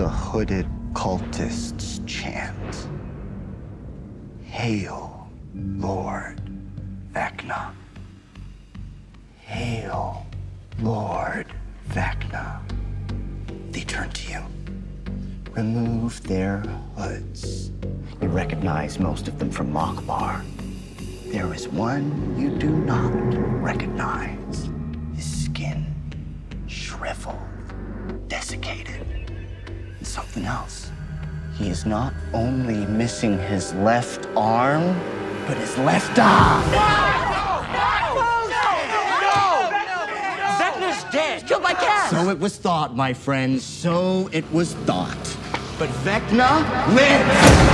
[0.00, 2.88] the hooded cultists chant
[4.46, 6.40] Hail, Lord
[7.12, 7.72] Vecna.
[9.40, 10.24] Hail,
[10.80, 11.48] Lord
[11.90, 12.62] Vecna.
[13.72, 14.42] They turn to you.
[15.50, 16.60] Remove their
[16.96, 17.70] hoods.
[18.22, 20.42] You recognize most of them from Makbar.
[21.26, 23.12] There is one you do not
[23.62, 24.70] recognize.
[25.14, 25.94] His skin
[26.68, 27.36] shriveled,
[28.28, 29.19] desiccated,
[30.10, 30.90] something else.
[31.54, 34.98] He is not only missing his left arm,
[35.46, 36.64] but his left eye.
[36.72, 37.60] No!
[37.76, 38.20] No!
[39.20, 39.70] No!
[39.70, 40.00] No!
[40.58, 41.46] Vecna's dead.
[41.46, 42.10] Killed by Kas.
[42.10, 43.64] So it was thought, my friends.
[43.64, 45.36] So it was thought.
[45.78, 46.64] But Vecna
[46.94, 47.69] lives!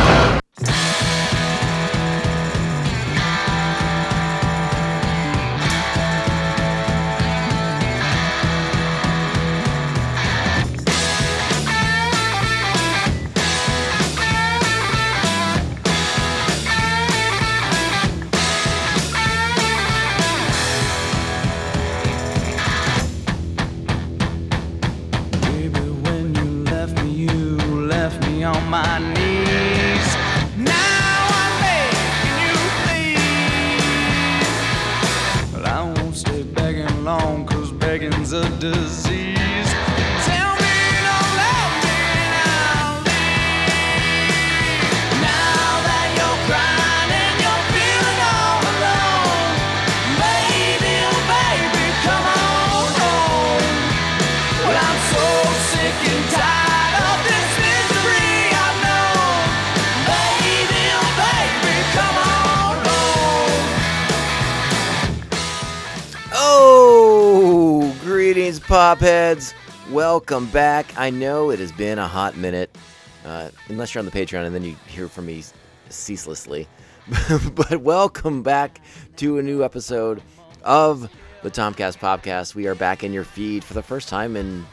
[70.28, 70.93] Welcome back.
[70.99, 72.77] I know it has been a hot minute,
[73.25, 75.44] uh, unless you're on the Patreon, and then you hear from me
[75.88, 76.66] ceaselessly.
[77.55, 78.81] but welcome back
[79.19, 80.20] to a new episode
[80.65, 81.09] of
[81.44, 82.56] the Tomcast Podcast.
[82.56, 84.66] We are back in your feed for the first time in,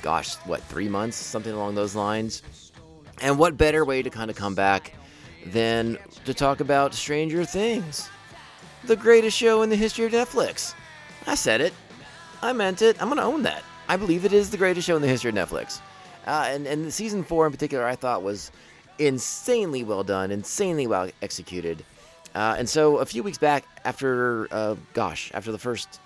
[0.00, 1.16] gosh, what, three months?
[1.16, 2.70] Something along those lines.
[3.20, 4.94] And what better way to kind of come back
[5.44, 8.08] than to talk about Stranger Things,
[8.84, 10.72] the greatest show in the history of Netflix?
[11.26, 11.74] I said it.
[12.42, 13.02] I meant it.
[13.02, 13.64] I'm going to own that.
[13.90, 15.80] I believe it is the greatest show in the history of Netflix.
[16.24, 18.52] Uh, and, and season four in particular, I thought was
[19.00, 21.84] insanely well done, insanely well executed.
[22.32, 25.98] Uh, and so a few weeks back, after, uh, gosh, after the first,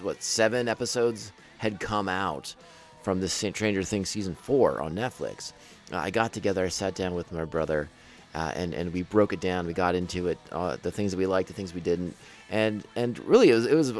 [0.00, 2.54] what, seven episodes had come out
[3.02, 5.54] from the Stranger Things season four on Netflix,
[5.92, 7.88] uh, I got together, I sat down with my brother,
[8.32, 9.66] uh, and, and we broke it down.
[9.66, 12.16] We got into it, uh, the things that we liked, the things we didn't.
[12.48, 13.92] And, and really, it was, it was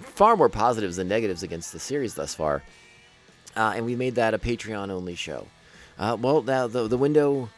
[0.00, 2.62] far more positives than negatives against the series thus far.
[3.56, 5.46] Uh, and we made that a Patreon only show.
[5.98, 7.48] Uh, well, now the, the window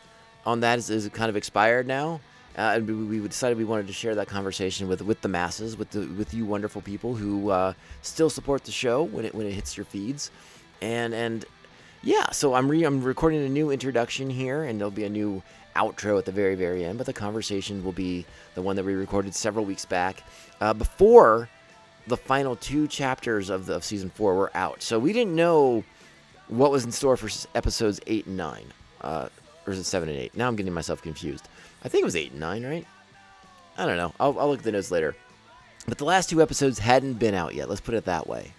[0.47, 2.21] on that is, is kind of expired now.
[2.56, 5.77] Uh, and we, we decided we wanted to share that conversation with, with the masses,
[5.77, 7.72] with the, with you wonderful people who uh,
[8.03, 10.32] still support the show when it when it hits your feeds,
[10.82, 11.44] and and
[12.03, 15.41] yeah, so I'm re- I'm recording a new introduction here, and there'll be a new
[15.77, 16.98] outro at the very very end.
[16.98, 20.25] But the conversation will be the one that we recorded several weeks back,
[20.60, 21.48] uh, before
[22.09, 24.83] the final two chapters of the of season four were out.
[24.83, 25.85] So we didn't know
[26.49, 28.67] what was in store for episodes eight and nine,
[29.03, 29.29] uh,
[29.67, 30.37] or is it seven and eight?
[30.37, 31.49] Now I'm getting myself confused.
[31.85, 32.87] I think it was eight and nine, right?
[33.77, 34.13] I don't know.
[34.19, 35.15] I'll, I'll look at the notes later.
[35.87, 37.69] But the last two episodes hadn't been out yet.
[37.69, 38.53] Let's put it that way.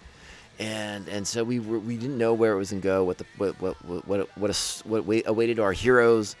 [0.58, 3.04] And and so we were, we didn't know where it was gonna go.
[3.04, 6.36] What the what what what what what, a, what awaited our heroes,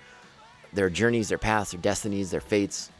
[0.72, 2.90] their journeys, their paths, their destinies, their fates.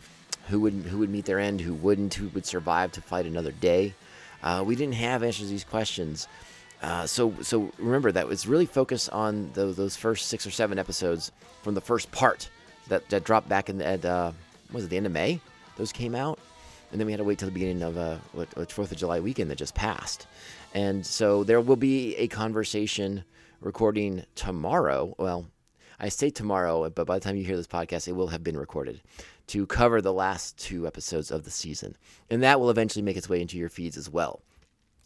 [0.50, 1.60] Who would who would meet their end?
[1.60, 2.14] Who wouldn't?
[2.14, 3.94] Who would survive to fight another day?
[4.42, 6.26] Uh, we didn't have answers to these questions.
[6.82, 10.78] Uh, so so remember that was really focused on those, those first six or seven
[10.78, 11.30] episodes
[11.62, 12.50] from the first part
[12.88, 14.32] that, that dropped back in the, at uh,
[14.72, 15.40] was it the end of May?
[15.76, 16.38] Those came out,
[16.90, 19.20] and then we had to wait till the beginning of uh, what Fourth of July
[19.20, 20.26] weekend that just passed.
[20.74, 23.24] And so there will be a conversation
[23.60, 25.14] recording tomorrow.
[25.18, 25.46] Well,
[25.98, 28.56] I say tomorrow, but by the time you hear this podcast, it will have been
[28.56, 29.00] recorded
[29.50, 31.96] to cover the last two episodes of the season,
[32.28, 34.42] and that will eventually make its way into your feeds as well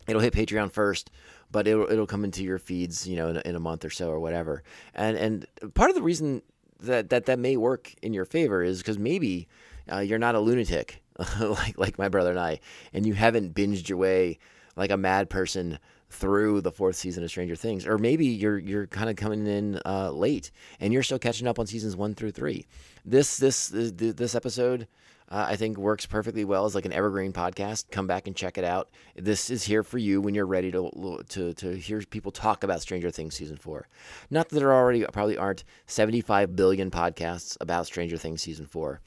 [0.07, 1.11] it'll hit Patreon first,
[1.51, 3.91] but it'll it'll come into your feeds, you know, in a, in a month or
[3.91, 4.63] so or whatever.
[4.95, 6.43] And and part of the reason
[6.81, 9.49] that that, that may work in your favor is because maybe
[9.91, 11.03] uh, you're not a lunatic
[11.41, 12.61] like like my brother and I,
[12.93, 14.39] and you haven't binged your way
[14.77, 15.79] like a mad person
[16.15, 19.81] through the fourth season of Stranger Things, or maybe you're you're kind of coming in
[19.85, 20.51] uh, late
[20.81, 22.67] and you're still catching up on seasons one through three.
[23.05, 24.87] This this this, this episode
[25.31, 27.91] uh, I think works perfectly well as like an evergreen podcast.
[27.91, 28.91] Come back and check it out.
[29.17, 32.83] This is here for you when you're ready to to to hear people talk about
[32.83, 33.89] Stranger Things season four.
[34.31, 39.01] Not that there already probably aren't 75 billion podcasts about Stranger Things season four,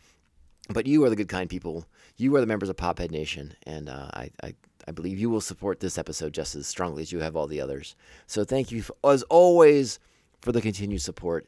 [0.70, 1.86] but you are the good kind people.
[2.18, 4.56] You are the members of Pophead Nation, and uh, I, I
[4.88, 7.62] I believe you will support this episode just as strongly as you have all the
[7.62, 7.96] others.
[8.26, 10.00] So thank you, as always,
[10.42, 11.48] for the continued support.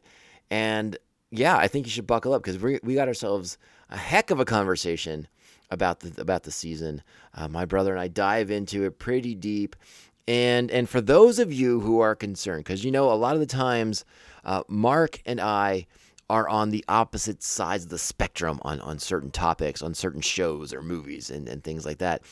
[0.50, 0.98] And
[1.30, 3.56] yeah, I think you should buckle up because we we got ourselves
[3.88, 5.28] a heck of a conversation
[5.70, 7.02] about the about the season.
[7.34, 9.76] Uh, my brother and I dive into it pretty deep.
[10.28, 13.40] And and for those of you who are concerned, because you know a lot of
[13.40, 14.04] the times,
[14.44, 15.86] uh, Mark and I
[16.28, 20.72] are on the opposite sides of the spectrum on, on certain topics, on certain shows
[20.72, 22.22] or movies and, and things like that.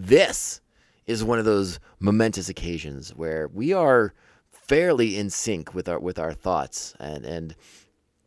[0.00, 0.60] This
[1.08, 4.14] is one of those momentous occasions where we are
[4.52, 7.56] fairly in sync with our with our thoughts and and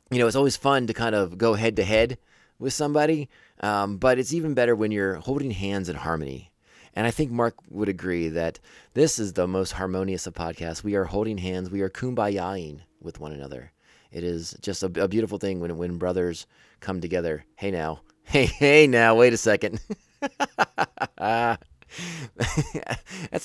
[0.09, 2.17] you know it's always fun to kind of go head to head
[2.59, 3.29] with somebody
[3.61, 6.51] um, but it's even better when you're holding hands in harmony
[6.93, 8.59] and I think Mark would agree that
[8.93, 10.83] this is the most harmonious of podcasts.
[10.83, 13.71] We are holding hands, we are kumbayaing with one another.
[14.11, 16.47] It is just a, a beautiful thing when when brothers
[16.81, 17.45] come together.
[17.55, 19.79] Hey now, hey hey now, wait a second.
[21.17, 21.59] that's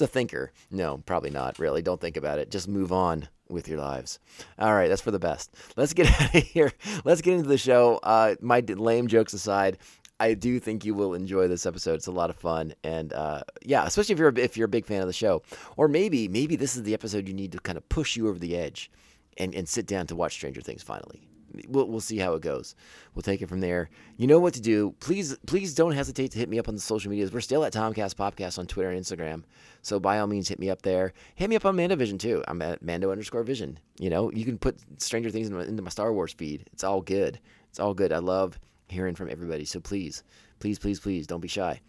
[0.00, 0.52] a thinker.
[0.70, 1.58] No, probably not.
[1.58, 2.50] Really, don't think about it.
[2.50, 4.18] Just move on with your lives.
[4.58, 5.54] All right, that's for the best.
[5.76, 6.72] Let's get out of here.
[7.04, 7.98] Let's get into the show.
[8.02, 9.78] Uh, my lame jokes aside,
[10.18, 11.94] I do think you will enjoy this episode.
[11.94, 14.68] It's a lot of fun, and uh, yeah, especially if you're a, if you're a
[14.68, 15.42] big fan of the show,
[15.76, 18.38] or maybe maybe this is the episode you need to kind of push you over
[18.38, 18.90] the edge,
[19.36, 21.22] and and sit down to watch Stranger Things finally
[21.68, 22.74] we'll, we'll see how it goes.
[23.14, 23.88] We'll take it from there.
[24.16, 24.94] You know what to do.
[25.00, 27.32] Please, please don't hesitate to hit me up on the social medias.
[27.32, 29.44] We're still at Tomcast Podcast on Twitter and Instagram.
[29.82, 31.12] So by all means, hit me up there.
[31.34, 32.42] Hit me up on Mandovision too.
[32.48, 33.78] I'm at Mando underscore Vision.
[33.98, 36.68] You know, you can put Stranger Things into my Star Wars feed.
[36.72, 37.38] It's all good.
[37.70, 38.12] It's all good.
[38.12, 38.58] I love
[38.88, 39.64] hearing from everybody.
[39.64, 40.22] So please,
[40.58, 41.80] please, please, please, don't be shy.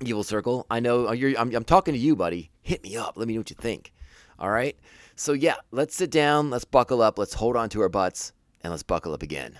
[0.00, 0.66] Evil Circle.
[0.70, 1.38] I know uh, you're.
[1.38, 2.50] I'm, I'm talking to you, buddy.
[2.62, 3.16] Hit me up.
[3.16, 3.92] Let me know what you think.
[4.38, 4.76] All right.
[5.14, 6.50] So yeah, let's sit down.
[6.50, 7.18] Let's buckle up.
[7.18, 8.32] Let's hold on to our butts
[8.62, 9.58] and let's buckle up again.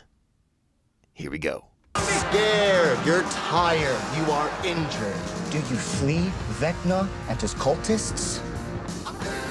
[1.13, 1.65] Here we go.
[1.97, 5.15] Scared, you're tired, you are injured.
[5.51, 8.41] Do you flee Vecna and his cultists?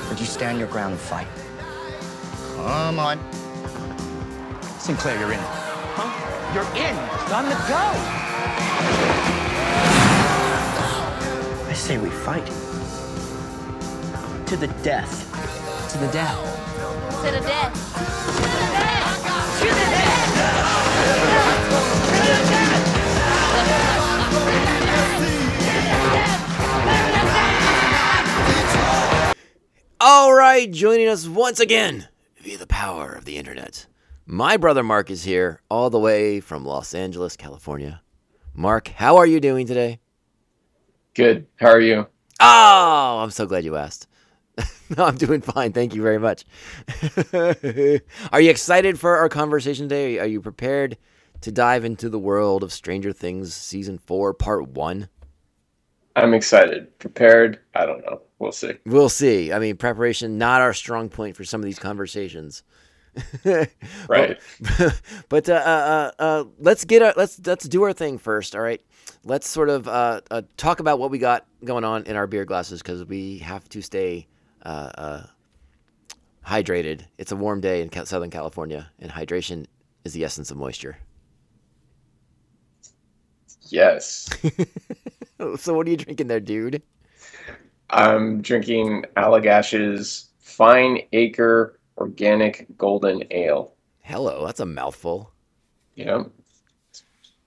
[0.10, 1.28] Or do you stand your ground and fight?
[2.56, 3.20] Come on.
[4.80, 5.40] Sinclair, you're in.
[5.40, 6.10] Huh?
[6.56, 6.96] You're in.
[7.22, 7.92] It's on the go.
[11.70, 12.46] I say we fight.
[14.48, 15.30] To the death.
[15.92, 16.40] To the death.
[17.24, 18.21] To the death.
[30.04, 33.86] All right, joining us once again via the power of the internet.
[34.26, 38.02] My brother Mark is here, all the way from Los Angeles, California.
[38.54, 40.00] Mark, how are you doing today?
[41.14, 41.48] Good.
[41.58, 42.08] How are you?
[42.40, 44.08] Oh, I'm so glad you asked.
[44.98, 45.72] no, I'm doing fine.
[45.74, 46.46] Thank you very much.
[48.32, 50.20] are you excited for our conversation today?
[50.20, 50.98] Are you prepared
[51.42, 55.10] to dive into the world of Stranger Things season 4 part 1?
[56.16, 56.98] I'm excited.
[57.00, 57.60] Prepared?
[57.74, 58.22] I don't know.
[58.40, 58.74] We'll see.
[58.86, 59.54] We'll see.
[59.54, 62.64] I mean, preparation not our strong point for some of these conversations.
[63.46, 64.40] right.
[64.78, 68.56] But, but uh, uh, uh, let's get our, let's let's do our thing first.
[68.56, 68.82] All right.
[69.24, 72.46] Let's sort of uh, uh, talk about what we got going on in our beer
[72.46, 74.28] glasses because we have to stay
[74.66, 75.24] uh,
[76.46, 77.06] hydrated.
[77.18, 79.66] It's a warm day in Southern California, and hydration
[80.04, 80.98] is the essence of moisture.
[83.70, 84.30] Yes.
[85.58, 86.82] so what are you drinking there, dude?
[87.90, 93.74] I'm drinking Allagash's Fine Acre Organic Golden Ale.
[94.02, 95.32] Hello, that's a mouthful.
[95.96, 96.24] Yeah.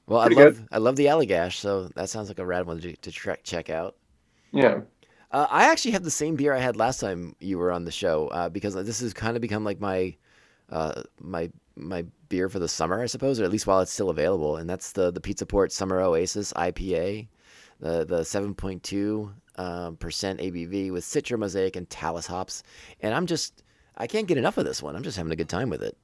[0.06, 0.68] Well, I love good.
[0.71, 3.97] I love the Allagash, so that sounds like a rad one to, to check out.
[4.52, 4.80] Yeah.
[5.34, 7.90] Uh, I actually have the same beer I had last time you were on the
[7.90, 10.14] show uh, because this has kind of become like my
[10.70, 14.10] uh, my my beer for the summer, I suppose, or at least while it's still
[14.10, 17.26] available, and that's the the Pizza Port Summer Oasis IPA,
[17.80, 22.62] the the seven point two um, percent ABV with Citra Mosaic and Talus hops,
[23.00, 23.64] and I'm just
[23.96, 24.94] I can't get enough of this one.
[24.94, 25.96] I'm just having a good time with it,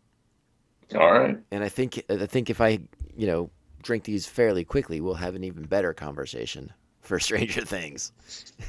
[0.97, 1.39] All right.
[1.53, 2.81] and I think I think if I
[3.17, 6.73] you know drink these fairly quickly, we'll have an even better conversation
[7.11, 8.13] for Stranger Things.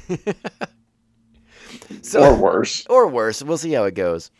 [2.02, 2.84] so, or worse.
[2.90, 3.40] or worse.
[3.42, 4.30] We'll see how it goes.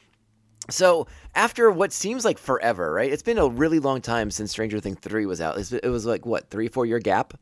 [0.71, 3.11] So after what seems like forever, right?
[3.13, 5.59] It's been a really long time since Stranger Things three was out.
[5.59, 7.35] It's- It was like what three, four year gap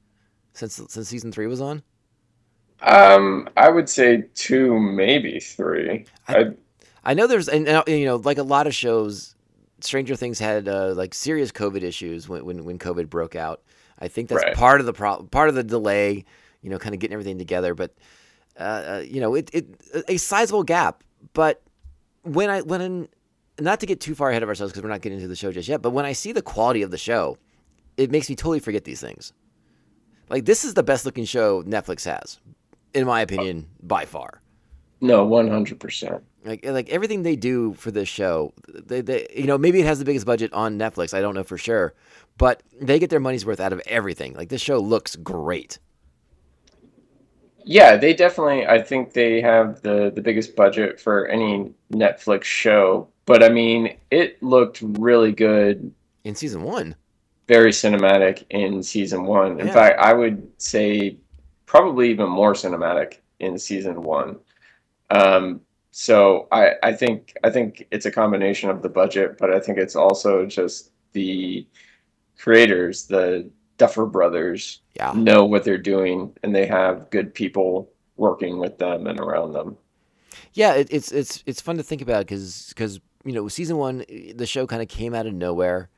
[0.53, 1.83] since since season three was on.
[2.83, 6.07] Um, I would say two, maybe three.
[6.29, 6.51] I,
[7.05, 9.35] I know there's and, and, you know like a lot of shows,
[9.81, 13.63] Stranger Things had uh, like serious COVID issues when when when COVID broke out.
[14.03, 14.55] I think that's Right.
[14.57, 16.25] part of the pro- part of the delay.
[16.63, 17.95] You know, kind of getting everything together, but
[18.59, 19.67] uh, uh, you know, it, it
[20.09, 21.03] a sizable gap.
[21.33, 21.63] But
[22.23, 23.09] when I when
[23.59, 25.53] not to get too far ahead of ourselves because we're not getting into the show
[25.53, 27.39] just yet, but when I see the quality of the show,
[27.97, 29.33] it makes me totally forget these things.
[30.29, 32.39] Like this is the best looking show Netflix has,
[32.95, 34.41] in my opinion, by far.
[35.01, 36.23] No, one hundred percent.
[36.45, 39.99] Like like everything they do for this show, they, they you know maybe it has
[39.99, 41.15] the biggest budget on Netflix.
[41.15, 41.95] I don't know for sure,
[42.39, 44.35] but they get their money's worth out of everything.
[44.35, 45.79] Like this show looks great.
[47.65, 48.67] Yeah, they definitely.
[48.67, 53.09] I think they have the the biggest budget for any Netflix show.
[53.27, 56.97] But I mean, it looked really good, In season one,
[57.49, 59.61] very cinematic in season one.
[59.61, 59.73] In Yeah.
[59.73, 61.19] fact, I would say
[61.67, 64.39] probably even more cinematic in season one.
[65.11, 65.63] Um,
[65.93, 69.79] so I I think I think it's a combination of the budget, but I think
[69.79, 71.67] it's also just the
[72.39, 78.59] creators, the Duffer Brothers, yeah, know what they're doing and they have good people working
[78.59, 79.77] with them and around them.
[80.53, 80.75] yeah.
[80.75, 84.47] It, it's it's it's fun to think about because because you know season one, the
[84.47, 85.89] show kind of came out of nowhere.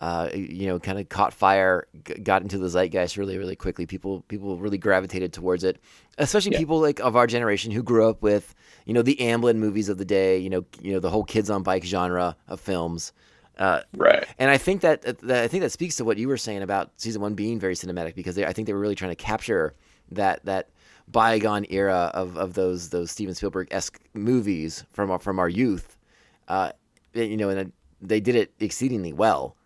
[0.00, 3.84] Uh, you know, kind of caught fire, g- got into the zeitgeist really, really quickly.
[3.84, 5.76] People, people really gravitated towards it,
[6.18, 6.58] especially Yeah.
[6.58, 8.54] people like of our generation who grew up with,
[8.86, 10.38] you know, the Amblin movies of the day.
[10.38, 13.12] You know, you know the whole kids on bike genre of films.
[13.58, 14.24] Uh, Right.
[14.38, 16.90] And I think that, that I think that speaks to what you were saying about
[16.96, 19.74] season one being very cinematic because they, I think they were really trying to capture
[20.12, 20.68] that that
[21.08, 25.96] bygone era of, of those those Steven Spielberg esque movies from our, from our youth.
[26.46, 26.72] Uh,
[27.14, 29.56] you know, and they did it exceedingly well.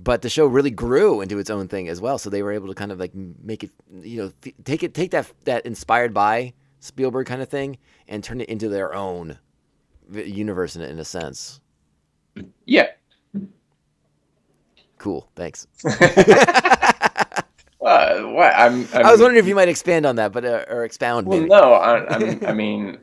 [0.00, 2.66] But the show really grew into its own thing as well, so they were able
[2.68, 3.70] to kind of like make it,
[4.02, 8.24] you know, th- take it, take that that inspired by Spielberg kind of thing, and
[8.24, 9.38] turn it into their own
[10.12, 11.60] universe in, a- in a sense.
[12.66, 12.88] Yeah.
[15.04, 15.66] Cool, thanks.
[17.84, 20.64] Uh, what I'm, I'm I was wondering if you might expand on that, but uh,
[20.70, 21.26] or expound.
[21.26, 21.50] Well, maybe.
[21.50, 22.96] no, I, I'm, I mean,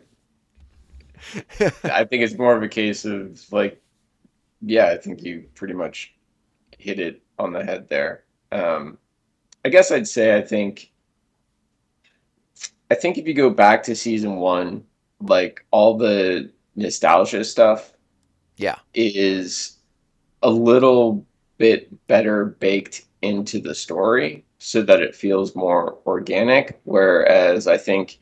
[1.83, 3.79] I think it's more of a case of like,
[4.59, 6.15] yeah, I think you pretty much
[6.79, 8.23] hit it on the head there.
[8.51, 8.97] Um,
[9.63, 10.91] I guess I'd say I think,
[12.89, 14.83] I think if you go back to season one,
[15.19, 17.93] like all the nostalgia stuff
[18.57, 19.77] Yeah, is
[20.41, 21.23] a little
[21.61, 26.81] bit better baked into the story so that it feels more organic.
[26.83, 28.19] Whereas I think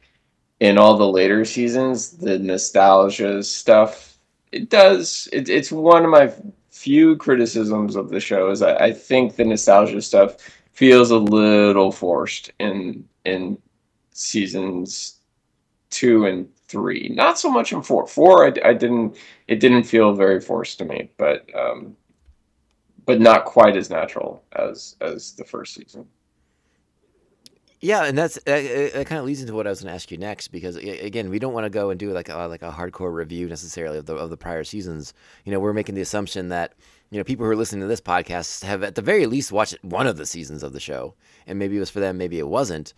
[0.59, 4.17] in all the later seasons, the nostalgia stuff,
[4.51, 6.33] it does, it, it's one of my
[6.69, 10.37] few criticisms of the show is I, I think the nostalgia stuff
[10.73, 13.57] feels a little forced in in
[14.11, 15.19] seasons
[15.89, 17.09] two and three.
[17.09, 18.07] Not so much in four.
[18.07, 19.17] Four, I, I didn't.
[19.47, 21.97] It didn't feel very forced to me, but um,
[23.09, 26.05] but not quite as natural as as the first season.
[27.81, 30.11] yeah, and that's that, that kind of leads into what I was going to ask
[30.11, 32.69] you next because again, we don't want to go and do like a, like a
[32.69, 35.15] hardcore review necessarily of the of the prior seasons.
[35.43, 36.75] You know, we're making the assumption that
[37.09, 39.83] you know people who are listening to this podcast have at the very least watched
[39.83, 41.15] one of the seasons of the show,
[41.47, 42.93] and maybe it was for them, maybe it wasn't.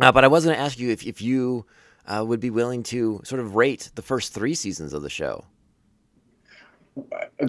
[0.00, 1.66] Uh, but I was going to ask you if if you
[2.06, 5.44] uh, would be willing to sort of rate the first three seasons of the show,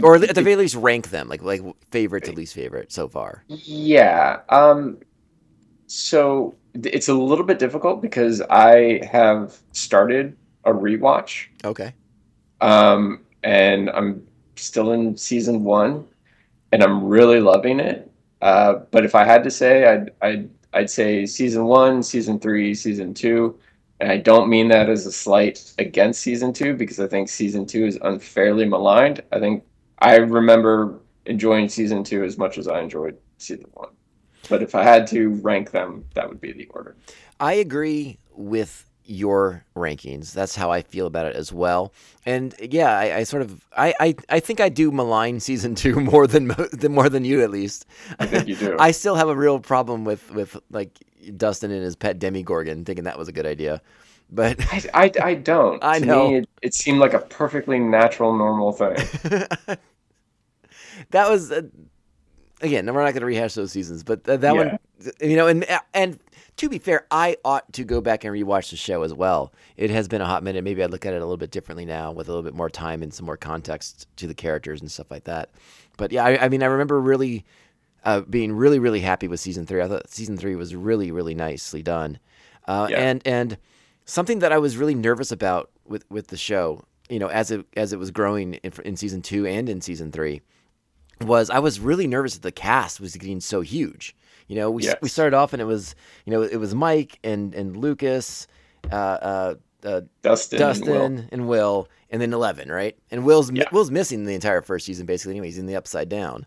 [0.03, 3.46] or at the very least rank them, like like favorite to least favorite so far.
[3.48, 4.41] Yeah.
[4.50, 5.00] Um,
[5.88, 11.94] so it's a little bit difficult because I have started a rewatch, Okay.
[12.62, 16.06] um, and I'm still in season one,
[16.72, 18.12] and I'm really loving it.
[18.41, 22.74] Uh, but if I had to say, I'd I'd I'd say season one, season three,
[22.75, 23.60] season two.
[24.00, 27.65] And I don't mean that as a slight against season two because I think season
[27.65, 29.22] two is unfairly maligned.
[29.32, 29.63] I think
[30.00, 33.89] I remember enjoying season two as much as I enjoyed season one.
[34.50, 36.96] But if I had to rank them, that would be the order.
[37.39, 40.34] I agree with your rankings.
[40.34, 41.94] That's how I feel about it as well.
[42.25, 46.00] And yeah, I, I sort of I, I I think I do malign season two
[46.00, 47.86] more than than more than you at least.
[48.20, 48.77] I think you do.
[48.79, 51.00] I still have a real problem with with like
[51.38, 53.81] Dustin and his pet Demogorgon, thinking that was a good idea.
[54.31, 55.83] But I, I, I don't.
[55.83, 56.29] I to know.
[56.29, 58.95] Me, it, it seemed like a perfectly natural, normal thing.
[61.11, 61.63] that was uh,
[62.61, 62.85] again.
[62.85, 64.77] We're not going to rehash those seasons, but th- that one,
[65.19, 66.19] you know, and and
[66.57, 69.53] to be fair, I ought to go back and rewatch the show as well.
[69.77, 70.63] It has been a hot minute.
[70.63, 72.69] Maybe I'd look at it a little bit differently now, with a little bit more
[72.69, 75.49] time and some more context to the characters and stuff like that.
[75.97, 77.45] But yeah, I, I mean, I remember really
[78.06, 79.82] uh, being really, really happy with season three.
[79.82, 82.20] I thought season three was really, really nicely done,
[82.68, 82.98] uh, Yeah.
[82.98, 83.58] and and
[84.06, 87.65] something that I was really nervous about with with the show, you know, as it
[87.75, 90.41] as it was growing in, in season two and in season three
[91.22, 94.15] was I was really nervous that the cast was getting so huge.
[94.48, 94.96] You know, we Yes.
[95.01, 95.94] we started off and it was
[96.25, 98.48] you know it was Mike and and Lucas,
[98.91, 100.94] uh, uh, uh, Dustin, and Will.
[100.94, 102.98] Dustin and Will, and then Eleven, right?
[103.12, 103.65] And Will's Yeah.
[103.72, 105.34] Will's missing the entire first season basically.
[105.34, 106.46] Anyway, he's in the Upside Down.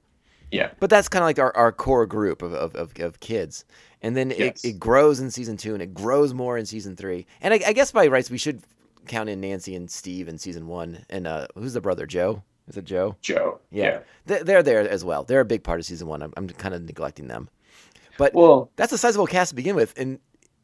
[0.53, 0.71] Yeah.
[0.79, 3.65] But that's kind of like our, our core group of, of, of, of kids.
[4.03, 4.65] And then Yes.
[4.65, 7.27] it, it grows in season two and it grows more in season three.
[7.41, 8.63] And I, I guess by rights, we should
[9.07, 11.05] count in Nancy and Steve in season one.
[11.11, 12.07] And uh, who's the brother?
[12.07, 12.43] Joe?
[12.69, 13.17] Is it Joe?
[13.23, 13.61] Joe.
[13.71, 14.01] Yeah.
[14.27, 15.25] They- They're there as well.
[15.25, 16.23] They're a big part of season one.
[16.23, 17.49] I'm, I'm kind of neglecting them.
[18.19, 19.99] But Well, that's a sizable cast to begin with.
[19.99, 20.19] And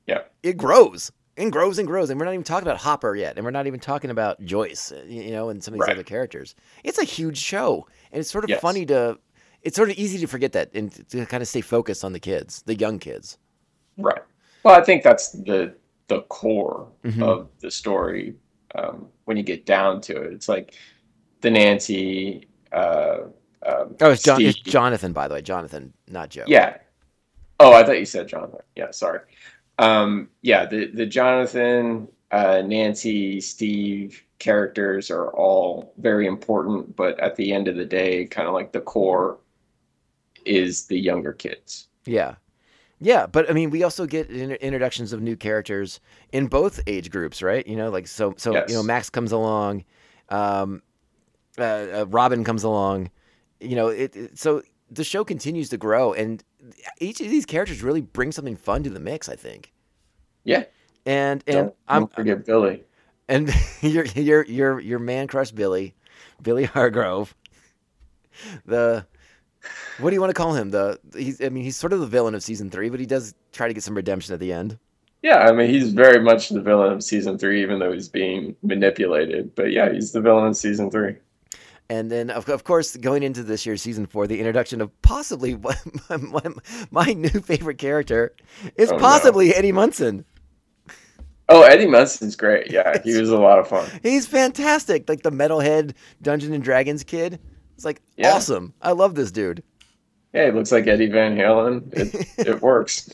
[0.06, 0.20] yeah.
[0.42, 2.10] it grows and grows and grows.
[2.10, 3.36] And we're not even talking about Hopper yet.
[3.36, 5.96] And we're not even talking about Joyce, you know, and some of these Right.
[5.96, 6.54] other characters.
[6.84, 7.86] It's a huge show.
[8.12, 8.60] And it's sort of Yes.
[8.60, 9.18] funny to,
[9.62, 12.20] it's sort of easy to forget that and to kind of stay focused on the
[12.20, 13.38] kids, the young kids.
[13.96, 14.22] Right.
[14.64, 15.74] Well, I think that's the
[16.08, 17.22] the core Mhm.
[17.22, 18.34] of the story.
[18.74, 20.74] Um, when you get down to it, it's like
[21.40, 22.48] the Nancy.
[22.72, 23.18] Uh,
[23.66, 25.42] um, Oh, it's, John, it's Jonathan, by the way.
[25.42, 26.44] Jonathan, not Joe.
[26.46, 26.78] Yeah.
[27.60, 28.60] Oh, I thought you said Jonathan.
[28.76, 29.20] Yeah, sorry.
[29.78, 37.36] Um, yeah, the the Jonathan, uh, Nancy, Steve characters are all very important, but at
[37.36, 39.38] the end of the day, kind of like the core
[40.44, 41.88] is the younger kids.
[42.06, 42.36] Yeah.
[43.00, 46.00] Yeah, but I mean, we also get in- introductions of new characters
[46.32, 47.64] in both age groups, right?
[47.64, 49.84] You know, like so, so you know, Max comes along,
[50.30, 50.82] um,
[51.58, 53.10] uh, uh, Robin comes along,
[53.60, 54.36] you know, it, it.
[54.38, 56.42] So the show continues to grow, and
[57.00, 59.28] each of these characters really bring something fun to the mix.
[59.28, 59.72] I think,
[60.42, 60.64] Yeah.
[61.06, 62.82] and and Don't, I'm don't forget Billy.
[63.28, 63.48] and
[63.80, 65.94] your your your your man crush Billy,
[66.42, 67.36] Billy Hargrove.
[68.66, 69.06] The
[69.98, 70.70] what do you want to call him?
[70.70, 73.34] The he's I mean he's sort of the villain of season three, but he does
[73.52, 74.78] try to get some redemption at the end.
[75.22, 78.54] Yeah, I mean he's very much the villain of season three, even though he's being
[78.62, 79.54] manipulated.
[79.54, 81.16] But yeah, he's the villain of season three.
[81.90, 85.56] And then of, of course going into this year's season four, the introduction of possibly
[86.10, 86.42] my, my,
[86.90, 88.34] my new favorite character
[88.76, 89.00] is Oh, no.
[89.00, 90.24] possibly Eddie Munson.
[91.48, 92.70] Oh, Eddie Munson's great.
[92.70, 93.88] Yeah, he was a lot of fun.
[94.02, 97.40] He's fantastic, like the metalhead Dungeons and Dragons kid.
[97.78, 98.32] It's like Yeah.
[98.34, 98.74] awesome.
[98.82, 99.62] I love this dude.
[100.34, 101.90] Yeah, he looks like Eddie Van Halen.
[101.96, 103.08] It it works.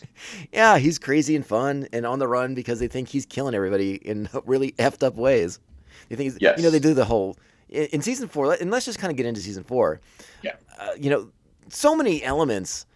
[0.55, 3.97] Yeah, he's crazy and fun and on the run because they think he's killing everybody
[3.97, 5.61] in really effed up ways.
[6.09, 6.57] They think he's, Yes.
[6.57, 7.37] you know, they do the whole
[7.69, 8.55] in, in season four.
[8.55, 10.01] And let's just kind of get into season four.
[10.43, 10.55] Yeah.
[10.81, 11.31] Uh, you know,
[11.69, 12.87] so many elements.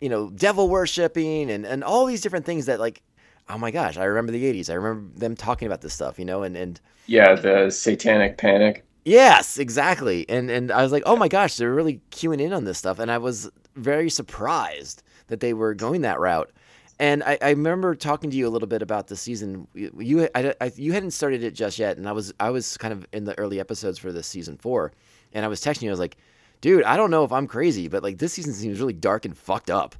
[0.00, 3.00] You know, devil worshipping and and all these different things that like,
[3.48, 4.68] oh my gosh, I remember the '80s.
[4.68, 6.18] I remember them talking about this stuff.
[6.18, 8.84] You know, and and Yeah, the Satanic Panic.
[9.06, 10.28] Yes, exactly.
[10.28, 12.98] And and I was like, oh my gosh, they're really queuing in on this stuff,
[12.98, 16.50] and I was very surprised that they were going that route.
[16.98, 19.68] And I, I remember talking to you a little bit about the season.
[19.74, 22.92] You I, I- you hadn't started it just yet, and I was I was kind
[22.92, 24.92] of in the early episodes for this season four,
[25.32, 25.90] and I was texting you.
[25.90, 26.16] I was like,
[26.60, 29.38] dude, I don't know if I'm crazy, but like this season seems really dark and
[29.38, 29.94] fucked up.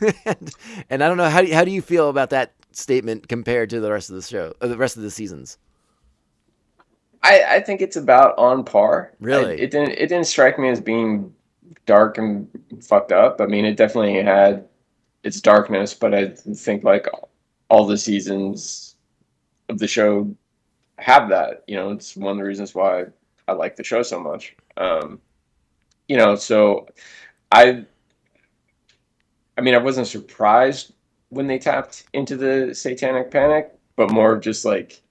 [0.24, 0.50] and,
[0.88, 3.68] and I don't know how do you, how do you feel about that statement compared
[3.70, 5.58] to the rest of the show, or the rest of the seasons?
[7.26, 9.12] I, I think it's about on par.
[9.20, 9.52] Really?
[9.52, 11.34] I- it didn't it didn't strike me as being
[11.84, 12.48] dark and
[12.82, 13.40] fucked up.
[13.40, 14.68] I mean, it definitely had
[15.24, 17.06] its darkness, but I think like
[17.68, 18.94] all the seasons
[19.68, 20.34] of the show
[20.98, 21.64] have that.
[21.66, 23.06] You know, it's one of the reasons why
[23.48, 24.54] I like the show so much.
[24.76, 25.20] Um,
[26.08, 26.86] you know, so
[27.50, 27.84] I
[29.58, 30.92] I mean, I wasn't surprised
[31.30, 35.02] when they tapped into the satanic panic, but more just like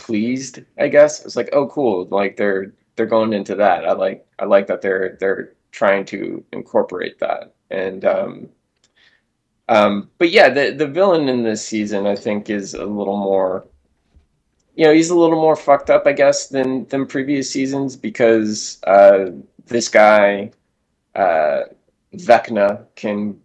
[0.00, 1.24] pleased, I guess.
[1.24, 3.84] It's like, oh cool, like they're they're going into that.
[3.86, 7.54] I like I like that they're they're trying to incorporate that.
[7.70, 8.48] And um
[9.68, 13.66] um but yeah, the the villain in this season I think is a little more
[14.74, 18.80] you know, he's a little more fucked up, I guess, than than previous seasons because
[18.86, 19.26] uh
[19.66, 20.50] this guy
[21.14, 21.62] uh
[22.14, 23.38] Vecna can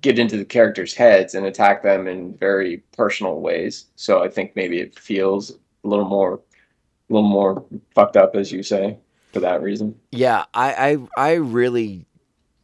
[0.00, 3.86] get into the characters' heads and attack them in very personal ways.
[3.96, 7.64] So I think maybe it feels a little more, a little more
[7.94, 8.98] fucked up, as you say,
[9.32, 9.94] for that reason.
[10.12, 12.06] Yeah, I, I I really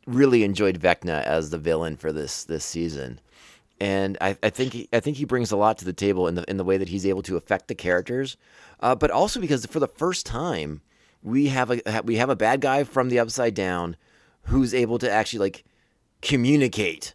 [0.07, 3.20] really enjoyed Vecna as the villain for this this season,
[3.81, 6.35] and I, I think he, I think he brings a lot to the table in
[6.35, 8.37] the in the way that he's able to affect the characters,
[8.81, 10.81] uh, but also because for the first time
[11.22, 13.96] we have a we have a bad guy from the Upside Down
[14.48, 15.64] who's able to actually like
[16.20, 17.14] communicate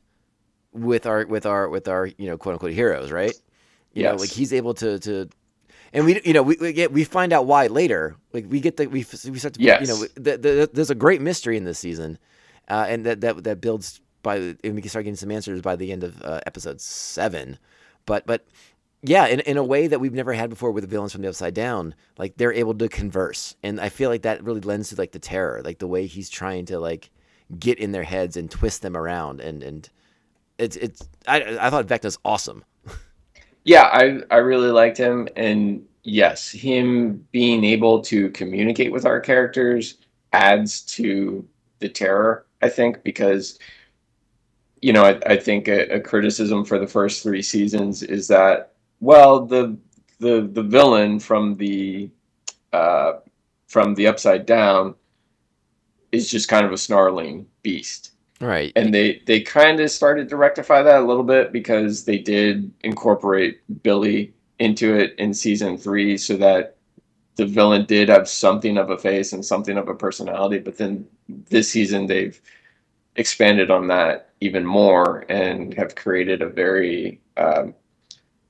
[0.71, 3.33] with our with our with our you know quote unquote heroes, right?
[3.93, 4.19] You know, Yes.
[4.19, 5.29] like he's able to to
[5.93, 8.77] and we you know we, we get we find out why later like we get
[8.77, 9.87] the we, we start to you Yes.
[9.87, 12.17] know the, the, there's a great mystery in this season
[12.69, 15.75] uh, and that, that that builds by and we can start getting some answers by
[15.75, 17.57] the end of uh, episode seven
[18.05, 18.45] but but
[19.01, 21.29] yeah in, in a way that we've never had before with the villains from the
[21.29, 24.95] upside down like they're able to converse and i feel like that really lends to
[24.95, 27.09] like the terror like the way he's trying to like
[27.57, 29.41] get in their heads and twist them around.
[29.41, 29.89] And and
[30.59, 32.63] it's it's I I thought Vecna's awesome.
[33.63, 39.19] Yeah, I I really liked him, and yes, him being able to communicate with our
[39.19, 39.97] characters
[40.33, 41.47] adds to
[41.79, 42.45] the terror.
[42.61, 43.59] I think because
[44.81, 48.73] you know I, I think a, a criticism for the first three seasons is that
[48.99, 49.77] well the
[50.19, 52.09] the the villain from the
[52.73, 53.13] uh,
[53.67, 54.95] from the Upside Down
[56.11, 58.71] is just kind of a snarling beast Right.
[58.75, 62.71] and they they kind of started to rectify that a little bit because they did
[62.81, 66.77] incorporate Billy into it in season three, so that
[67.35, 70.59] the villain did have something of a face and something of a personality.
[70.59, 72.39] But then this season they've
[73.15, 77.73] expanded on that even more and have created a very, um,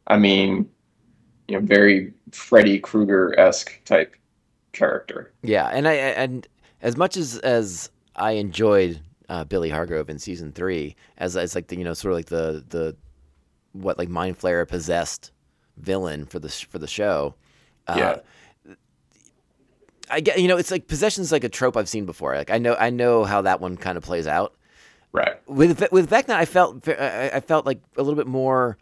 [0.08, 0.69] I mean,
[1.47, 4.15] you know, very Freddy Krueger esque type
[4.71, 5.34] character.
[5.41, 6.47] Yeah, and I and
[6.82, 11.67] as much as as I enjoyed uh, Billy Hargrove in season three, as as like
[11.67, 12.95] the you know sort of like the the
[13.71, 15.31] what like mind flayer possessed
[15.77, 17.35] villain for the for the show.
[17.87, 18.75] Uh, Yeah.
[20.11, 22.35] I get you know it's like possession's like a trope I've seen before.
[22.35, 24.55] Like I know I know how that one kind of plays out.
[25.11, 25.35] Right.
[25.47, 28.77] With with Vecna, I felt I I felt like a little bit more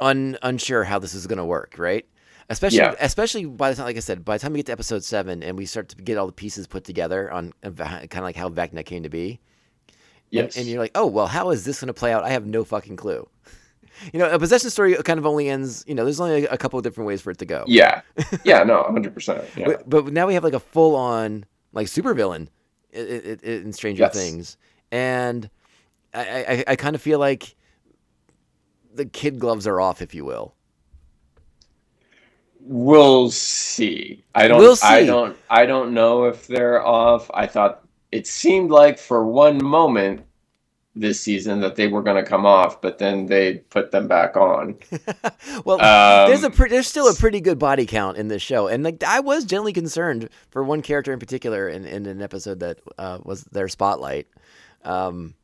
[0.00, 2.04] un, unsure how this is going to work, right?
[2.48, 2.94] Especially Yeah.
[3.00, 5.42] especially by the time, like I said, by the time we get to episode seven
[5.44, 8.48] and we start to get all the pieces put together on kind of like how
[8.48, 9.38] Vecna came to be.
[10.32, 10.56] Yes.
[10.56, 12.24] And, and you're like, oh well, how is this going to play out?
[12.24, 13.28] I have no fucking clue.
[14.12, 15.84] You know, a possession story kind of only ends.
[15.86, 17.64] You know, there's only a, couple of different ways for it to go.
[17.68, 18.00] yeah.
[18.44, 18.64] Yeah.
[18.64, 18.82] No.
[18.82, 19.44] Hundred percent.
[19.56, 19.66] Yeah.
[19.66, 22.48] But, but now we have like a full on like supervillain
[22.96, 24.14] i- i- i- in Stranger Yes.
[24.14, 24.56] Things,
[24.90, 25.48] and
[26.14, 27.54] I, I, I kind of feel like
[28.94, 30.54] the kid gloves are off, if you will.
[32.60, 34.22] We'll see.
[34.34, 34.58] I don't.
[34.58, 34.86] We'll see.
[34.86, 35.36] I don't.
[35.50, 37.30] I don't know if they're off.
[37.34, 37.81] I thought
[38.12, 40.22] it seemed like for one moment
[40.94, 44.36] this season that they were going to come off, but then they put them back
[44.36, 44.76] on.
[45.64, 48.68] well, Um, there's a pre- there's still a pretty good body count in this show,
[48.68, 52.60] and like I was generally concerned for one character in particular in, in an episode
[52.60, 54.28] that uh, was their spotlight.
[54.84, 55.34] Um,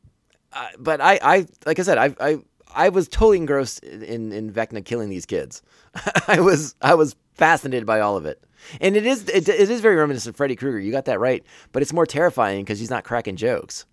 [0.53, 2.37] I, but I, I like I said, I, I
[2.75, 5.61] I was totally engrossed in in Vecna killing these kids.
[6.27, 8.43] I was I was fascinated by all of it,
[8.79, 10.79] and it is it, it is very reminiscent of Freddy Krueger.
[10.79, 13.85] You got that right, but it's more terrifying because he's not cracking jokes.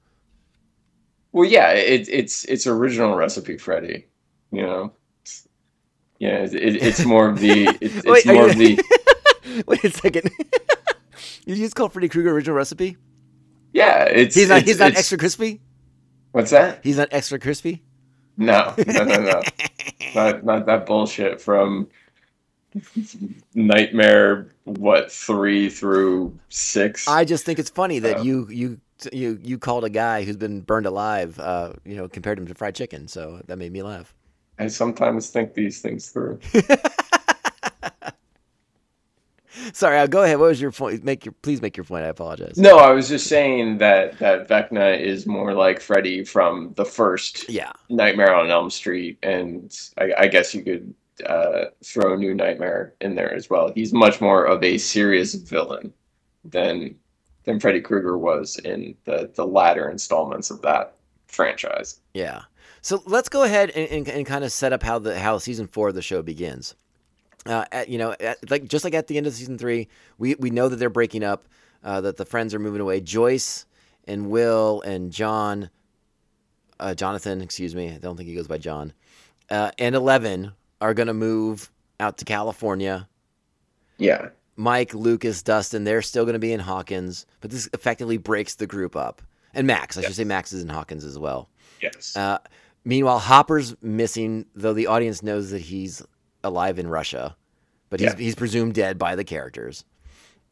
[1.32, 4.06] Well, yeah, it, it's it's original recipe Freddy.
[4.52, 4.92] You know.
[6.18, 9.84] Yeah, it, it, it's more of the it's, it's Wait, more you- of the Wait
[9.84, 10.30] a second.
[11.46, 12.96] Did you just call Freddy Krueger original recipe?
[13.72, 14.04] yeah.
[14.04, 14.58] It's He's not.
[14.58, 15.60] it's- he's not extra crispy.
[16.32, 16.80] What's that?
[16.82, 17.82] He's not extra crispy.
[18.37, 19.42] No, no, no, no.
[20.14, 21.88] not not that bullshit from
[23.55, 24.49] Nightmare.
[24.64, 27.07] What three through six?
[27.07, 28.81] I just think it's funny that Uh, you you
[29.12, 31.38] you you called a guy who's been burned alive.
[31.38, 33.09] Uh, you know, compared him to fried chicken.
[33.09, 34.14] So that made me laugh.
[34.59, 36.40] I sometimes think these things through.
[39.73, 40.38] Sorry, uh, go ahead.
[40.38, 41.05] What was your point?
[41.05, 42.05] Make your please make your point.
[42.05, 42.57] I apologize.
[42.57, 47.49] No, I was just saying that that Vecna is more like Freddy from the first
[47.49, 50.95] Yeah, Nightmare on Elm Street, and I, I guess you could
[51.27, 53.73] uh, throw New Nightmare in there as well.
[53.75, 55.92] He's much more of a serious villain
[56.45, 56.97] than
[57.45, 60.97] than Freddy Krueger was in the the latter installments of that
[61.29, 62.01] franchise.
[62.14, 62.42] yeah.
[62.83, 65.66] So let's go ahead and, and, and kind of set up how the how season
[65.66, 66.77] four of the show begins.
[67.46, 70.35] Uh, at, you know, at, like just like at the end of season three, we
[70.37, 71.46] we know that they're breaking up,
[71.85, 73.00] uh, that the friends are moving away.
[73.00, 73.66] Joyce
[74.06, 75.70] and Will and John,
[76.80, 78.92] uh, Jonathan, excuse me, I don't think he goes by John,
[79.50, 83.09] uh, and Eleven are gonna move out to California.
[83.98, 84.28] Yeah.
[84.56, 88.66] Mike, Lucas, Dustin, they're still going to be in Hawkins, but this effectively breaks the
[88.66, 89.20] group up.
[89.52, 91.50] And Max, I should say Max is in Hawkins as well.
[91.82, 92.16] Yes.
[92.16, 92.38] Uh,
[92.85, 96.02] meanwhile, Hopper's missing, though the audience knows that he's
[96.46, 97.37] alive in Russia,
[97.90, 98.18] but he's, Yeah.
[98.18, 99.85] he's presumed dead by the characters.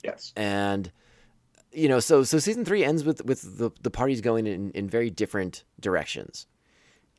[0.03, 0.33] yes.
[0.37, 0.91] And
[1.73, 4.89] you know, so so season three ends with with the the parties going in in
[4.89, 6.47] very different directions.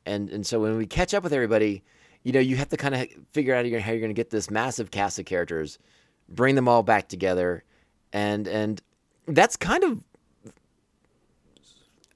[0.06, 1.84] And and so when we catch up with everybody,
[2.24, 4.50] you know, you have to kind of figure out how you're going to get this
[4.50, 5.78] massive cast of characters,
[6.30, 7.64] bring them all back together,
[8.14, 8.82] and and
[9.28, 10.04] that's kind of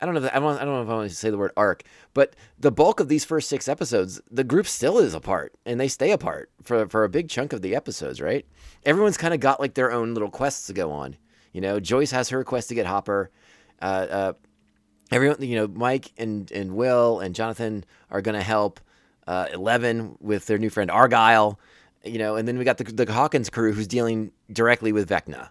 [0.02, 0.24] I don't know.
[0.24, 0.56] If, I don't.
[0.56, 1.84] I don't know if I want to say the word arc,
[2.14, 5.90] but the bulk of these first six episodes, the group still is apart, and they
[5.90, 8.22] stay apart for for a big chunk of the episodes.
[8.22, 8.46] Right?
[8.86, 11.18] Everyone's kind of got like their own little quests to go on.
[11.52, 13.30] You know, Joyce has her quest to get Hopper.
[13.82, 14.34] Uh, uh,
[15.12, 18.80] everyone, you know, Mike and and Will and Jonathan are gonna help
[19.28, 21.60] uh, Eleven with their new friend Argyle.
[22.06, 25.50] You know, and then we got the the Hawkins crew who's dealing directly with Vecna.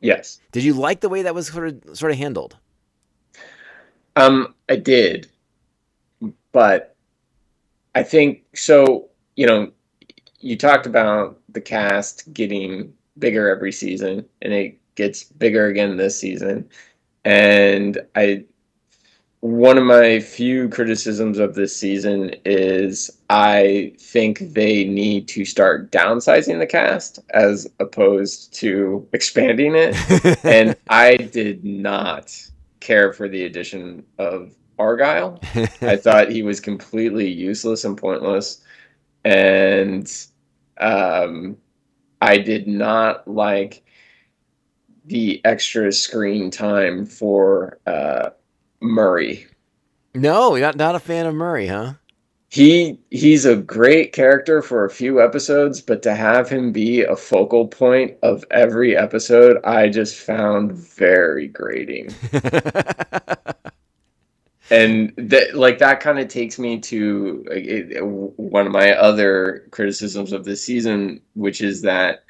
[0.00, 0.38] Yes.
[0.52, 2.56] Did you like the way that was sort of sort of handled?
[4.18, 5.28] Um, I did,
[6.50, 6.96] but
[7.94, 9.10] I think so.
[9.36, 9.72] You know,
[10.40, 16.18] you talked about the cast getting bigger every season, and it gets bigger again this
[16.18, 16.68] season.
[17.24, 18.44] And I,
[19.38, 25.92] one of my few criticisms of this season is I think they need to start
[25.92, 30.44] downsizing the cast as opposed to expanding it.
[30.44, 32.36] and I did not
[32.80, 35.40] care for the addition of Argyle.
[35.82, 38.62] I thought he was completely useless and pointless.
[39.24, 40.10] And
[40.78, 41.56] um,
[42.20, 43.84] I did not like
[45.04, 48.30] the extra screen time for uh,
[48.80, 49.46] Murray.
[50.14, 51.94] no, not not a fan of Murray, huh?
[52.50, 57.14] He he's a great character for a few episodes, but to have him be a
[57.14, 62.14] focal point of every episode, I just found very grating.
[64.70, 70.32] and that like that kind of takes me to it, one of my other criticisms
[70.32, 72.24] of this season which is that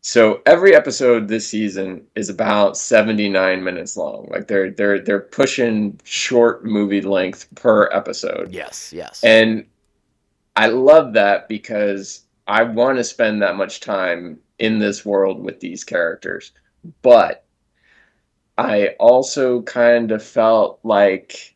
[0.00, 5.98] so every episode this season is about 79 minutes long like they're they're they're pushing
[6.04, 9.22] short movie length per episode yes, yes.
[9.24, 9.66] and
[10.58, 15.60] I love that because I want to spend that much time in this world with
[15.60, 16.50] these characters.
[17.00, 17.44] But
[18.56, 21.54] I also kind of felt like,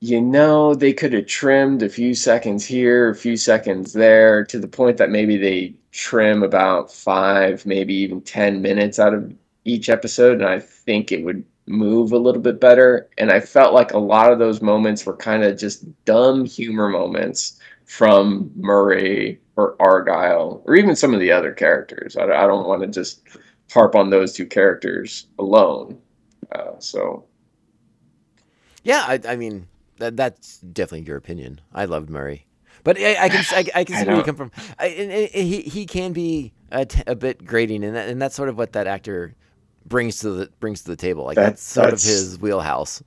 [0.00, 4.58] you know, they could have trimmed a few seconds here, a few seconds there, to
[4.58, 9.32] the point that maybe they trim about five, maybe even 10 minutes out of
[9.64, 10.40] each episode.
[10.40, 13.08] And I think it would move a little bit better.
[13.18, 16.88] And I felt like a lot of those moments were kind of just dumb humor
[16.88, 22.16] moments from Murray or Argyle or even some of the other characters.
[22.16, 23.26] I, I don't want to just
[23.72, 25.98] harp on those two characters alone.
[26.52, 27.24] Uh, so
[28.84, 29.66] yeah, I, I mean
[29.98, 31.60] that that's definitely your opinion.
[31.74, 32.46] I loved Murray,
[32.84, 34.50] but I, I can I, I can I see where you come from.
[34.78, 38.20] I, and, and he he can be a, t- a bit grating, and that, and
[38.20, 39.34] that's sort of what that actor
[39.86, 41.24] brings to the brings to the table.
[41.24, 43.02] Like That- that's sort that's- of his wheelhouse.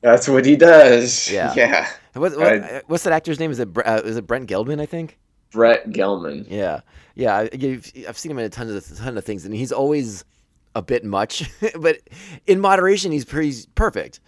[0.00, 1.30] that's what he does.
[1.30, 1.52] Yeah.
[1.56, 1.88] Yeah.
[2.14, 3.50] What, what, I- what's that actor's name?
[3.50, 4.80] Is it uh, is it Brent Gelman?
[4.80, 5.18] I think.
[5.50, 6.46] Brett Gelman.
[6.48, 6.80] Yeah,
[7.14, 7.36] yeah.
[7.36, 7.50] I,
[8.08, 10.24] I've seen him in a ton of ton of things, and he's always
[10.74, 11.50] a bit much,
[11.80, 11.98] but
[12.46, 14.20] in moderation, he's pretty he's perfect.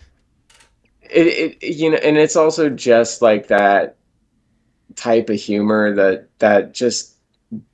[1.11, 3.97] It, it you know and it's also just like that
[4.97, 7.17] type of humor that that just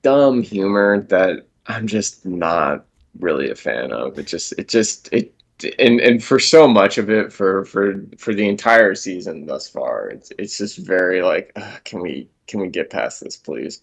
[0.03, 2.85] dumb humor that i'm just not
[3.19, 5.35] really a fan of it just it just it
[5.79, 10.09] and and for so much of it for for for the entire season thus far
[10.09, 13.83] it's it's just very like "Ugh, can we can we get past this please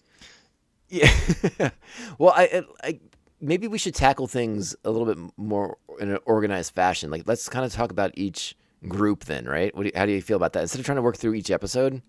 [0.88, 1.10] Yeah.
[2.18, 3.00] well, I, I
[3.40, 7.10] maybe we should tackle things a little bit more in an organized fashion.
[7.10, 9.74] Like, let's kind of talk about each group then, right?
[9.74, 10.62] What do you, how do you feel about that?
[10.62, 12.02] Instead of trying to work through each episode.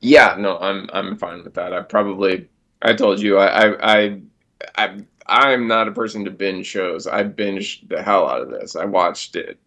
[0.00, 1.72] Yeah, no, I'm I'm fine with that.
[1.72, 2.48] I probably
[2.82, 4.20] I told you I I I,
[4.76, 7.06] I I'm not a person to binge shows.
[7.06, 8.76] I binged the hell out of this.
[8.76, 9.58] I watched it.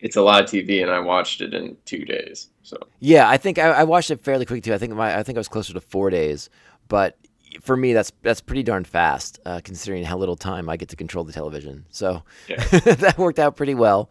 [0.00, 2.48] It's a lot of TV, and I watched it in two days.
[2.62, 4.74] So Yeah, I think I, I watched it fairly quick too.
[4.74, 6.50] I think my I think I was closer to four days,
[6.88, 7.16] but
[7.60, 10.96] for me that's that's pretty darn fast uh, considering how little time I get to
[10.96, 11.84] control the television.
[11.90, 12.56] So Yeah.
[12.78, 14.10] that worked out pretty well.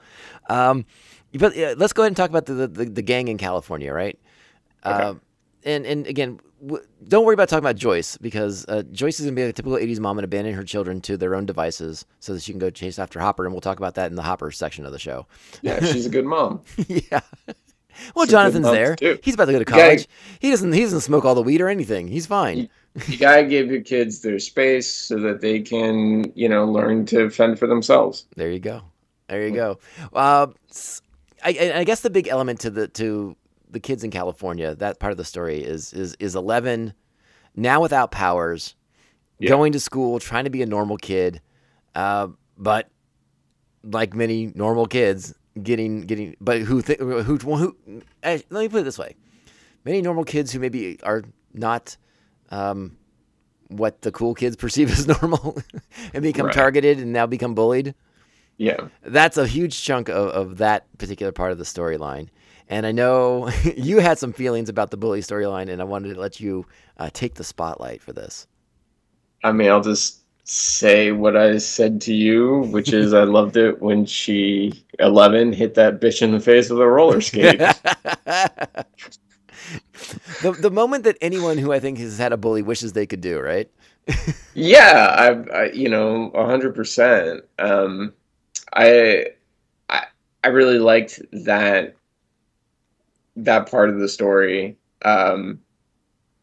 [0.50, 0.86] Um,
[1.34, 4.20] but uh, let's go ahead and talk about the the, the gang in California, right?
[4.84, 5.22] Um,
[5.64, 9.36] and and again, w- don't worry about talking about Joyce because uh, Joyce is gonna
[9.36, 12.42] be a typical '80s mom and abandon her children to their own devices so that
[12.42, 14.86] she can go chase after Hopper, and we'll talk about that in the Hopper section
[14.86, 15.28] of the show.
[15.62, 16.62] yeah, she's a good mom.
[16.88, 17.22] yeah.
[18.16, 18.96] Well, She's Jonathan's there.
[18.96, 19.20] too.
[19.22, 20.08] He's about to go to college.
[20.40, 20.72] He doesn't.
[20.74, 22.08] He doesn't smoke all the weed or anything.
[22.08, 22.70] He's fine.
[23.08, 27.30] You gotta give your kids their space so that they can, you know, learn to
[27.30, 28.26] fend for themselves.
[28.36, 28.82] There you go.
[29.30, 29.80] There you go.
[30.14, 30.48] Uh,
[31.44, 33.36] I, I- guess the big element to the to
[33.70, 36.94] the kids in California, that part of the story is is is Eleven
[37.56, 38.76] now without powers,
[39.40, 39.50] Yeah.
[39.50, 41.40] going to school, trying to be a normal kid,
[41.96, 42.28] uh,
[42.58, 42.90] but
[43.84, 47.76] like many normal kids, getting getting but who th- who who.
[48.24, 49.16] eh, let me put it this way:
[49.86, 51.24] many normal kids who maybe are
[51.54, 51.96] not.
[52.52, 52.98] Um,
[53.70, 55.58] what the cool kids perceive as normal
[56.14, 56.56] and become Right.
[56.56, 57.96] targeted and now become bullied
[58.58, 58.90] Yeah.
[59.04, 62.28] that's a huge chunk of, of that particular part of the storyline.
[62.68, 66.20] And I know you had some feelings about the bully storyline, and I wanted to
[66.20, 66.66] let you
[66.98, 68.48] uh, take the spotlight for this.
[69.44, 73.82] I mean, I'll just say what I said to you, which is I loved it
[73.82, 77.60] when she eleven hit that bitch in the face with a roller skate.
[80.42, 83.22] The, the moment that anyone who I think has had a bully wishes they could
[83.22, 83.70] do, right?
[84.54, 87.44] yeah, I, I, you know, hundred percent.
[87.60, 88.14] Um,
[88.74, 89.28] I,
[89.90, 90.06] I,
[90.44, 91.96] I really liked that
[93.36, 94.78] that part of the story.
[95.04, 95.60] Um,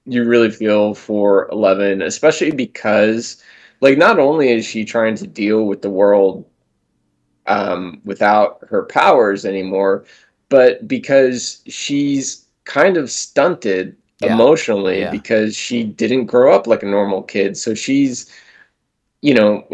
[0.07, 3.43] you really feel for Eleven, especially because,
[3.81, 6.47] like, not only is she trying to deal with the world
[7.47, 10.05] um, without her powers anymore,
[10.49, 14.35] but because she's kind of stunted Yeah.
[14.35, 15.11] emotionally Yeah.
[15.11, 17.57] because she didn't grow up like a normal kid.
[17.57, 18.27] So she's,
[19.23, 19.65] you know,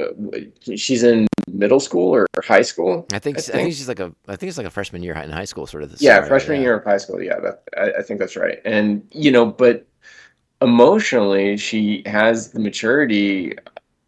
[0.77, 3.07] she's in middle school or high school.
[3.13, 5.03] I think I I think think- she's like a I think it's like a freshman
[5.03, 5.91] year in high school, sort of.
[5.93, 6.63] Yeah, scenario, freshman yeah.
[6.65, 7.21] year of high school.
[7.23, 8.59] Yeah, that, I, I think that's right.
[8.65, 9.87] And you know, but
[10.63, 13.55] emotionally, she has the maturity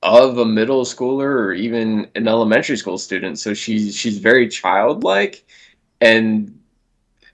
[0.03, 3.38] of a middle schooler or even an elementary school student.
[3.38, 5.44] So she's she's very childlike
[6.01, 6.55] and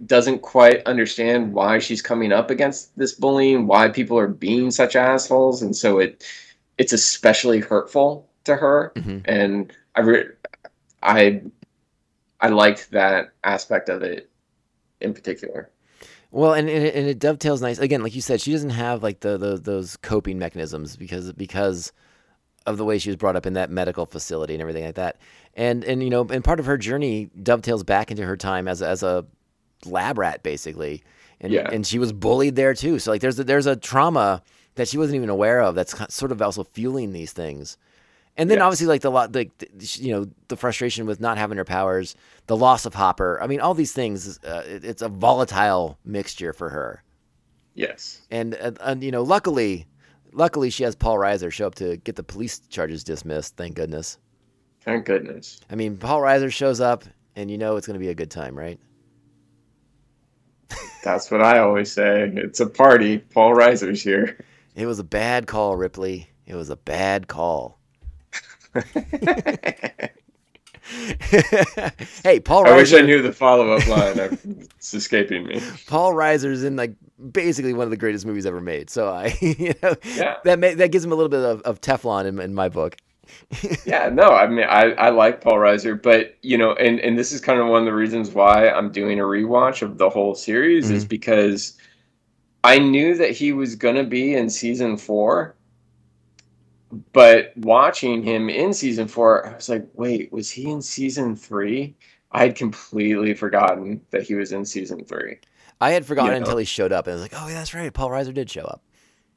[0.07, 4.97] doesn't quite understand why she's coming up against this bullying, why people are being such
[4.97, 6.25] assholes, and so it
[6.79, 8.93] it's especially hurtful to her.
[8.97, 9.23] Mhm.
[9.25, 10.29] And I re-
[11.03, 11.43] I
[12.41, 14.31] I liked that aspect of it
[15.01, 15.71] in particular.
[16.31, 19.03] Well, and, and, it, and it dovetails nice again, like you said, she doesn't have
[19.03, 21.93] like the, the those coping mechanisms because because
[22.67, 25.19] of the way she was brought up in that medical facility and everything like that.
[25.55, 28.81] And and you know, and part of her journey dovetails back into her time as
[28.81, 29.27] a, as a
[29.87, 31.03] lab rat, basically.
[31.41, 31.69] And Yeah.
[31.73, 32.99] and she was bullied there too.
[32.99, 34.43] So like, there's a, there's a trauma
[34.77, 37.77] that she wasn't even aware of that's sort of also fueling these things.
[38.37, 38.65] And then Yes.
[38.65, 39.51] obviously like the lot, like
[39.99, 42.15] you know, the frustration with not having her powers,
[42.47, 43.39] the loss of Hopper.
[43.43, 44.39] I mean, all these things.
[44.43, 47.03] Uh, it, it's a volatile mixture for her.
[47.75, 48.23] Yes.
[48.31, 49.87] And, and and you know, luckily,
[50.33, 53.57] luckily she has Paul Reiser show up to get the police charges dismissed.
[53.57, 54.19] Thank goodness.
[54.83, 55.61] Thank goodness.
[55.71, 57.05] I mean, Paul Reiser shows up,
[57.37, 58.81] and you know it's going to be a good time, right?
[61.03, 62.31] That's what I always say.
[62.37, 63.19] It's a party.
[63.19, 64.39] Paul Reiser's here.
[64.77, 66.31] It was a bad call, Ripley.
[66.47, 67.79] It was a bad call.
[72.25, 73.07] hey, Paul I wish I Reiser.
[73.07, 74.39] knew the follow up line.
[74.77, 75.61] It's escaping me.
[75.87, 76.95] Paul Reiser's in like
[77.31, 78.91] basically one of the greatest movies ever made.
[78.91, 80.37] So I, you know, Yeah.
[80.45, 82.97] that ma- that gives him a little bit of, of Teflon in, in my book.
[83.85, 87.33] Yeah, no, I mean, I, I like Paul Reiser, but you know, and and this
[87.33, 90.35] is kind of one of the reasons why I'm doing a rewatch of the whole
[90.35, 91.09] series is mm-hmm.
[91.09, 91.77] because
[92.65, 95.57] I knew that he was gonna be in season four,
[97.13, 101.95] but watching him in season four, I was like, wait, was he in season three?
[102.33, 105.39] I had completely forgotten that he was in season three.
[105.81, 106.45] I had forgotten You know.
[106.45, 107.93] until he showed up, and I was like, oh, yeah, that's right.
[107.93, 108.83] Paul Reiser did show up.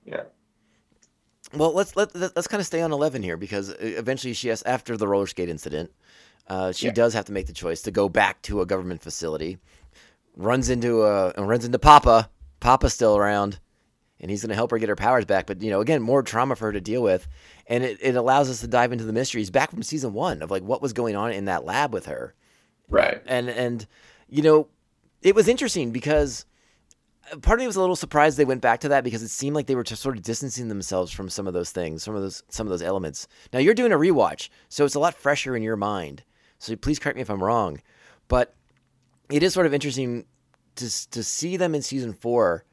[0.06, 0.24] Yeah.
[1.56, 4.48] Well, let's let, let let's kind of stay on Eleven here because uh, eventually she
[4.50, 5.92] has after the roller skate incident,
[6.48, 6.94] uh, she Yeah.
[6.94, 9.58] does have to make the choice to go back to a government facility.
[10.36, 12.30] Runs into a runs into Papa.
[12.60, 13.60] Papa's still around,
[14.20, 15.46] and he's going to help her get her powers back.
[15.48, 17.28] But you know, again, more trauma for her to deal with,
[17.68, 20.52] and it, it allows us to dive into the mysteries back from season one of
[20.52, 22.34] like what was going on in that lab with her
[22.90, 23.22] Right.
[23.26, 23.88] and and
[24.28, 24.68] you know
[25.22, 26.55] it was interesting because uh,
[27.42, 29.56] part of me was a little surprised they went back to that because it seemed
[29.56, 32.22] like they were just sort of distancing themselves from some of those things some of
[32.22, 35.56] those some of those elements now you're doing a rewatch so it's a lot fresher
[35.56, 36.24] in your mind
[36.60, 37.82] so please correct me if i'm wrong
[38.28, 38.56] but
[39.30, 40.26] it is sort of interesting
[40.76, 42.64] to to see them in season four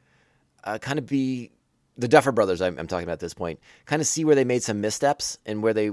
[0.65, 1.51] uh, kind of be
[1.97, 4.45] the duffer brothers I'm, I'm talking about at this point kind of see where they
[4.45, 5.91] made some missteps and where they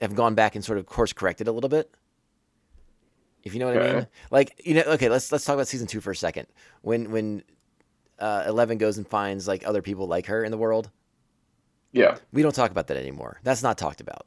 [0.00, 1.90] have gone back and sort of course corrected a little bit
[3.44, 4.06] if you know what I mean.
[4.30, 6.46] Like you know, okay, let's let's talk about season two for a second.
[6.82, 7.42] When when
[8.22, 10.90] uh, Eleven goes and finds like other people like her in the world,
[11.92, 12.16] Yeah.
[12.32, 13.38] we don't talk about that anymore.
[13.42, 14.26] That's not talked about.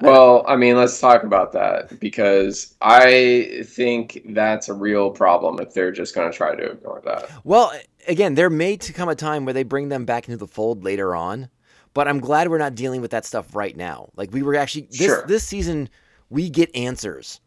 [0.00, 5.74] Well, I mean, let's talk about that because I think that's a real problem if
[5.74, 7.28] they're just going to try to ignore that.
[7.44, 7.72] Well,
[8.06, 10.84] again, there may to come a time where they bring them back into the fold
[10.84, 11.50] later on,
[11.94, 14.08] but I'm glad we're not dealing with that stuff right now.
[14.14, 15.24] Like we were actually this Sure.
[15.26, 15.88] this season,
[16.30, 17.40] we get answers.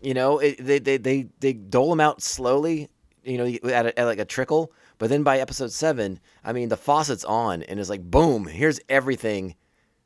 [0.00, 2.88] You know, it, they, they they they dole them out slowly.
[3.22, 4.72] You know, at, a, at like a trickle.
[5.02, 8.46] But then by episode seven, I mean the faucet's on, and it's like boom.
[8.46, 9.56] Here's everything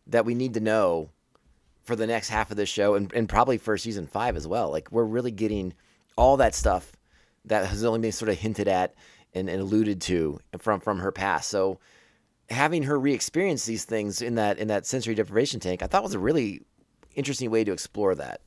[0.06, 1.10] that we need to know
[1.84, 4.70] for the next half of this show, and, and probably for season five as well.
[4.70, 5.74] Like we're really getting
[6.16, 6.96] all that stuff
[7.44, 8.94] that has only been sort of hinted at
[9.34, 11.50] and, and alluded to from from her past.
[11.50, 11.78] So
[12.48, 16.14] having her re-experience these things in that in that sensory deprivation tank, I thought was
[16.14, 16.62] a really
[17.14, 18.40] interesting way to explore that.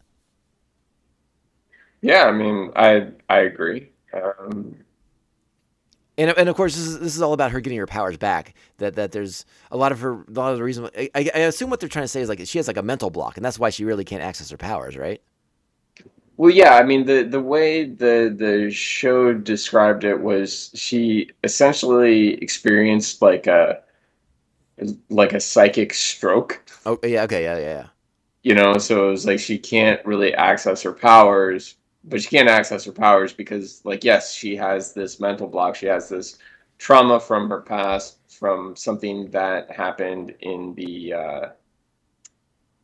[2.01, 3.91] Yeah, I mean, I I agree.
[4.15, 4.77] Um,
[6.19, 8.53] And, and of course, this is, this is all about her getting her powers back.
[8.77, 10.89] That that there's a lot of her, a lot of the reason.
[10.97, 13.09] I, I assume what they're trying to say is like she has like a mental
[13.09, 15.21] block, and that's why she really can't access her powers, right?
[16.37, 22.35] well, yeah, I mean, the the way the the show described it was she essentially
[22.35, 23.81] experienced like a
[25.09, 26.63] like a psychic stroke.
[26.85, 27.87] Oh yeah, okay, yeah, yeah, yeah.
[28.43, 32.49] you know so it was like she can't really access her powers but she can't
[32.49, 35.75] access her powers because, like, yes, she has this mental block.
[35.75, 36.37] She has this
[36.77, 41.49] trauma from her past, from something that happened in the uh,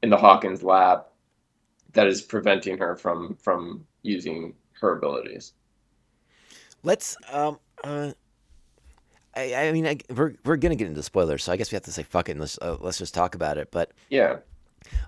[0.03, 1.05] in the Hawkins lab,
[1.93, 5.53] that is preventing her from from using her abilities.
[6.83, 8.11] Let's um uh.
[9.37, 11.83] I, I mean, I, we're we're gonna get into spoilers, so I guess we have
[11.83, 13.69] to say fuck it and let's uh, let's just talk about it.
[13.69, 14.37] But Yeah,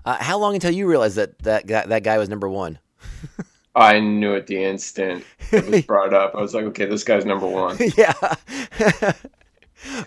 [0.04, 2.78] uh, how long until you realize that that guy, that guy was number one?
[3.78, 6.34] I knew at the instant it was brought up.
[6.34, 7.76] I was like, okay, this guy's number one.
[7.96, 8.12] yeah.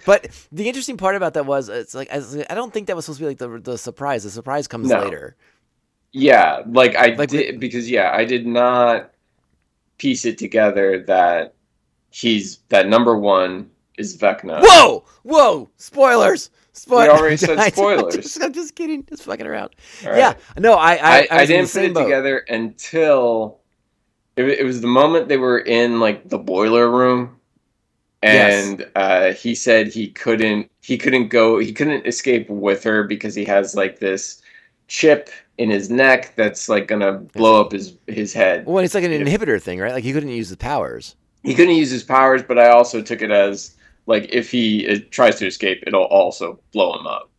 [0.06, 2.20] but the interesting part about that was it's like I,
[2.54, 4.24] don't think that was supposed to be like the the surprise.
[4.24, 5.02] The surprise comes No.
[5.02, 5.36] later.
[6.12, 9.12] Yeah, like I Like did because yeah, I did not
[9.98, 11.54] piece it together that
[12.10, 14.60] he's that number one is Vecna.
[14.62, 15.06] Whoa!
[15.24, 15.70] Whoa!
[15.78, 16.50] Spoilers!
[16.74, 17.14] Spoilers!
[17.14, 18.38] We already said spoilers.
[18.42, 19.06] I'm just kidding.
[19.06, 19.70] Just fucking around.
[20.06, 20.18] Right.
[20.18, 20.34] Yeah.
[20.58, 22.04] No, I I, I, I, I, was in the didn't put it boat.
[22.04, 23.61] together until
[24.48, 27.38] it, it was the moment they were in like the boiler room,
[28.24, 28.66] Yes.
[28.68, 33.34] and uh, he said he couldn't he couldn't go he couldn't escape with her because
[33.34, 34.42] he has like this
[34.88, 38.66] chip in his neck that's like gonna blow up his his head.
[38.68, 39.92] Well, it's like an inhibitor thing, right?
[39.94, 41.16] Like he couldn't use his powers.
[41.44, 43.76] he couldn't use his powers, but I also took it as
[44.06, 47.30] like if he uh, tries to escape, it'll also blow him up.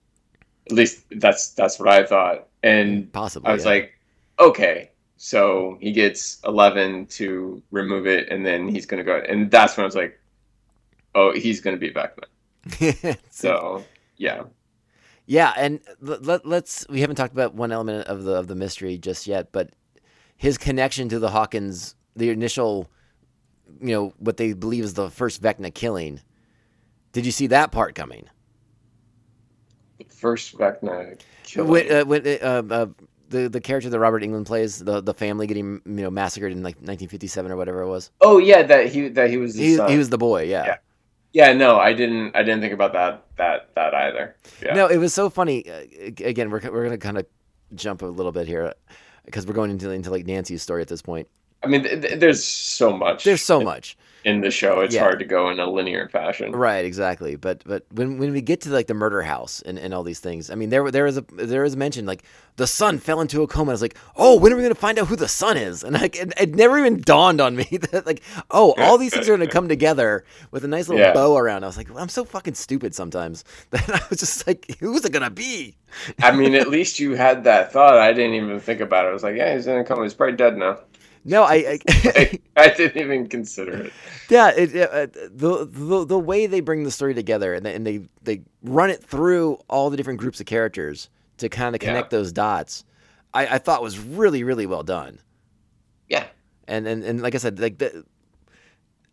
[0.66, 3.50] At least that's that's what I thought, and Possibly.
[3.50, 3.70] I was yeah.
[3.70, 3.92] like,
[4.40, 4.90] okay,
[5.24, 9.84] so he gets eleven to remove it, and then he's gonna go, and that's when
[9.84, 10.18] I was like,
[11.14, 13.18] oh, he's gonna be Vecna.
[13.30, 13.84] So
[14.16, 14.42] yeah,
[15.26, 18.98] Yeah, and let, let's we haven't talked about one element of the of the mystery
[18.98, 19.70] just yet, but
[20.36, 22.90] his connection to the Hawkins, the initial,
[23.80, 26.20] you know, what they believe is the first Vecna killing.
[27.12, 28.28] Did you see that part coming?
[30.08, 31.70] first Vecna killing.
[31.70, 32.86] When, uh, when uh, uh,
[33.32, 36.62] the the character that Robert Englund plays, the the family getting you know massacred in
[36.62, 38.10] like 1957 or whatever it was.
[38.20, 40.64] oh yeah, that he that he was the He, he was the boy, yeah.
[40.64, 40.76] Yeah.
[41.32, 44.36] yeah, no, I didn't I didn't think about that that that either.
[44.64, 44.74] Yeah.
[44.74, 45.68] No, it was so funny.
[45.68, 45.82] Uh,
[46.24, 47.26] again, we're we're gonna kind of
[47.74, 48.74] jump a little bit here
[49.24, 51.26] because we're going into into like Nancy's story at this point.
[51.64, 53.24] I mean, th- th- there's so much.
[53.24, 53.96] There's so much.
[54.24, 54.80] In the show.
[54.80, 55.00] It's Yeah.
[55.00, 56.52] hard to go in a linear fashion.
[56.52, 57.36] Right, exactly.
[57.36, 60.20] But but when when we get to like the murder house and, and all these
[60.20, 62.22] things, I mean there there is a there is mention like
[62.56, 63.70] the son fell into a coma.
[63.70, 65.82] I was like, oh, when are we gonna find out who the son is?
[65.82, 69.28] And like it, it never even dawned on me that like oh, all these things
[69.28, 71.12] are gonna come together with a nice little Yeah.
[71.14, 71.64] bow around.
[71.64, 75.04] I was like, well, I'm so fucking stupid sometimes that I was just like, who's
[75.04, 75.76] it gonna be?
[76.22, 77.98] I mean, at least you had that thought.
[77.98, 79.08] I didn't even think about it.
[79.08, 80.04] I was like, yeah, he's in a coma.
[80.04, 80.78] He's probably dead now.
[81.24, 83.94] No, I, I I, didn't even consider it.
[84.28, 87.86] Yeah, it, uh, the, the the way they bring the story together and they, and
[87.86, 91.08] they they run it through all the different groups of characters
[91.38, 91.90] to kind of Yeah.
[91.90, 92.84] connect those dots,
[93.34, 95.20] I, I thought was really really well done.
[96.08, 96.26] Yeah.
[96.66, 98.04] And and, and like I said, like the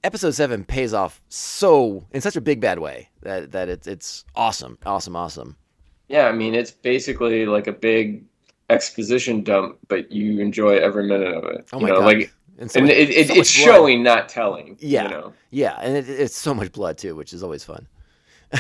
[0.04, 4.26] episode seven pays off so in such a big bad way that that it's it's
[4.36, 5.58] awesome, awesome, awesome.
[6.08, 8.24] Yeah, I mean, it's basically like a big
[8.70, 11.68] exposition dump, but you enjoy every minute of it.
[11.74, 12.06] Oh you my know, god!
[12.06, 13.66] like, and so and much- it, it, so it's blood.
[13.66, 14.78] showing, not telling.
[14.80, 15.04] Yeah.
[15.04, 15.34] You know?
[15.52, 17.88] Yeah, and it, it's so much blood too, which is always fun.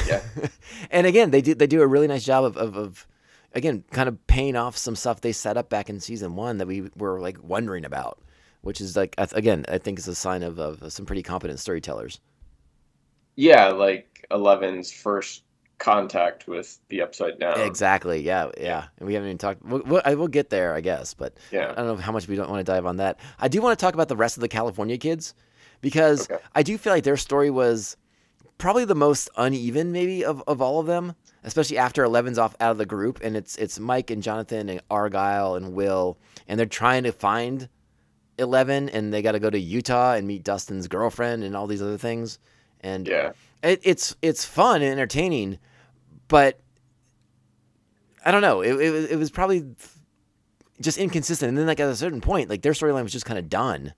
[0.07, 0.21] Yeah.
[0.91, 3.07] and again, they do they do a really nice job of, of, of
[3.53, 6.67] again kind of paying off some stuff they set up back in season one that
[6.67, 8.19] we were like wondering about,
[8.61, 12.19] which is like again I think is a sign of, of some pretty competent storytellers.
[13.35, 15.43] Yeah, like Eleven's first
[15.79, 17.59] contact with the Upside Down.
[17.61, 18.21] Exactly.
[18.21, 18.49] Yeah.
[18.59, 18.85] Yeah.
[18.99, 19.63] And we haven't even talked.
[19.63, 21.71] We'll, we'll, I will get there, I guess, but Yeah.
[21.71, 23.19] I don't know how much we don't want to dive on that.
[23.39, 25.33] I do want to talk about the rest of the California kids
[25.81, 26.43] because Okay.
[26.53, 27.97] I do feel like their story was
[28.57, 31.15] probably the most uneven, maybe of, of all of them,
[31.45, 34.81] especially after Eleven's off out of the group, and it's it's Mike and Jonathan and
[34.91, 37.69] Argyle and Will, and they're trying to find
[38.37, 41.81] Eleven, and they got to go to Utah and meet Dustin's girlfriend and all these
[41.81, 42.37] other things,
[42.81, 43.31] and Yeah.
[43.63, 45.57] it, it's it's fun and entertaining,
[46.29, 46.61] but
[48.25, 48.61] I don't know.
[48.61, 49.75] It, it was it was probably
[50.79, 51.49] just inconsistent.
[51.49, 53.93] And then like at a certain point, like their storyline was just kind of done.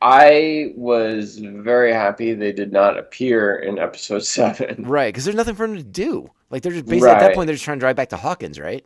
[0.00, 4.84] I was very happy they did not appear in episode seven.
[4.84, 6.30] Right, because there's nothing for them to do.
[6.48, 8.58] Like they're just basically at that point they're just trying to drive back to Hawkins,
[8.58, 8.84] right?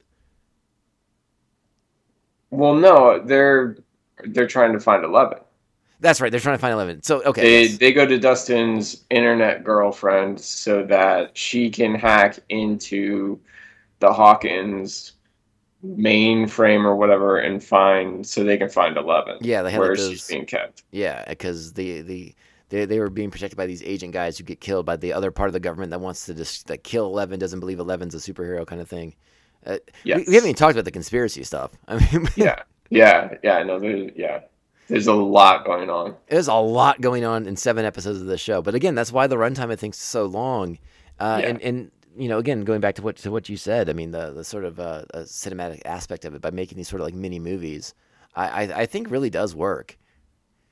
[2.50, 3.76] Well, no, they're
[4.24, 5.38] they're trying to find Eleven.
[6.00, 6.30] That's right.
[6.30, 7.02] They're trying to find Eleven.
[7.02, 7.78] So okay, They yes.
[7.78, 13.38] they go to Dustin's internet girlfriend so that she can hack into
[14.00, 15.12] the Hawkins
[15.84, 19.38] mainframe or whatever and find so they can find Eleven.
[19.40, 20.82] Yeah, they had, where like, she's being kept.
[20.90, 22.34] yeah, because the the.
[22.70, 25.32] They, they were being protected by these agent guys who get killed by the other
[25.32, 28.18] part of the government that wants to just that kill Eleven, doesn't believe Eleven's a
[28.18, 29.16] superhero kind of thing.
[29.66, 30.18] Uh, we, Yes.
[30.28, 31.72] we haven't even talked about the conspiracy stuff.
[31.88, 33.64] I mean, Yeah, yeah, yeah.
[33.64, 33.78] No,
[34.14, 34.42] yeah.
[34.90, 36.16] There's a lot going on.
[36.28, 39.26] There's a lot going on in seven episodes of this show, but again, that's why
[39.26, 40.78] the runtime I think is so long.
[41.18, 41.48] Uh, Yeah.
[41.48, 44.10] And and you know, again, going back to what to what you said, I mean,
[44.10, 47.06] the the sort of uh, uh, cinematic aspect of it by making these sort of
[47.06, 47.94] like mini movies,
[48.34, 49.96] I I, I think really does work.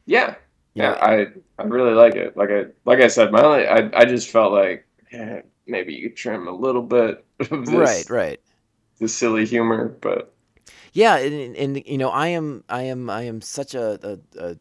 [0.06, 0.34] Yeah,
[0.74, 1.26] You yeah, know, I
[1.58, 2.36] I really like it.
[2.36, 6.10] Like I like I said, my only I I just felt like eh, maybe you
[6.10, 8.40] trim a little bit of this right, right.
[9.00, 10.34] the silly humor, but
[10.98, 14.56] Yeah, and, and, you know, I am, I am, I am such a, a, a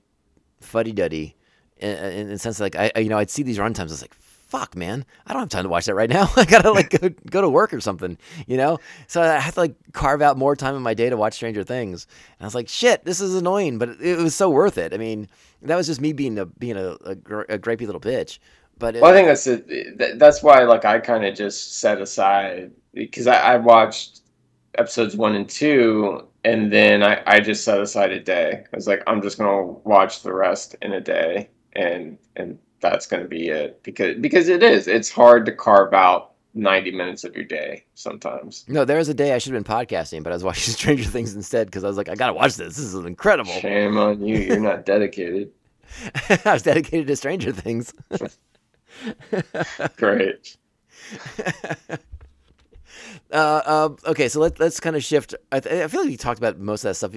[0.62, 1.36] fuddy duddy,
[1.78, 3.80] in, in the sense like I, you know, I'd see these runtimes.
[3.80, 6.30] I was like, "Fuck, man, I don't have time to watch that right now.
[6.36, 8.78] I gotta like go, go to work or something," you know.
[9.08, 11.64] So I had to like carve out more time in my day to watch Stranger
[11.64, 12.06] Things.
[12.38, 14.94] And I was like, "Shit, this is annoying," but it, it was so worth it.
[14.94, 15.28] I mean,
[15.64, 17.12] that was just me being a being a, a,
[17.50, 18.38] a grapey little bitch.
[18.78, 22.00] But it, well, I think that's that- That's why like I kind of just set
[22.00, 24.22] aside because I, I watched
[24.78, 28.64] episodes one and two, and then I I just set aside a day.
[28.72, 33.08] I was like, I'm just gonna watch the rest in a day, and and that's
[33.08, 34.88] gonna be it because because it is.
[34.88, 38.66] It's hard to carve out 90 minutes of your day sometimes.
[38.68, 41.10] no, there was a day I should have been podcasting, but I was watching Stranger
[41.10, 42.76] Things instead because I was like, I gotta watch this.
[42.78, 43.52] This is incredible.
[43.52, 44.38] Shame on you.
[44.40, 45.52] You're not dedicated.
[46.46, 47.94] I was dedicated to Stranger Things.
[49.98, 50.58] Great.
[53.32, 55.36] Uh, uh, okay, so let, let's kind of shift.
[55.52, 57.14] I, th- I feel like we talked about most of that stuff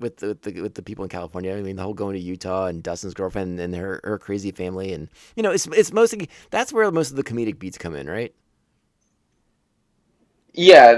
[0.00, 1.54] with the, with the with the people in California.
[1.56, 4.92] I mean, the whole going to Utah and Dustin's girlfriend and her, her crazy family,
[4.92, 8.08] and you know, it's it's mostly that's where most of the comedic beats come in,
[8.08, 8.34] right?
[10.52, 10.94] Yeah,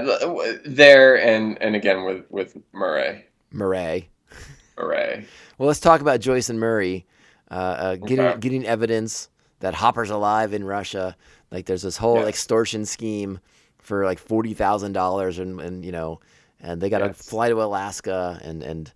[0.65, 3.25] there and and again with with Murray.
[3.51, 4.09] Murray.
[4.77, 5.29] Murray.
[5.57, 7.05] Well, let's talk about Joyce and Murray
[7.49, 8.39] uh, uh, getting Okay.
[8.39, 9.29] getting evidence
[9.59, 11.15] that Hopper's alive in Russia.
[11.51, 12.27] Like, there's this whole Yes.
[12.27, 13.39] extortion scheme
[13.87, 16.19] for like forty thousand dollars, and and you know,
[16.59, 17.21] and they got to Yes.
[17.29, 18.91] fly to Alaska, and and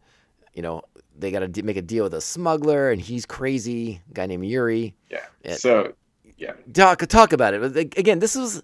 [0.54, 0.82] you know,
[1.18, 4.26] they got to d- make a deal with a smuggler, and he's crazy, a guy
[4.26, 4.94] named Yuri.
[5.10, 5.56] Yeah.
[5.56, 5.94] So
[6.38, 6.54] yeah.
[6.74, 7.62] Talk talk about it.
[7.62, 8.58] But, like, Again, this was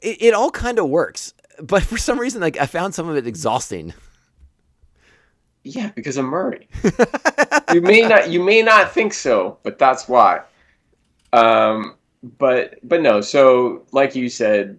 [0.00, 3.16] it, it all kind of works, but for some reason, like I found some of
[3.16, 3.92] it exhausting.
[5.64, 6.68] Yeah, because of Murray.
[7.74, 10.42] you may not you may not think so, but that's why.
[11.32, 11.96] Um,
[12.38, 13.20] but but no.
[13.20, 14.78] So like you said,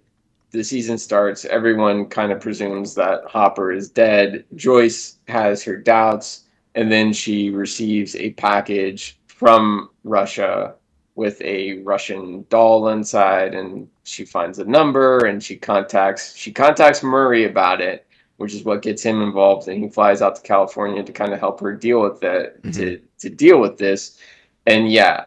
[0.51, 1.45] the season starts.
[1.45, 4.45] Everyone kind of presumes that Hopper is dead.
[4.55, 6.43] Joyce has her doubts,
[6.75, 10.75] and then she receives a package from Russia
[11.15, 17.03] with a Russian doll inside, and she finds a number, and she contacts she contacts
[17.03, 21.03] Murray about it which is what gets him involved and he flies out to california
[21.03, 22.71] to kind of help her deal with it mm-hmm.
[22.71, 24.19] to, to deal with this
[24.65, 25.25] and yeah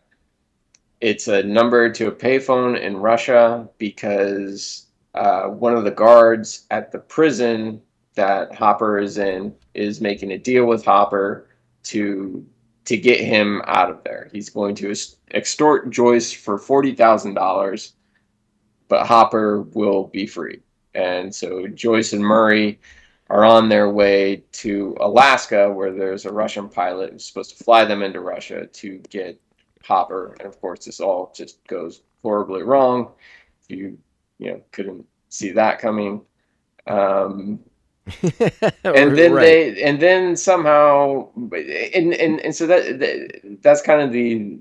[1.01, 6.93] it's a number to a payphone in russia because uh, one of the guards at
[6.93, 7.81] the prison
[8.15, 11.49] that hopper is in is making a deal with hopper
[11.83, 12.45] to
[12.85, 14.95] to get him out of there he's going to
[15.33, 17.93] extort joyce for $40000
[18.89, 20.61] but hopper will be free
[20.95, 22.81] and so joyce and murray
[23.31, 27.85] are on their way to Alaska, where there's a Russian pilot who's supposed to fly
[27.85, 29.41] them into Russia to get
[29.85, 30.37] Hopper.
[30.39, 33.13] And of course, this all just goes horribly wrong.
[33.69, 33.97] You,
[34.41, 36.23] you know, couldn't see that coming.
[36.87, 37.61] Um,
[38.95, 39.41] and then Right.
[39.41, 41.29] they, and then somehow,
[41.95, 44.59] and and and so that, that that's kind of the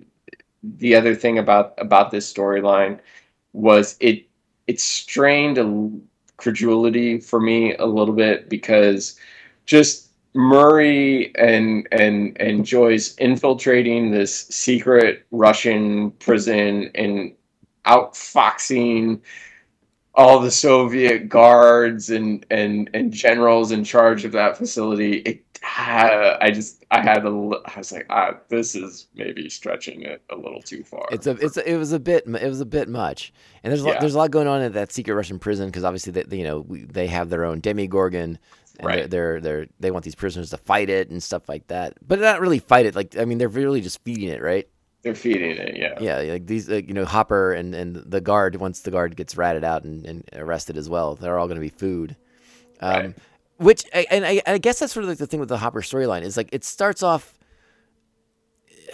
[0.63, 2.99] the other thing about about this storyline
[3.53, 4.27] was it
[4.67, 5.89] it strained a
[6.37, 9.19] credulity for me a little bit because
[9.65, 17.33] just Murray and and and Joyce infiltrating this secret Russian prison and
[17.85, 19.21] outfoxing
[20.15, 25.17] all the Soviet guards and and and generals in charge of that facility.
[25.17, 25.45] It
[26.41, 30.35] I just I had a I was like ah, this is maybe stretching it a
[30.35, 31.07] little too far.
[31.11, 33.33] It's a, it's a, it was a bit, it was a bit much,
[33.63, 35.83] and there's a lot, there's a lot going on at that secret Russian prison because
[35.83, 38.39] obviously they, you know, we, they have their own Demogorgon,
[38.79, 38.95] and Right.
[38.95, 42.19] they're, they're they're they want these prisoners to fight it and stuff like that, but
[42.19, 42.95] not really fight it.
[42.95, 44.67] Like I mean, they're really just feeding it, right?
[45.01, 45.97] They're feeding it, yeah.
[46.01, 48.55] Yeah, like these, like, you know, Hopper and and the guard.
[48.57, 51.61] Once the guard gets ratted out and, and arrested as well, they're all going to
[51.61, 52.15] be food.
[52.81, 53.17] Um, Right.
[53.57, 55.81] Which I- and I, I guess that's sort of like the thing with the Hopper
[55.81, 57.33] storyline is like it starts off.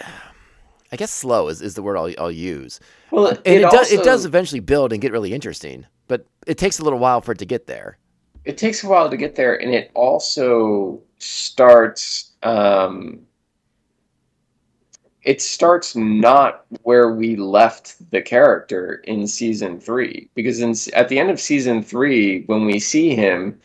[0.92, 2.78] I guess slow is, is the word I'll, I'll use.
[3.10, 6.78] Well, And it, does it does eventually build and get really interesting, but it takes
[6.78, 7.98] a little while for it to get there.
[8.44, 13.20] it takes a while to get there and it also starts um,
[15.26, 21.18] it starts not where we left the character in season three because in, at the
[21.18, 23.60] end of season three when we see him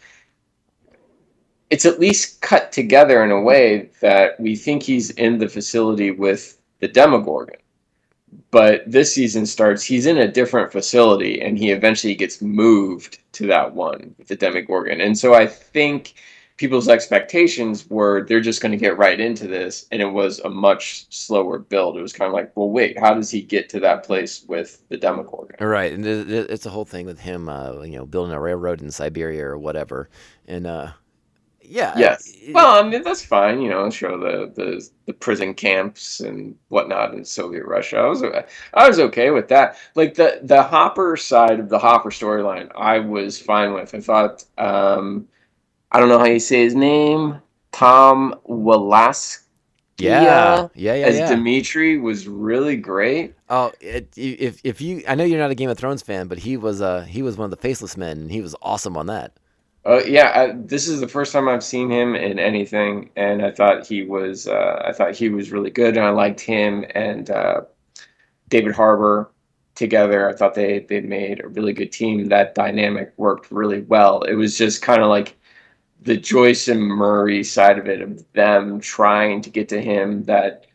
[1.70, 6.12] it's at least cut together in a way that we think he's in the facility
[6.12, 7.56] with the Demogorgon.
[8.50, 13.48] But this season starts, he's in a different facility and he eventually gets moved to
[13.48, 15.00] that one with the Demogorgon.
[15.00, 16.16] And so I think
[16.62, 19.88] people's expectations were they're just going to get right into this.
[19.92, 21.98] And it was a much slower build.
[21.98, 24.80] It was kind of like, well, wait, how does he get to that place with
[24.90, 25.58] the Demogorgon?
[25.68, 28.40] Right, and it- it- it's a whole thing with him, uh, you know, building a
[28.40, 30.08] railroad in Siberia or whatever,
[30.48, 30.92] and uh,
[31.64, 32.32] yeah, Yes.
[32.54, 33.62] Well, I mean that's fine.
[33.62, 37.98] You know, show the the the prison camps and whatnot in Soviet Russia.
[37.98, 38.24] I was
[38.74, 39.78] I was okay with that.
[39.96, 43.96] Like the the Hopper side of the Hopper storyline, I was fine with.
[43.96, 45.28] I thought um,
[45.92, 49.42] I don't know how you say his name, Tom Wlaschiha
[50.02, 51.30] yeah, yeah, yeah, as yeah.
[51.30, 53.36] Dimitri was really great.
[53.50, 56.40] oh, it, if if you, I know you're not a Game of Thrones fan, but
[56.40, 59.08] he was uh he was one of the Faceless Men, and he was awesome on
[59.08, 59.34] that.
[59.84, 63.52] Oh yeah, I, this is the first time I've seen him in anything, and I
[63.52, 67.30] thought he was uh, I thought he was really good, and I liked him and
[67.30, 67.62] uh,
[68.50, 69.32] David Harbour
[69.76, 70.30] together.
[70.30, 72.26] I thought they they made a really good team.
[72.26, 74.22] That dynamic worked really well.
[74.24, 75.36] It was just kind of like
[76.02, 80.24] the Joyce and Murray side of it, of them trying to get to him.
[80.24, 80.66] That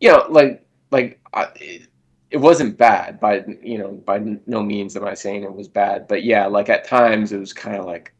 [0.00, 1.88] you know, like like I, it,
[2.30, 6.08] it wasn't bad by you know by no means am I saying it was bad,
[6.08, 8.12] but yeah, like at times it was kind of like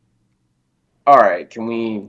[1.07, 2.07] all right, can we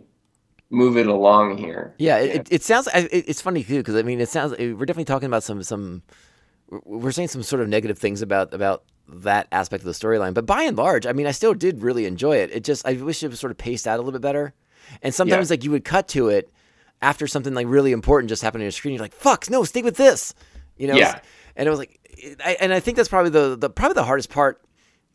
[0.69, 1.95] move it along here?
[1.97, 2.87] Yeah, it, it, it sounds.
[2.93, 4.57] It, it's funny too because I mean, it sounds.
[4.57, 6.03] We're definitely talking about some some.
[6.83, 10.45] We're- saying some sort of negative things about about that aspect of the storyline, but
[10.45, 12.51] by and large, I mean, I still did really enjoy it.
[12.51, 14.53] It just I wish it was sort of paced out a little bit better,
[15.01, 16.49] and sometimes like you would cut to it
[17.01, 18.93] after something like really important just happened on your screen.
[18.93, 20.33] You're like, "Fuck, no, stick with this,"
[20.77, 20.95] you know?
[20.95, 21.19] Yeah.
[21.55, 21.99] And it was like,
[22.43, 24.61] I, and I think that's probably the the probably the hardest part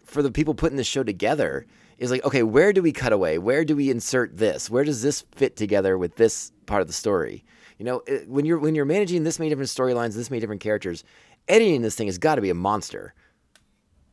[0.05, 1.67] for the people putting this show together
[1.99, 3.39] is like, okay, where do we cut away?
[3.39, 4.71] Where do we insert this?
[4.71, 7.45] Where does this fit together with this part of the story?
[7.79, 11.05] You know, when you're when you're managing this many different storylines, this many different characters,
[11.49, 13.15] editing this thing has got to be a monster.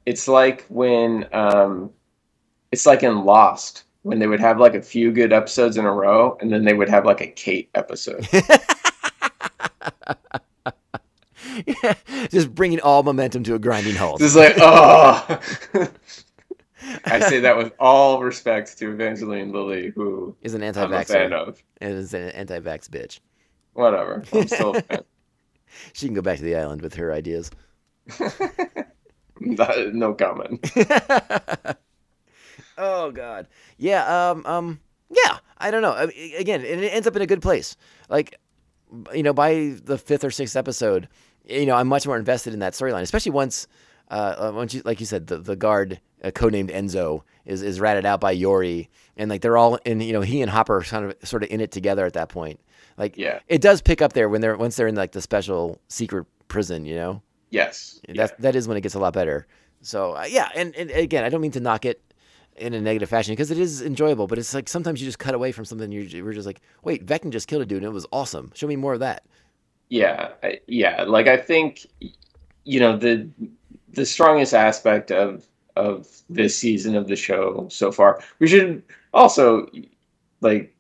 [0.06, 1.92] It's like when um,
[2.72, 5.92] it's like in Lost when they would have like a few good episodes in a
[5.92, 8.28] row, and then they would have like a Kate episode.
[12.30, 14.20] Just bringing all momentum to a grinding halt.
[14.20, 15.40] Just like oh.
[17.06, 21.08] I say that with all respect to Evangeline Lilly, who Is an I'm a anti-vaxxer
[21.08, 21.64] fan of.
[21.82, 23.22] and is an anti-vax bitch.
[23.74, 25.04] Whatever, I'm still a fan.
[25.93, 27.51] She can go back to the island with her ideas.
[29.39, 30.71] no comment.
[32.78, 33.47] oh God,
[33.78, 35.39] yeah, um, um, yeah.
[35.57, 35.91] I don't know.
[35.91, 36.03] I
[36.38, 37.78] again, it ends up in a good place.
[38.09, 38.39] Like,
[39.13, 41.07] you know, by the fifth or sixth episode,
[41.47, 43.67] you know, I'm much more invested in that storyline, especially once,
[44.11, 47.80] uh, uh, once you, like you said, the the guard, uh, codenamed Enzo, is is
[47.80, 50.01] ratted out by Yuri, and like they're all in.
[50.01, 52.30] You know, he and Hopper are kind of sort of in it together at that
[52.30, 52.59] point.
[52.98, 53.39] Like, Yeah.
[53.48, 56.86] it does pick up there when they're once they're in like the special secret prison.
[56.86, 57.22] You know.
[57.50, 58.00] Yes.
[58.08, 59.48] That's that is when it gets a lot better.
[59.82, 62.02] So uh, yeah, and, and again, I don't mean to knock it
[62.58, 65.36] in a negative fashion because it is enjoyable, but it's like sometimes you just cut
[65.36, 65.91] away from something.
[65.91, 68.52] You're, we're just like, wait, Vecna just killed a dude, and it was awesome.
[68.56, 69.24] Show me more of that.
[69.89, 71.04] Yeah, I- yeah.
[71.04, 71.86] Like I think,
[72.64, 73.30] you know, the
[73.89, 78.22] the strongest aspect of of this season of the show so far.
[78.39, 78.82] We should
[79.14, 79.68] also
[80.41, 80.74] like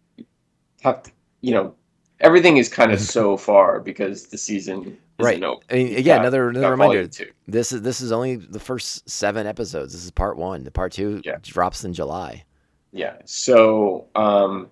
[0.81, 1.03] have
[1.41, 1.75] you know,
[2.19, 5.41] everything is kind of so far because the season Right.
[5.41, 5.61] over.
[5.69, 7.07] I mean, again, got- another another reminder.
[7.47, 9.93] This is this is only the first seven episodes.
[9.93, 10.63] This is part one.
[10.63, 11.37] The part two Yeah.
[11.41, 12.43] drops in July.
[12.91, 13.15] Yeah.
[13.25, 14.69] So, um,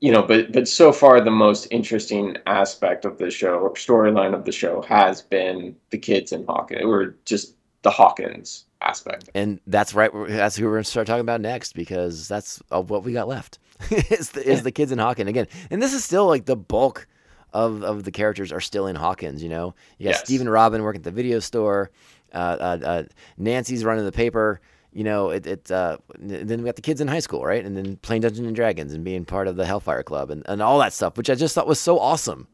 [0.00, 4.34] you know, but but so far the most interesting aspect of the show or storyline
[4.34, 9.28] of the show has been the kids in Hawkins, or just the Hawkins aspect.
[9.34, 10.10] and that's right.
[10.28, 13.58] That's who we're gonna start talking about next because that's what we got left.
[13.90, 15.46] is the, is the kids in Hawkins again?
[15.70, 17.06] And this is still like the bulk
[17.52, 19.42] of of the characters are still in Hawkins.
[19.42, 20.20] You know, you got Yes.
[20.24, 21.90] Stephen Robin working at the video store.
[22.32, 23.02] Uh, uh, uh,
[23.38, 24.60] Nancy's running the paper.
[24.92, 25.46] You know, it.
[25.46, 27.64] it uh, then we got the kids in high school, right?
[27.64, 30.60] And then playing Dungeons and Dragons and being part of the Hellfire Club and, and
[30.60, 32.48] all that stuff, which I just thought was so awesome.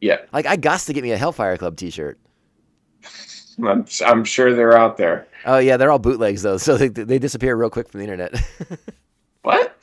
[0.00, 2.18] Yeah, Like I got to get me a Hellfire Club T-shirt.
[3.64, 5.28] I'm, I'm sure they're out there.
[5.44, 8.34] Oh yeah, they're all bootlegs though, so they, they disappear real quick from the internet.
[9.42, 9.76] What?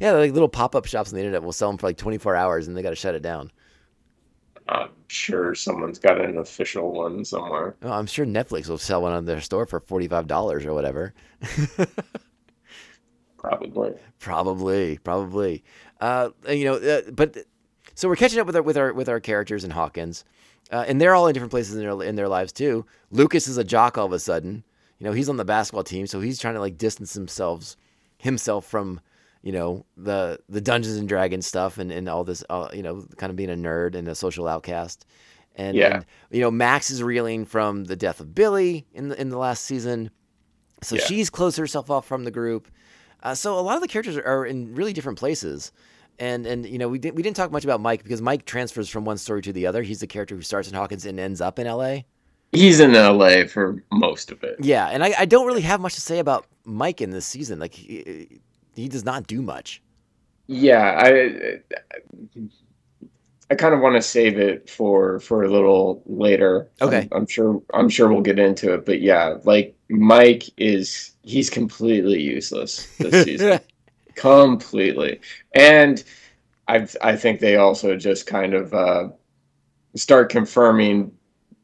[0.00, 2.36] Yeah, like little pop up shops on the internet will sell them for like 24
[2.36, 3.50] hours and they got to shut it down.
[4.68, 7.76] I'm sure someone's got an official one somewhere.
[7.82, 11.14] Oh, I'm sure Netflix will sell one on their store for $45 or whatever.
[13.38, 13.92] Probably.
[14.18, 15.62] Probably, probably.
[16.00, 17.36] Uh, you know, uh, but
[17.94, 20.24] so we're catching up with our with our with our characters in Hawkins,
[20.72, 22.84] uh, and they're all in different places in their in their lives too.
[23.10, 24.64] Lucas is a jock all of a sudden.
[24.98, 27.76] You know, he's on the basketball team, so he's trying to like distance himself
[28.18, 29.00] himself from
[29.46, 33.06] you know the the Dungeons and Dragons stuff and and all this, uh, you know,
[33.16, 35.06] kind of being a nerd and a social outcast.
[35.54, 35.94] And, Yeah.
[35.96, 39.38] and, you know Max is reeling from the death of Billy in the in the
[39.38, 40.10] last season,
[40.82, 41.02] so Yeah.
[41.02, 42.66] she's closed herself off from the group.
[43.22, 45.70] Uh, so a lot of the characters are in really different places.
[46.18, 48.88] And and you know we didn't we didn't talk much about Mike because Mike transfers
[48.88, 49.82] from one story to the other.
[49.82, 52.04] He's the character who starts in Hawkins and ends up in L.A.
[52.52, 54.56] He's in LA for most of it.
[54.60, 57.58] Yeah, and I, I don't really have much to say about Mike in this season.
[57.58, 58.40] Like he,
[58.76, 59.82] he does not do much.
[60.46, 61.60] Yeah, I
[63.50, 66.68] I kind of want to save it for for a little later.
[66.80, 67.08] Okay.
[67.12, 71.50] I'm, I'm sure I'm sure we'll get into it, but yeah, like Mike is he's
[71.50, 73.60] completely useless this season.
[74.14, 75.20] completely.
[75.54, 76.02] And
[76.68, 79.08] I I think they also just kind of uh,
[79.94, 81.12] start confirming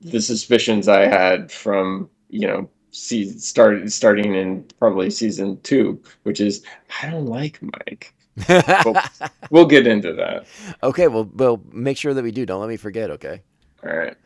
[0.00, 6.40] the suspicions I had from you know season started starting in probably season two, which
[6.40, 6.64] is
[7.02, 8.14] I don't like Mike.
[9.50, 10.46] We'll get into that.
[10.82, 12.46] okay, well, well, make sure that we do.
[12.46, 13.10] Don't let me forget.
[13.10, 13.42] Okay.
[13.84, 14.16] All right.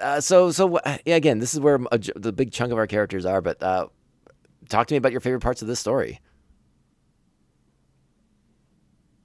[0.00, 3.24] Uh, so so yeah, again, this is where a, the big chunk of our characters
[3.24, 3.40] are.
[3.40, 3.88] But uh,
[4.68, 6.20] talk to me about your favorite parts of this story.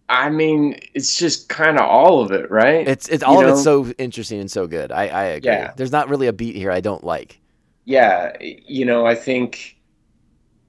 [0.10, 2.88] I mean, it's just kind of all of it, right?
[2.88, 4.91] It's it's all You of it's so interesting and so good.
[4.91, 5.52] I I agree.
[5.52, 5.74] Yeah.
[5.76, 7.39] There's not really a beat here I don't like.
[7.86, 9.78] Yeah, you know, I think,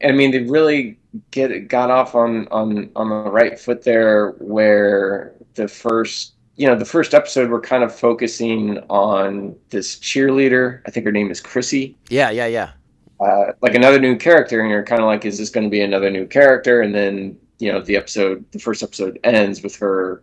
[0.02, 0.98] I mean, they really
[1.30, 6.74] get got off on on on the right foot there, where the first, you know,
[6.76, 10.80] the first episode we're kind of focusing on this cheerleader.
[10.86, 12.72] I think her name is Chrissy, Yeah, yeah, yeah.
[13.20, 15.80] uh, like another new character, and you're kind of like, is this going to be
[15.82, 16.82] another new character?
[16.82, 20.22] And then, you know, the episode, the first episode ends with her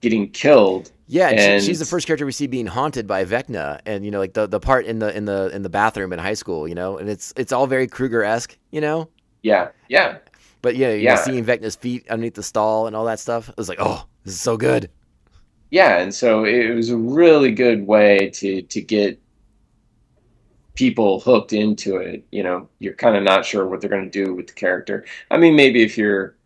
[0.00, 0.92] getting killed.
[1.06, 4.10] Yeah, and she, she's the first character we see being haunted by Vecna, and you
[4.10, 6.66] know, like the, the part in the in the in the bathroom in high school,
[6.66, 9.10] you know, and it's it's all very Krueger esque, you know.
[9.42, 10.18] Yeah, yeah,
[10.62, 11.16] But yeah, you know, Yeah.
[11.16, 14.34] seeing Vecna's feet underneath the stall and all that stuff, it was like, oh, this
[14.34, 14.90] is so good.
[15.70, 19.20] yeah and so it was a really good way to to get
[20.74, 24.24] people hooked into it you know you're kind of not sure what they're going to
[24.24, 26.36] do with the character i mean maybe if you're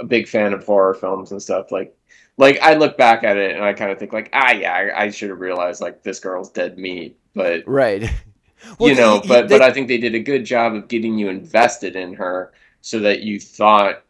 [0.00, 1.95] a big fan of horror films and stuff like
[2.38, 5.04] like i look back at it and i kind of think like ah yeah i,
[5.04, 8.02] I should have realized like this girl's dead meat but Right.
[8.80, 11.28] you know but they- but i think they did a good job of getting you
[11.28, 14.02] invested in her so that you thought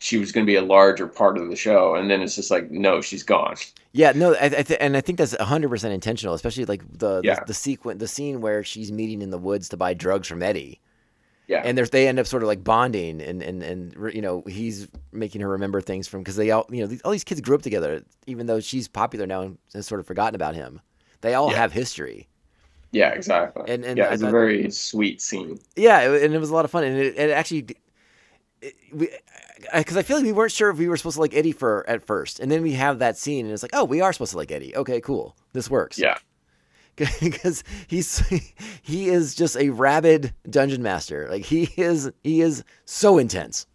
[0.00, 2.50] she was going to be a larger part of the show and then it's just
[2.50, 3.56] like no she's gone
[3.92, 7.20] Yeah, no, I, I th- and I think that's hundred percent intentional, especially like the
[7.24, 7.40] Yeah.
[7.40, 10.40] the, the sequence, the scene where she's meeting in the woods to buy drugs from
[10.42, 10.80] Eddie,
[11.48, 14.42] yeah and there's they end up sort of like bonding, and and and you know
[14.46, 17.40] he's making her remember things from because they all you know these, all these kids
[17.40, 20.80] grew up together, even though she's popular now and has sort of forgotten about him.
[21.22, 21.56] They all Yeah.
[21.56, 22.28] have history.
[22.92, 23.64] Yeah, exactly.
[23.66, 25.58] And- and yeah, it's a very sweet scene.
[25.76, 27.66] Yeah, and it was a lot of fun, and it, it actually,
[28.62, 29.08] it, we,
[29.74, 31.84] because I feel like we weren't sure if we were supposed to like Eddie for
[31.88, 34.30] at first, and then we have that scene, and it's like, oh, we are supposed
[34.32, 34.74] to like Eddie.
[34.74, 35.98] Okay, cool, this works.
[35.98, 36.16] Yeah,
[37.20, 38.18] because he's
[38.82, 41.28] he is just a rabid dungeon master.
[41.30, 43.66] Like he is he is so intense.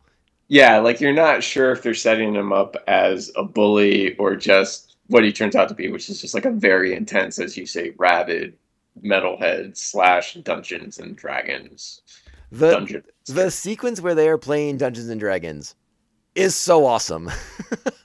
[0.47, 0.77] yeah.
[0.79, 5.23] Like you're not sure if they're setting him up as a bully or just what
[5.23, 7.93] he turns out to be, which is just like a very intense, as you say,
[7.97, 8.57] rabid
[9.03, 12.01] metalhead slash Dungeons and Dragons
[12.51, 13.03] The dungeon.
[13.25, 15.75] the sequence where they are playing Dungeons and Dragons
[16.35, 17.29] is so awesome.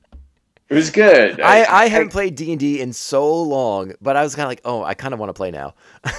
[0.69, 1.41] It was good.
[1.41, 4.51] I, I haven't played D and D in so long, but I was kind of
[4.51, 5.75] like, oh, I kind of want to play now.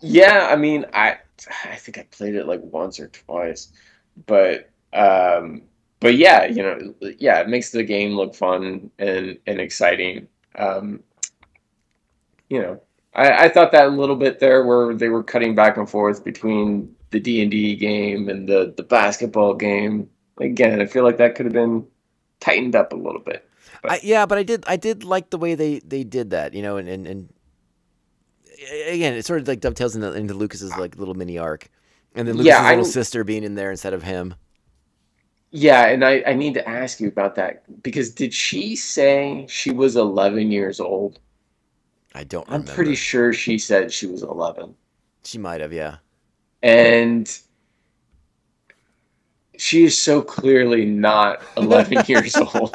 [0.00, 1.18] Yeah, I mean, I
[1.64, 3.72] I think I played it like once or twice,
[4.26, 5.62] but um,
[6.00, 10.28] but yeah, you know, yeah, it makes the game look fun and and exciting.
[10.56, 11.02] Um,
[12.48, 12.80] you know,
[13.14, 16.24] I, I thought that a little bit there where they were cutting back and forth
[16.24, 20.08] between the D and D game and the the basketball game.
[20.38, 21.86] Again, I feel like that could have been
[22.40, 23.48] tightened up a little bit.
[23.86, 26.62] I, yeah, but I did I did like the way they they did that, you
[26.62, 27.28] know, and and, and
[28.88, 31.68] again, it sort of like dovetails into, into Lucas's like little mini arc,
[32.14, 34.34] and then Lucas's Yeah, little sister being in there instead of him.
[35.52, 39.70] Yeah, and I, I need to ask you about that because did she say she
[39.72, 41.18] was 11 years old?
[42.14, 44.76] I don't I'm pretty sure she said she was 11.
[45.24, 45.98] she might have, yeah.
[46.62, 47.40] And
[49.60, 52.74] she is so clearly not 11 years old.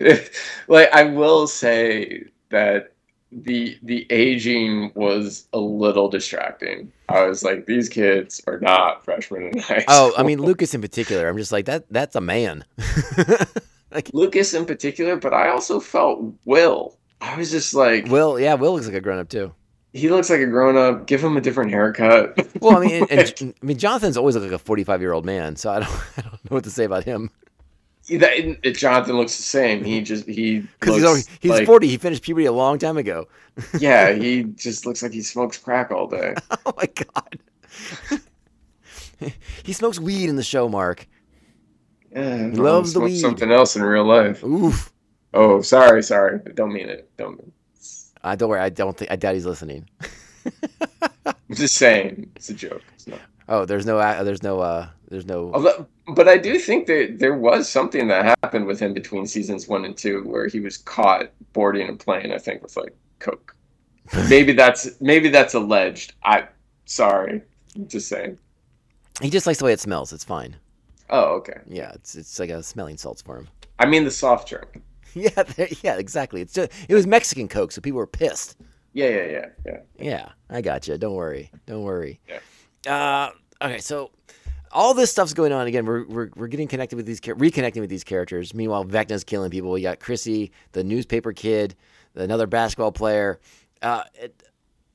[0.68, 2.92] like I will say that
[3.30, 6.90] the the aging was a little distracting.
[7.08, 10.14] I was like these kids are not freshmen in high Oh.
[10.16, 11.28] I mean Lucas in particular.
[11.28, 11.84] I'm just like that.
[11.90, 12.64] That's a man.
[13.90, 16.96] like Lucas in particular, but I also felt Will.
[17.20, 19.52] I was just like Will, yeah, Will looks like a grown up too.
[19.98, 21.06] He looks like a grown up.
[21.06, 22.46] Give him a different haircut.
[22.60, 25.24] Well, I mean, and, and- I mean, Jonathan's always looked like a 45 year old
[25.24, 27.30] man, so I don't, I don't know what to say about him.
[28.10, 28.32] that,
[28.66, 29.84] it- Jonathan looks the same.
[29.84, 31.86] He just he Because he's, already- he's like- 40.
[31.88, 33.26] He finished puberty a long time ago.
[33.78, 36.34] Yeah, he just looks like he smokes crack all day.
[36.66, 37.38] Oh my god.
[39.62, 41.06] he smokes weed in the show, Mark.
[42.12, 43.18] Yeah, He loves the weed.
[43.18, 44.42] Something else in real life.
[44.44, 44.92] Oof.
[45.34, 46.40] Oh, sorry, sorry.
[46.54, 47.10] Don't mean it.
[47.18, 47.36] Don't.
[47.38, 47.52] Mean
[48.22, 48.60] I don't worry.
[48.60, 49.88] I don't think I doubt he's listening.
[51.26, 52.30] I'm just saying.
[52.36, 52.82] It's a joke.
[52.94, 53.20] It's not.
[53.48, 55.52] Oh, there's no, uh, there's no, uh, there's no.
[55.54, 59.68] Although, but I do think that there was something that happened with him between seasons
[59.68, 62.32] one and two, where he was caught boarding a plane.
[62.32, 63.56] I think with like coke.
[64.28, 66.14] maybe that's maybe that's alleged.
[66.24, 66.48] I
[66.84, 67.42] sorry.
[67.86, 68.38] Just saying.
[69.22, 70.12] He just likes the way it smells.
[70.12, 70.56] It's fine.
[71.10, 71.60] Oh, okay.
[71.66, 73.48] Yeah, it's it's like a smelling salts for him.
[73.78, 74.82] I mean the soft drink.
[75.58, 76.40] Yeah, yeah, exactly.
[76.40, 78.56] It's just it was Mexican Coke, so people were pissed.
[78.92, 79.78] Yeah, yeah, yeah, yeah.
[79.98, 80.96] Yeah, I got you.
[80.98, 81.50] Don't worry.
[81.66, 82.20] Don't worry.
[82.28, 83.30] Yeah.
[83.60, 84.10] Uh, okay, so
[84.72, 85.84] all this stuff's going on again.
[85.86, 88.54] We're, we're, we're getting connected with these, reconnecting with these characters.
[88.54, 89.70] Meanwhile, Vecna's killing people.
[89.70, 91.74] We got Chrissy, the newspaper kid,
[92.14, 93.40] another basketball player.
[93.82, 94.42] Uh, it,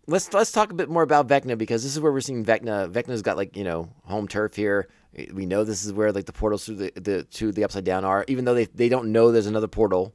[0.07, 2.91] let's let's talk a bit more about Vecna because this is where we're seeing Vecna.
[2.91, 4.89] Vecna's got like you know home turf here.
[5.33, 8.03] We know this is where like the portals to the, the to the upside down
[8.05, 8.25] are.
[8.27, 10.13] Even though they they don't know there's another portal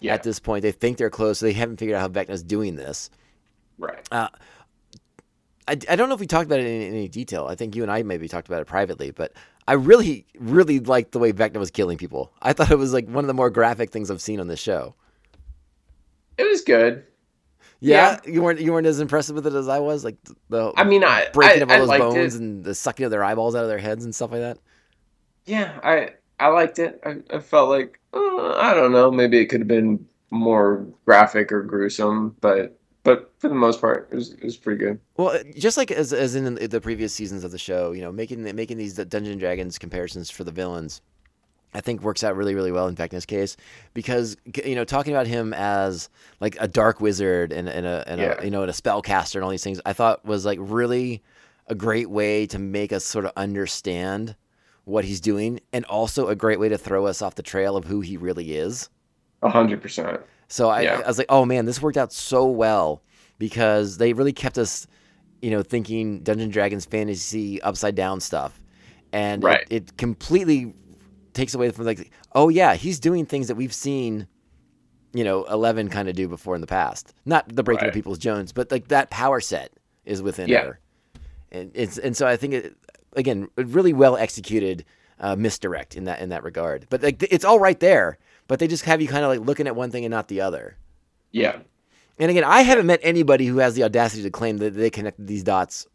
[0.00, 0.14] Yeah.
[0.14, 1.38] at this point, they think they're close.
[1.38, 3.10] So they haven't figured out how Vecna's doing this.
[3.78, 4.06] Right.
[4.10, 4.28] Uh,
[5.68, 7.46] I, I don't know if we talked about it in, any detail.
[7.46, 9.32] I think you and I maybe talked about it privately, but
[9.68, 12.32] I really, really liked the way Vecna was killing people.
[12.40, 14.58] I thought it was like one of the more graphic things I've seen on this
[14.60, 14.94] show.
[16.38, 17.04] It was good.
[17.80, 20.16] Yeah, you weren't you weren't as impressed with it as I was, like
[20.48, 22.40] the I mean, I breaking I, of all I those bones it.
[22.40, 24.58] and the sucking of their eyeballs out of their heads and stuff like that.
[25.46, 26.10] Yeah, I
[26.40, 27.00] I liked it.
[27.04, 31.52] I, I felt like uh, I don't know, maybe it could have been more graphic
[31.52, 35.00] or gruesome, but but for the most part, it was it was pretty good.
[35.16, 38.42] Well, just like as as in the previous seasons of the show, you know, making
[38.54, 41.00] making these Dungeon Dragons comparisons for the villains,
[41.74, 43.56] I think works out really really well in Vecna's case
[43.94, 46.08] because you know talking about him as
[46.40, 48.34] like a dark wizard and, and a and Yeah.
[48.40, 51.22] a you know and a spellcaster and all these things, I thought was like really
[51.66, 54.34] a great way to make us sort of understand
[54.84, 57.84] what he's doing and also a great way to throw us off the trail of
[57.84, 58.88] who he really is.
[59.42, 60.20] A hundred percent.
[60.48, 61.02] So I, Yeah.
[61.04, 63.02] I was like, oh man, this worked out so well
[63.38, 64.86] because they really kept us,
[65.42, 68.58] you know, thinking Dungeon Dragons fantasy upside down stuff,
[69.12, 69.66] and Right.
[69.68, 70.72] it, it completely
[71.38, 74.26] takes away from like, oh yeah, he's doing things that we've seen,
[75.14, 77.14] you know, Eleven kind of do before in the past.
[77.24, 79.72] Not the breaking of people's Jones, but like that power set
[80.04, 80.64] is within Yeah.
[80.64, 80.80] her,
[81.50, 82.76] and it's and so I think it
[83.14, 84.84] again really well executed
[85.20, 86.86] uh, misdirect in that in that regard.
[86.90, 88.18] But like it's all right there,
[88.48, 90.40] but they just have you kind of like looking at one thing and not the
[90.42, 90.76] other.
[91.32, 91.60] Yeah.
[92.20, 95.26] And again, I haven't met anybody who has the audacity to claim that they connected
[95.28, 95.86] these dots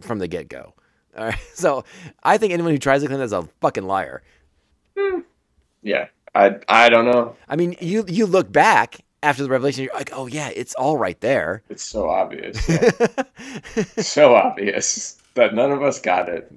[0.00, 0.74] from the get go.
[1.18, 1.82] All right, so
[2.22, 4.22] I think anyone who tries to claim that is a fucking liar.
[4.98, 5.20] Hmm.
[5.82, 6.08] Yeah.
[6.34, 7.34] I I don't know.
[7.48, 10.96] I mean, you you look back after the revelation, you're like, oh yeah, it's all
[10.96, 11.62] right there.
[11.68, 12.68] It's so obvious.
[12.68, 12.90] yeah.
[14.02, 16.52] so obvious that none of us got it.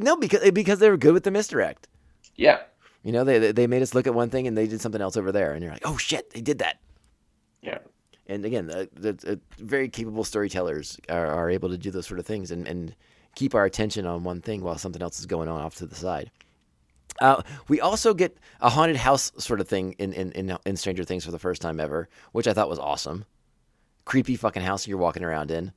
[0.00, 1.88] no, because eh, because they were good with the misdirect.
[2.36, 2.60] Yeah.
[3.02, 5.16] You know, they they made us look at one thing and they did something else
[5.16, 6.78] over there, and you're like, oh shit, they did that.
[7.62, 7.78] Yeah.
[8.28, 12.20] And again, the, the, the very capable storytellers are, are able to do those sort
[12.20, 12.94] of things and, and
[13.34, 15.94] keep our attention on one thing while something else is going on off to the
[15.94, 16.30] side.
[17.20, 21.04] Uh, we also get a haunted house sort of thing in, in, in, in Stranger
[21.04, 23.24] Things for the first time ever, which I thought was awesome.
[24.04, 25.72] Creepy fucking house you're walking around in,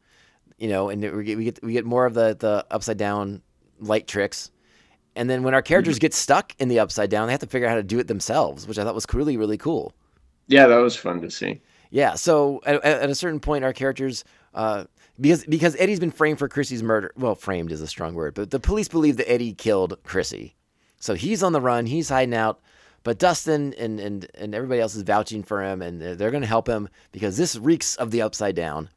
[0.58, 3.42] you know, and we get we get, we get more of the, the upside down
[3.80, 4.52] light tricks.
[5.16, 7.68] And then when our characters get stuck in the upside down, they have to figure
[7.68, 9.94] out how to do it themselves, which I thought was really, really cool.
[10.48, 11.62] Yeah, that was fun to see.
[11.90, 12.16] Yeah.
[12.16, 14.24] So at, at at a certain point, our characters,
[14.54, 14.86] uh,
[15.20, 17.12] because because Eddie's been framed for Chrissy's murder.
[17.18, 20.56] Well, framed is a strong word, but the police believe that Eddie killed Chrissy.
[21.02, 21.86] So he's on the run.
[21.88, 22.62] He's hiding out.
[23.04, 26.42] But Dustin and, and, and everybody else is vouching for him, and they're, they're going
[26.44, 28.90] to help him because this reeks of the upside down.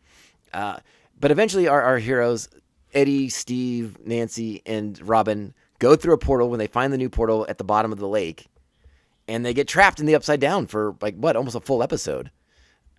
[0.52, 0.76] Uh,
[1.18, 2.48] but eventually, our, our heroes,
[2.92, 7.46] Eddie, Steve, Nancy, and Robin, go through a portal when they find the new portal
[7.48, 8.46] at the bottom of the lake,
[9.26, 12.30] and they get trapped in the upside down for like what, almost a full episode.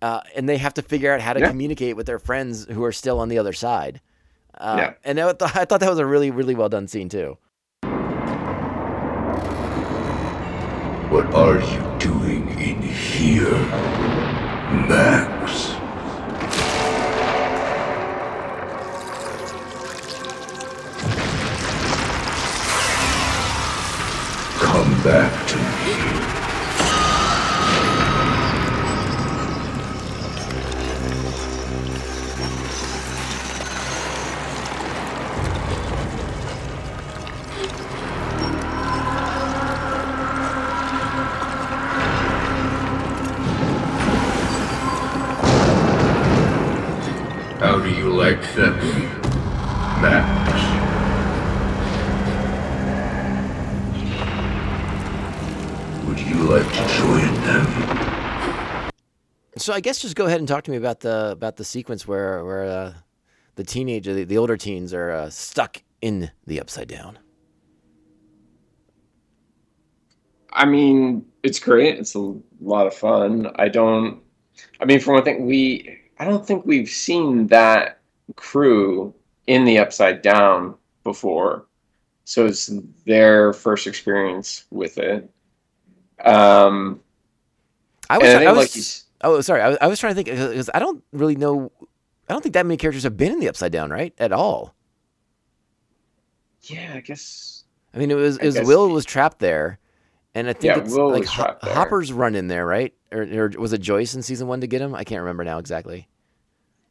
[0.02, 1.48] Uh, and they have to figure out how to Yeah.
[1.48, 4.00] communicate with their friends who are still on the other side.
[4.58, 4.94] Uh, Yeah.
[5.04, 7.38] And I, th- I thought that was a really, really well done scene too.
[11.16, 13.58] What are you doing in here,
[14.86, 15.72] Max?
[24.60, 25.65] Come back to
[48.06, 48.78] Whenever you like them.
[50.00, 50.62] Max.
[56.06, 58.90] Would you like to join them?
[59.56, 62.06] So I guess just go ahead and talk to me about the about the sequence
[62.06, 62.94] where where uh,
[63.56, 67.18] the teenager, the, the older teens, are uh, stuck in the upside down.
[70.52, 71.98] I mean, it's great.
[71.98, 73.50] It's a lot of fun.
[73.56, 74.22] I don't.
[74.80, 75.98] I mean, for one thing, we.
[76.18, 77.95] I don't think we've seen that
[78.34, 79.14] crew
[79.46, 80.74] in the Upside Down
[81.04, 81.66] before,
[82.24, 82.70] so it's
[83.04, 85.30] their first experience with it.
[86.24, 87.00] Um,
[88.10, 90.28] I was, I I was like oh sorry, I was, I was trying to think
[90.28, 91.70] because I don't really know.
[92.28, 94.12] I don't think that many characters have been in the upside down, right?
[94.18, 94.74] At all.
[96.62, 97.64] yeah, I guess.
[97.94, 99.78] I mean, it was it was Will was trapped there,
[100.34, 102.92] and I think Yeah, it's Will like Ho- Hopper's run in there, right?
[103.12, 104.94] Or, or was it Joyce in season one to get him?
[104.94, 106.08] I can't remember now exactly.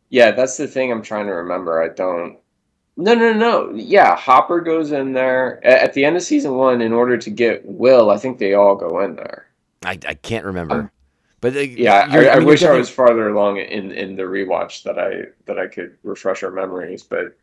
[0.10, 1.82] Yeah, that's the thing I'm trying to remember.
[1.82, 2.38] I don't.
[2.98, 3.72] No, no, no.
[3.74, 7.66] Yeah, Hopper goes in there at the end of season one in order to get
[7.66, 8.10] Will.
[8.10, 9.48] I think they all go in there.
[9.84, 10.76] I, I can't remember.
[10.76, 10.92] Um,
[11.42, 14.84] but Yeah, you're- I, I mean, wish I was farther along in in the rewatch
[14.84, 17.38] that I that I could refresh our memories, but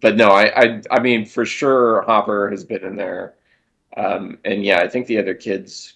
[0.00, 3.34] but no, I I, I mean for sure Hopper has been in there,
[3.96, 5.94] um, and yeah, I think the other kids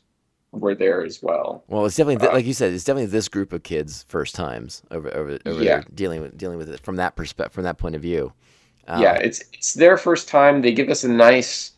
[0.60, 1.64] were there as well.
[1.68, 2.72] Well, it's definitely Uh, like you said.
[2.72, 5.76] It's definitely this group of kids first times over over over Yeah.
[5.80, 8.32] there dealing with dealing with it from that perspective from that point of view.
[8.88, 10.62] Um, yeah, it's it's their first time.
[10.62, 11.72] They give us a nice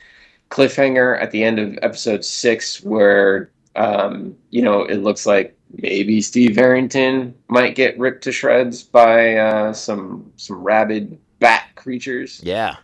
[0.51, 6.20] cliffhanger at the end of episode six, where um, you know it looks like maybe
[6.20, 12.41] Steve Harrington might get ripped to shreds by uh, some some rabid bat creatures.
[12.43, 12.77] yeah.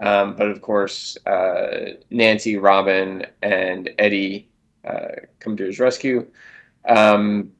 [0.00, 4.48] Um, but of course, uh, Nancy, Robin, and Eddie
[4.84, 5.08] uh,
[5.38, 6.26] come to his rescue.
[6.88, 7.52] Um,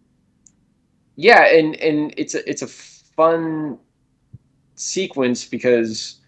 [1.17, 3.79] yeah, and and it's a it's a fun
[4.75, 6.21] sequence because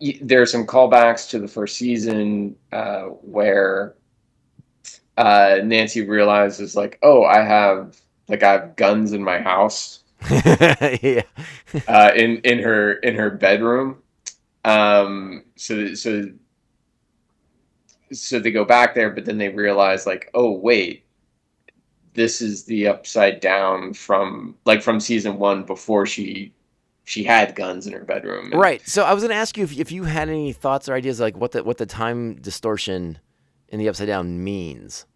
[0.00, 3.94] y- there are some callbacks to the first season uh, where
[5.16, 11.22] uh, Nancy realizes like, oh, I have like I have guns in my house yeah.
[11.86, 14.02] uh, in in her in her bedroom.
[14.64, 16.28] Um, so so
[18.12, 21.04] so they go back there, but then they realize like, oh wait,
[22.14, 26.52] this is the upside down from like from season one before she
[27.04, 28.52] she had guns in her bedroom.
[28.52, 28.86] And- Right.
[28.86, 31.20] So I was going to ask you if, if you had any thoughts or ideas
[31.20, 33.18] like what the what the time distortion
[33.68, 35.06] in the upside down means.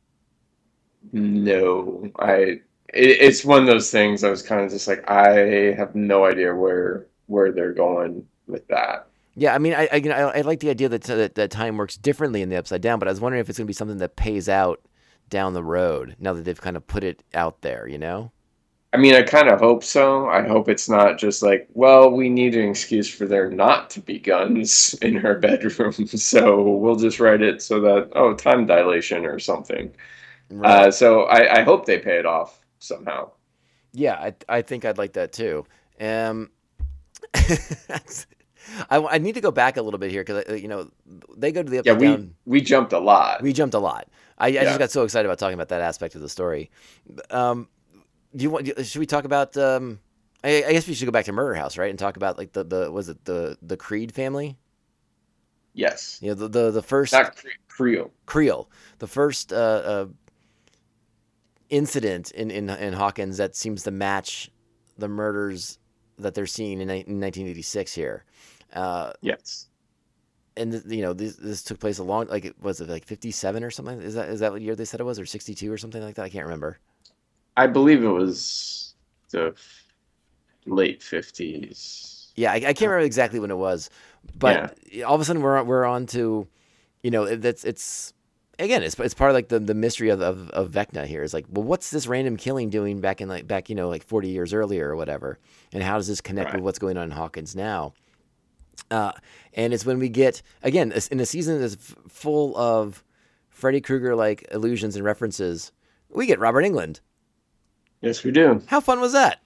[1.12, 2.61] No, I.
[2.95, 4.22] It, it's one of those things.
[4.22, 8.66] I was kind of just like, I have no idea where where they're going with
[8.68, 9.09] that.
[9.35, 11.51] Yeah, I mean, I I, you know, I, I like the idea that, that that
[11.51, 13.70] time works differently in the upside down, but I was wondering if it's going to
[13.70, 14.80] be something that pays out
[15.30, 17.89] down the road now that they've kind of put it out there.
[17.89, 18.33] You know?
[18.95, 20.28] I mean, I kind of hope so.
[20.28, 24.01] I hope it's not just like, well, we need an excuse for there not to
[24.01, 29.24] be guns in her bedroom, so we'll just write it so that oh, time dilation
[29.24, 29.93] or something.
[30.62, 33.30] Uh, so I, I hope they pay it off somehow.
[33.93, 35.64] Yeah, I, I think I'd like that too.
[35.99, 36.51] Um,
[38.90, 40.90] I, I need to go back a little bit here because you know
[41.36, 42.34] they go to the Yeah, upside we down.
[42.46, 43.42] we jumped a lot.
[43.42, 44.08] We jumped a lot.
[44.38, 44.64] I, I Yeah.
[44.64, 46.70] just got so excited about talking about that aspect of the story.
[47.30, 47.68] Um,
[48.34, 48.66] do you want?
[48.86, 49.56] Should we talk about?
[49.56, 50.00] Um,
[50.44, 52.52] I, I guess we should go back to Murder House, right, and talk about like
[52.52, 54.58] the the was it the the Creed family?
[55.74, 58.10] yes, You know, the the, the first not Cre- Creel.
[58.26, 60.06] Creel, the first uh, uh,
[61.70, 64.50] incident in, in in Hawkins that seems to match
[64.98, 65.78] the murders
[66.18, 68.24] that they're seeing in, in 1986 here.
[68.72, 69.66] Uh, Yes,
[70.56, 73.64] and you know this, this took place a long like it was it like 57
[73.64, 74.00] or something?
[74.02, 76.14] Is that is that what year they said it was or 62 or something like
[76.16, 76.22] that?
[76.24, 76.78] I can't remember.
[77.56, 78.94] I believe it was
[79.30, 79.54] the
[80.66, 82.32] late fifties.
[82.36, 83.90] yeah i, I can't remember exactly when it was
[84.38, 86.46] but all of a sudden we're on- we're on to
[87.02, 88.12] you know it- that's it's
[88.58, 91.22] again it's, it's part of like the, the mystery of, of, of vecna here.
[91.24, 94.04] Is like well what's this random killing doing back in like back you know like
[94.04, 95.38] 40 years earlier or whatever?
[95.72, 96.54] And how does this connect Right.
[96.56, 97.92] with what's going on in hawkins now
[98.90, 99.12] uh,
[99.54, 101.76] and it's when we get again in a season that's
[102.08, 103.02] full of
[103.50, 105.72] freddy krueger like illusions and references
[106.10, 107.00] we get Robert Englund
[108.00, 108.60] Yes, we do.
[108.66, 109.40] how fun was that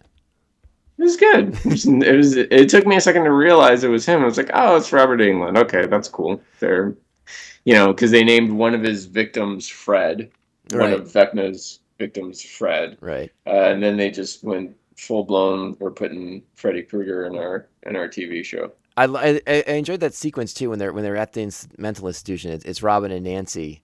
[0.98, 1.54] It was good.
[1.54, 2.36] It was, it was.
[2.36, 4.22] It took me a second to realize it was him.
[4.22, 5.58] I was like, oh, it's Robert Englund.
[5.58, 6.40] Okay, that's cool.
[6.58, 6.96] They're,
[7.64, 10.30] you know, because they named one of his victims Fred.
[10.72, 10.90] right.
[10.90, 15.76] One of Vecna's victims Fred, right uh, and then they just went full blown.
[15.78, 18.72] We're putting Freddy Krueger in our in our TV show.
[18.96, 22.06] I, I, I enjoyed that sequence too when they're when they're at the ins- mental
[22.08, 22.50] institution.
[22.52, 23.82] It's, it's Robin and Nancy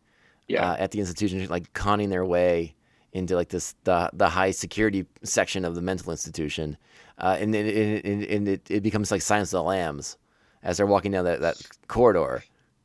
[0.48, 0.70] Yeah.
[0.72, 2.74] uh, at the institution, like conning their way
[3.12, 6.76] into like this the the high security section of the mental institution,
[7.18, 10.16] uh, and it, it, it, and it, it becomes like Silence of the Lambs
[10.62, 11.56] as they're walking down that, that
[11.88, 12.42] corridor.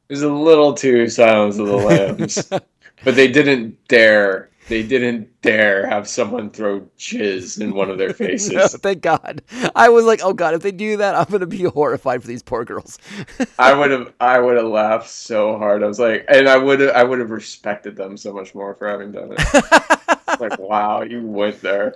[0.09, 2.43] It was a little too Silence of the Lambs,
[3.03, 4.49] but they didn't dare.
[4.70, 8.51] They didn't dare have someone throw jizz in one of their faces.
[8.53, 9.41] No, thank God.
[9.76, 12.43] I was like, oh God, if they do that, I'm gonna be horrified for these
[12.43, 12.99] poor girls.
[13.59, 15.84] I would have I would have laughed so hard.
[15.84, 18.88] I was like, and I would I would have respected them so much more for
[18.89, 20.39] having done it.
[20.39, 21.95] like, wow, you went there.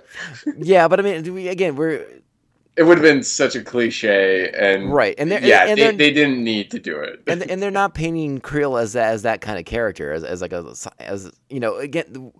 [0.58, 2.04] yeah, but I mean, we, again, we're
[2.76, 6.10] It would have been such a cliche, and Right, and they're- yeah, and they, they
[6.10, 7.22] didn't need to do it.
[7.26, 10.40] and and they're not painting Creel as that as that kind of character as, as
[10.40, 12.32] like a as you know again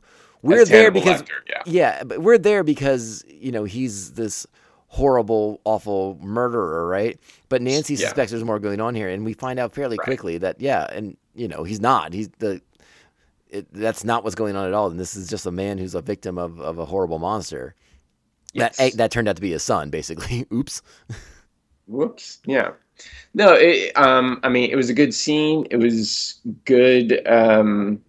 [0.42, 2.02] we're there because Lecter, yeah.
[2.04, 4.46] but we're there because you know he's this
[4.88, 7.18] horrible awful murderer right
[7.48, 8.06] but Nancy Yeah.
[8.06, 10.04] suspects there's more going on here and we find out fairly Right.
[10.04, 12.60] quickly that yeah and you know he's not he's the
[13.48, 15.94] it, that's not what's going on at all and this is just a man who's
[15.94, 17.74] a victim of, of a horrible monster
[18.52, 18.76] Yes.
[18.76, 20.82] that that turned out to be his son basically oops
[21.88, 22.38] Whoops.
[22.46, 22.70] Yeah.
[23.34, 25.66] No, it, um, I mean, it was a good scene.
[25.70, 27.20] It was good.
[27.26, 28.00] Um,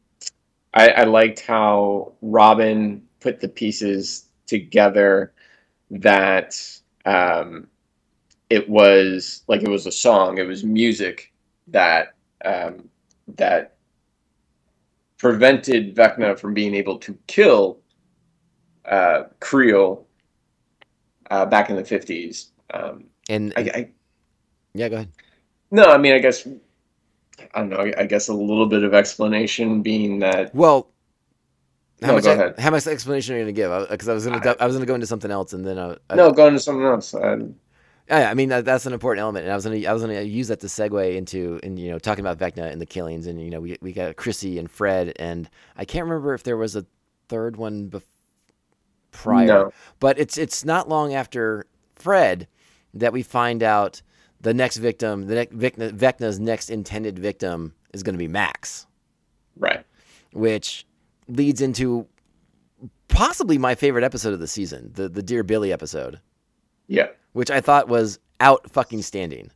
[0.73, 5.33] I, I liked how Robin put the pieces together
[5.91, 6.59] that
[7.05, 7.67] um,
[8.49, 10.37] it was like it was a song.
[10.37, 11.31] It was music
[11.67, 12.89] that um,
[13.35, 13.75] that
[15.17, 17.79] prevented Vecna from being able to kill
[18.85, 20.05] uh, Creel
[21.29, 22.51] uh, back in the fifties.
[22.73, 23.89] Um, and I, I
[24.73, 25.09] yeah go ahead
[25.73, 26.47] no, I mean, I guess
[27.53, 27.77] I don't know.
[27.77, 30.89] I- I guess a little bit of explanation being that Well,
[32.01, 32.59] how No, much go ahead.
[32.59, 33.89] how much explanation are you going to give?
[33.89, 35.79] Because I, was going to I was going to go into something else, and then
[35.79, 37.13] I, I, no, going into something else.
[37.13, 37.55] Um,
[38.09, 40.03] yeah, I mean that, that's an important element, and I was going to I was
[40.03, 42.85] going to use that to segue into and you know talking about Vecna and the
[42.85, 46.43] killings, and you know we we got Chrissy and Fred, and I can't remember if
[46.43, 46.85] there was a
[47.29, 47.91] third one
[49.11, 49.73] prior, No.
[49.99, 51.65] but it's it's not long after
[51.95, 52.47] Fred
[52.93, 54.01] that we find out
[54.43, 58.85] the next victim, the next Vecna, Vecna's next intended victim is going to be Max.
[59.57, 59.83] right.
[60.31, 60.85] which
[61.27, 62.05] leads into
[63.07, 66.19] possibly my favorite episode of the season, the the Dear Billy episode,
[66.87, 69.49] Yeah, which I thought was out fucking standing.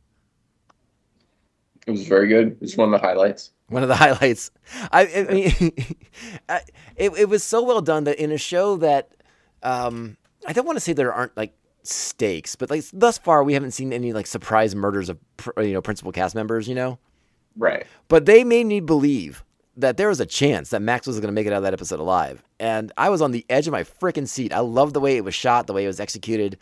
[1.86, 2.48] it was very good.
[2.52, 3.50] It was one of the highlights.
[3.68, 4.50] One of the highlights.
[4.92, 5.72] I, I mean,
[6.48, 6.62] I-
[6.96, 9.10] it it was so well done that in a show that
[9.62, 10.16] um,
[10.46, 11.52] I don't want to say there aren't like
[11.82, 15.18] stakes, but like thus far we haven't seen any like surprise murders of
[15.58, 16.98] you know principal cast members, you know.
[17.56, 17.86] Right.
[18.08, 19.44] But they made me believe
[19.76, 21.72] that there was a chance that Max was going to make it out of that
[21.72, 22.42] episode alive.
[22.58, 24.52] And I was on the edge of my freaking seat.
[24.52, 26.58] I loved the way it was shot, the way it was executed,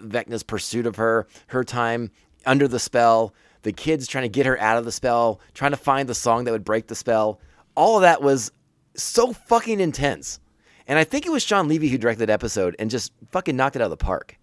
[0.00, 2.10] Vecna's pursuit of her, her time
[2.46, 5.76] under the spell, the kids trying to get her out of the spell, trying to
[5.76, 7.40] find the song that would break the spell.
[7.74, 8.50] All of that was
[8.94, 10.40] so fucking intense.
[10.86, 13.76] And I think it was Shawn Levy who directed that episode and just fucking knocked
[13.76, 14.38] it out of the park.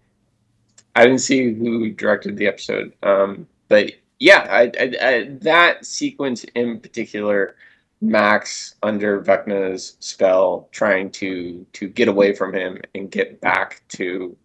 [0.94, 6.44] I didn't see who directed the episode, um, but yeah, I, I, I, that sequence
[6.54, 7.56] in particular,
[8.00, 14.36] Max under Vecna's spell, trying to to get away from him and get back to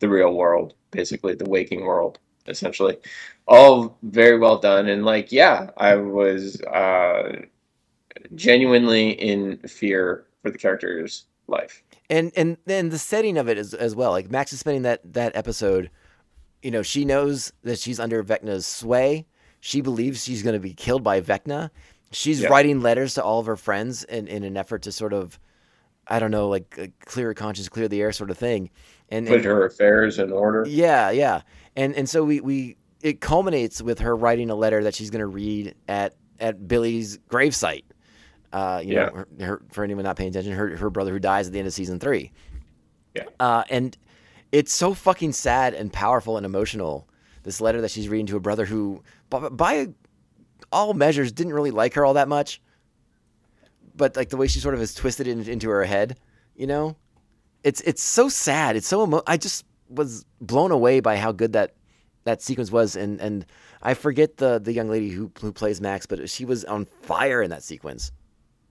[0.00, 2.98] the real world, basically the waking world, essentially,
[3.46, 4.88] all very well done.
[4.88, 7.42] And like, yeah, I was uh,
[8.34, 11.82] genuinely in fear for the character's life.
[12.12, 14.10] And and then the setting of it is as well.
[14.10, 15.90] Like Max is spending that that episode.
[16.62, 19.26] You know, she knows that she's under Vecna's sway.
[19.58, 21.70] She believes she's going to be killed by Vecna.
[22.12, 25.40] She's writing letters to all of her friends in, in an effort to sort of,
[26.06, 28.70] I don't know, like uh, clear her conscience, clear the air, sort of thing.
[29.08, 30.64] And, Put and her affairs in order.
[30.68, 31.40] yeah, yeah,
[31.74, 35.20] and and so we we it culminates with her writing a letter that she's going
[35.20, 37.84] to read at at Billy's gravesite.
[38.52, 39.06] Uh, you Yeah.
[39.06, 41.58] know, her, her, for anyone not paying attention, her her brother who dies at the
[41.58, 42.32] end of season three.
[43.14, 43.24] Yeah.
[43.40, 43.96] Uh, and
[44.52, 47.08] it's so fucking sad and powerful and emotional.
[47.44, 49.88] This letter that she's reading to a brother who, by, by
[50.70, 52.60] all measures, didn't really like her all that much.
[53.94, 56.18] But like the way she sort of has twisted it into her head,
[56.54, 56.96] you know,
[57.64, 58.76] it's it's so sad.
[58.76, 61.74] It's so emo- I just was blown away by how good that
[62.24, 63.44] that sequence was, and and
[63.82, 67.42] I forget the the young lady who who plays Max, but she was on fire
[67.42, 68.12] in that sequence.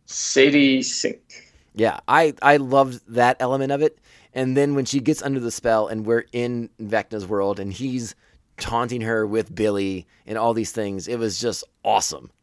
[0.06, 1.53] Sadie Sink.
[1.73, 3.99] Yeah, I I loved that element of it.
[4.34, 8.15] And then when she gets under the spell and we're in Vecna's world and he's
[8.60, 12.32] taunting her with Billy and all these things, it was just awesome.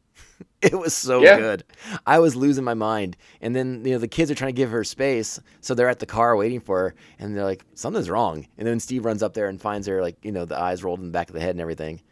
[0.63, 1.29] It was so Yeah.
[1.29, 1.65] good.
[2.07, 3.17] I was losing my mind.
[3.41, 5.41] And then, you know, the kids are trying to give her space.
[5.61, 6.95] So they're at the car waiting for her.
[7.19, 8.47] And they're like, something's wrong.
[8.59, 11.01] And then Steve runs up there and finds her, like, you know, the eyes rolled
[11.01, 12.03] in the back of the head and everything.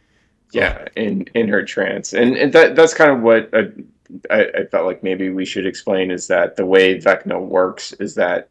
[0.51, 3.63] Yeah, in in her trance, and, and that that's kind of what uh,
[4.29, 8.15] I, I felt like maybe we should explain is that the way Vecna works is
[8.15, 8.49] that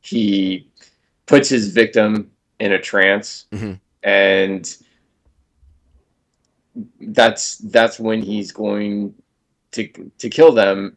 [0.00, 0.68] he
[1.26, 3.80] puts his victim in a trance Mhm.
[4.02, 4.76] and
[7.00, 9.14] that's that's when he's going
[9.72, 9.88] to
[10.18, 10.96] to kill them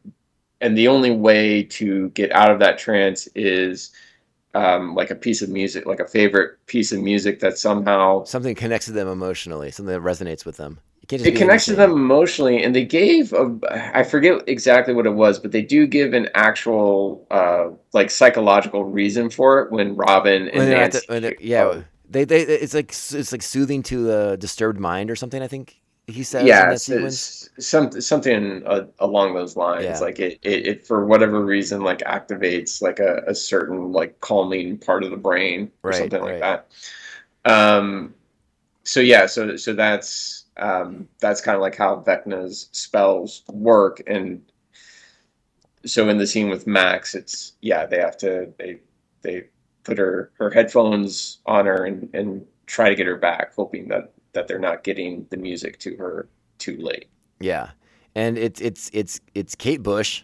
[0.61, 3.91] and the only way to get out of that trance is
[4.53, 8.55] um, like a piece of music like a favorite piece of music that somehow Something
[8.55, 10.79] connects to them emotionally, something that resonates with them.
[11.11, 13.57] It connects to them emotionally and they gave a
[13.95, 18.83] i forget exactly what it was but they do give an actual uh like psychological
[18.85, 23.31] reason for it when robin and When the- when yeah, they, they, it's like it's
[23.31, 25.41] like soothing to a disturbed mind or something.
[25.41, 30.01] I think he says yeah it's some, something uh, along those lines Yeah.
[30.01, 34.77] like it, it, it for whatever reason like activates like a, a certain like calming
[34.77, 36.41] part of the brain or Right, something right.
[36.41, 36.67] like that
[37.45, 38.13] um
[38.83, 44.41] so yeah so so that's um that's kind of like how vecna's spells work and
[45.85, 48.79] so in the scene with max it's yeah they have to they
[49.21, 49.43] they
[49.83, 54.11] put her her headphones on her and and try to get her back hoping that
[54.33, 56.27] that they're not getting the music to her
[56.57, 57.07] too late
[57.39, 57.71] Yeah,
[58.15, 60.23] and it's it's it's it's Kate Bush.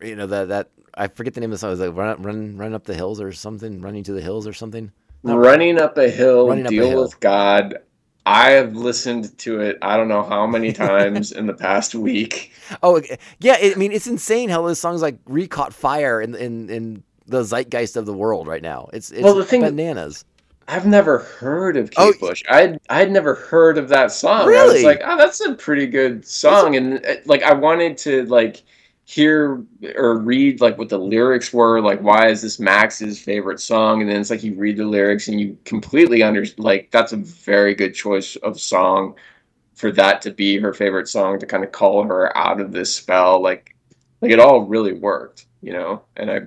[0.00, 1.72] You know that that I forget the name of the song.
[1.72, 4.52] It's like run run run up the hills or something, running to the hills or
[4.52, 4.90] something.
[5.24, 7.02] Not- running up a hill Up a deal Hill.
[7.02, 7.78] with god
[8.26, 12.52] i have listened to it i don't know how many times in the past week
[12.82, 13.02] Oh
[13.40, 17.02] yeah, it, I mean it's insane how this song's like recaught fire in in in
[17.26, 18.88] the zeitgeist of the world right now.
[18.92, 20.24] It's it's Well, the thing- bananas.
[20.68, 22.42] I've never heard of Kate Oh, Bush.
[22.48, 24.42] I'd I'd never heard of that song.
[24.42, 24.74] I Really?
[24.76, 28.62] was like, oh, that's a pretty good song, and uh, like I wanted to like
[29.04, 29.64] hear
[29.96, 31.80] or read like what the lyrics were.
[31.80, 34.00] Like, why is this Max's favorite song?
[34.00, 37.16] And then it's like you read the lyrics and you completely under like that's a
[37.16, 39.14] very good choice of song
[39.74, 42.94] for that to be her favorite song to kind of call her out of this
[42.94, 43.42] spell.
[43.42, 43.74] Like,
[44.20, 46.02] like it all really worked, you know.
[46.16, 46.40] And I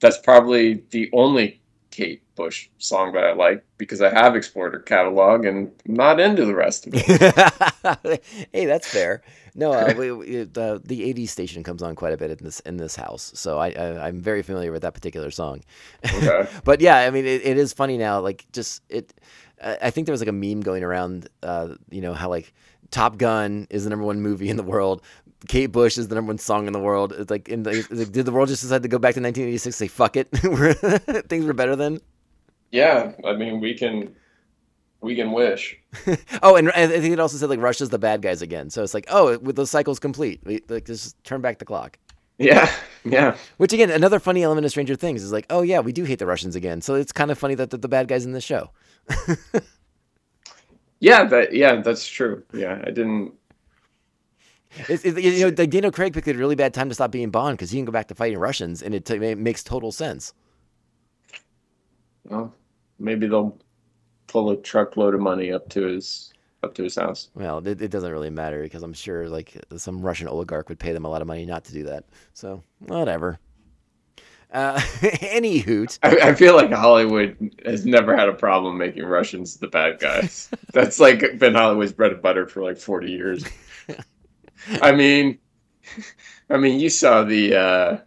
[0.00, 1.60] that's probably the only
[1.90, 6.18] Kate Bush song that I like because I have explored her catalog and I'm not
[6.18, 8.24] into the rest of it.
[8.52, 9.22] hey, that's fair.
[9.54, 12.60] No, uh, we, we, the the '80s station comes on quite a bit in this
[12.60, 15.60] in this house, so I, I I'm very familiar with that particular song.
[16.04, 16.48] Okay.
[16.64, 18.20] but yeah, I mean, it, it is funny now.
[18.20, 19.12] Like, just it.
[19.62, 21.28] I I think there was like a meme going around.
[21.42, 22.54] Uh, you know how like
[22.90, 25.02] Top Gun is the number one movie in the world.
[25.48, 27.12] Kate Bush is the number one song in the world.
[27.12, 29.20] It's like, in the, it's like, did the world just decide to go back to
[29.20, 29.74] 1986?
[29.74, 30.28] Say fuck it,
[31.28, 32.00] things were better then.
[32.70, 34.14] Yeah, I mean we can
[35.00, 35.76] we can wish.
[36.42, 38.70] Oh, and I think it also said like Russia's the bad guys again.
[38.70, 40.40] So it's like, oh, with the cycle's complete.
[40.44, 41.98] We, like just turn back the clock.
[42.38, 42.70] Yeah,
[43.04, 43.36] yeah.
[43.58, 46.18] Which again, another funny element of Stranger Things is like, oh yeah, we do hate
[46.18, 46.80] the Russians again.
[46.80, 48.70] So it's kind of funny that they're the bad guys in this show.
[51.00, 52.44] Yeah, that yeah, that's true.
[52.52, 53.32] Yeah, I didn't
[54.88, 57.56] it, you know, like Daniel Craig picked a really bad time to stop being Bond
[57.56, 60.32] because he can go back to fighting Russians, and it, t- it makes total sense.
[62.24, 62.54] well,
[63.00, 63.58] maybe they'll
[64.26, 66.32] pull a truckload of money up to his
[66.62, 67.30] up to his house.
[67.34, 70.92] Well, it, it doesn't really matter because I'm sure like some Russian oligarch would pay
[70.92, 72.04] them a lot of money not to do that.
[72.34, 73.38] So whatever.
[74.52, 74.80] Uh,
[75.20, 75.98] any hoot.
[76.02, 80.50] I, I feel like Hollywood has never had a problem making Russians the bad guys.
[80.72, 83.44] That's like been Hollywood's bread and butter for like forty years.
[84.82, 85.38] I mean,
[86.50, 87.98] I mean, you saw the uh,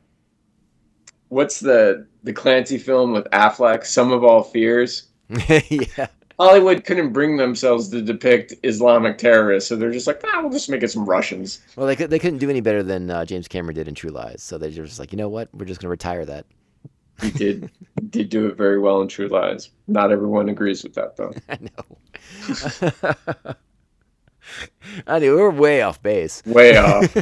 [1.30, 5.08] what's the the Clancy film with Affleck, "Sum of All Fears."
[5.70, 6.08] yeah.
[6.40, 10.70] Hollywood couldn't bring themselves to depict Islamic terrorists, so they're just like, ah, we'll just
[10.70, 11.62] make it some Russians.
[11.76, 14.42] Well, they, they couldn't do any better than uh, James Cameron did in True Lies.
[14.42, 15.50] So they're just like, you know what?
[15.54, 16.46] We're just going to retire that.
[17.22, 17.70] He did
[18.10, 19.70] did do it very well in True Lies.
[19.88, 21.32] Not everyone agrees with that though.
[21.50, 21.58] I
[23.46, 23.56] know.
[25.08, 26.44] I knew we were way off base.
[26.46, 27.16] Way off.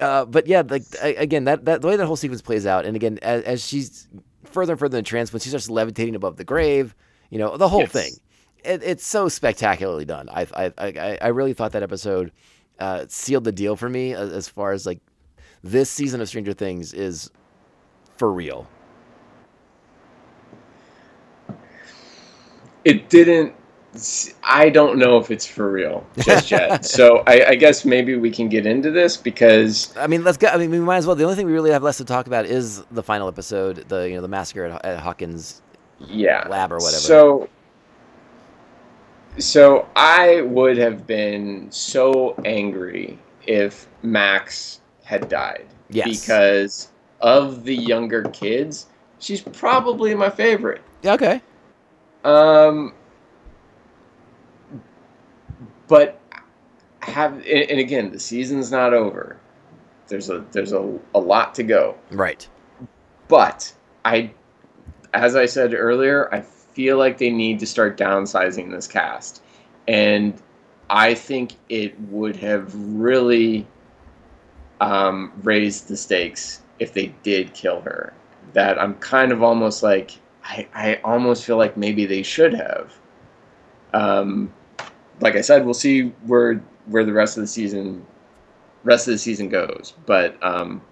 [0.00, 2.96] Uh, but yeah, like again, that, that the way that whole sequence plays out, and
[2.96, 4.08] again, as, as she's
[4.44, 6.94] further and further in trance, when she starts levitating above the grave,
[7.30, 7.86] you know, the whole Yes.
[7.86, 8.20] thing,
[8.64, 10.28] it, it's so spectacularly done.
[10.28, 12.32] I I, I I really thought that episode
[12.78, 15.00] uh, sealed the deal for me as, as far as like
[15.62, 17.30] this season of Stranger Things is
[18.16, 18.70] for real.
[22.84, 23.54] it didn't
[24.42, 28.30] i don't know if it's for real just yet so I, I guess maybe we
[28.30, 30.48] can get into this because I mean, let's go.
[30.48, 31.16] I mean, we might as well.
[31.16, 34.08] The only thing we really have less to talk about is the final episode, the
[34.08, 35.62] you know the massacre at, at Hawkins
[36.08, 36.98] yeah lab or whatever.
[37.00, 37.48] so
[39.38, 46.20] so i would have been so angry if max had died Yes.
[46.20, 46.90] because
[47.20, 48.86] of the younger kids
[49.18, 51.40] she's probably my favorite yeah, okay.
[52.24, 52.92] Um,
[55.88, 56.20] but
[57.00, 59.38] have and, again the season's not over.
[60.08, 61.96] There's a there's a, a lot to go.
[62.10, 62.46] Right.
[63.28, 63.72] But
[64.04, 64.32] I
[65.12, 69.42] as I said earlier, I feel like they need to start downsizing this cast.
[69.88, 70.40] And
[70.90, 73.66] I think it would have really
[74.80, 78.12] um, raised the stakes if they did kill her.
[78.52, 80.12] That I'm kind of almost like
[80.44, 82.94] I, I almost feel like maybe they should have.
[83.92, 84.52] Um,
[85.20, 88.04] like I said, we'll see where where the rest of the season
[88.84, 89.94] rest of the season goes.
[90.06, 90.82] But um,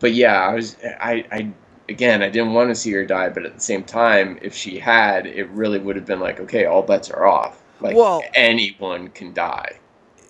[0.00, 1.52] but yeah, I was I, I
[1.88, 4.78] again I didn't want to see her die, but at the same time, if she
[4.78, 7.62] had, it really would have been like, okay, all bets are off.
[7.80, 9.78] Like Well- anyone can die.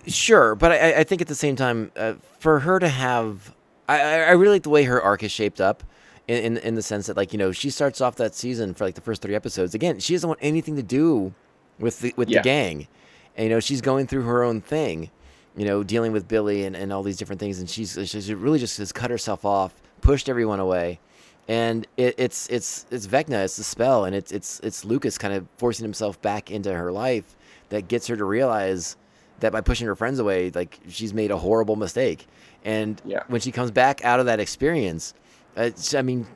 [0.05, 3.55] Sure, but I, I think at the same time, uh, for her to have,
[3.87, 5.81] I, I really like the way her arc is shaped up,
[6.27, 8.83] in, in in the sense that like you know she starts off that season for
[8.83, 9.73] like the first three episodes.
[9.73, 11.33] Again, she doesn't want anything to do
[11.79, 12.39] with the with Yeah.
[12.39, 12.87] the gang,
[13.35, 15.09] and you know she's going through her own thing,
[15.55, 18.59] you know, dealing with Billy and, and all these different things, and she's she's really
[18.59, 20.99] just has cut herself off, pushed everyone away,
[21.47, 25.33] and it, it's it's it's Vecna, it's the spell, and it's it's it's Lucas kind
[25.33, 27.35] of forcing himself back into her life
[27.69, 28.95] that gets her to realize
[29.39, 32.27] that by pushing her friends away, like she's made a horrible mistake.
[32.63, 33.23] And Yeah.
[33.27, 35.13] when she comes back out of that experience,
[35.57, 36.27] it's- I mean,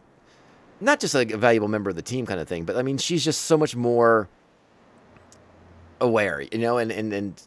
[0.81, 2.97] not just like a valuable member of the team kind of thing, but I mean,
[2.97, 4.27] she's just so much more
[5.99, 7.41] aware, you know, and and, and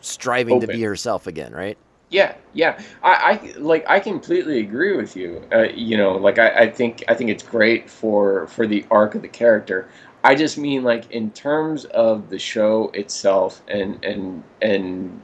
[0.00, 1.76] striving to be herself again, right?
[2.10, 2.80] Yeah, yeah.
[3.02, 5.42] I, I like I completely agree with you.
[5.52, 9.14] Uh, you know, like I, I think I think it's great for for the arc
[9.14, 9.88] of the character.
[10.24, 15.22] I just mean like in terms of the show itself and and and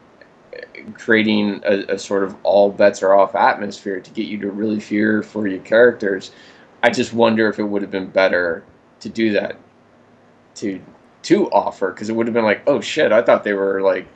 [0.94, 4.80] creating a, a sort of all bets are off atmosphere to get you to really
[4.80, 6.30] fear for your characters.
[6.82, 8.64] I just wonder if it would have been better
[9.00, 9.56] to do that
[10.56, 10.80] to
[11.26, 14.06] to offer because it would have been like, oh shit, I thought they were like,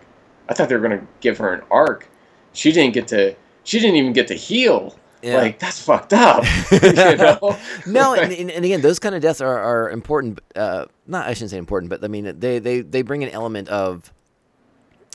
[0.48, 2.08] I thought they were gonna give her an arc.
[2.52, 3.34] She didn't get to.
[3.64, 4.96] She didn't even get to heal.
[5.20, 5.38] Yeah.
[5.38, 6.44] Like that's fucked up.
[6.70, 7.58] you know?
[7.86, 10.40] no, and, and, and again, those kind of deaths are, are important.
[10.54, 13.68] Uh, not I shouldn't say important, but I mean they, they, they bring an element
[13.68, 14.12] of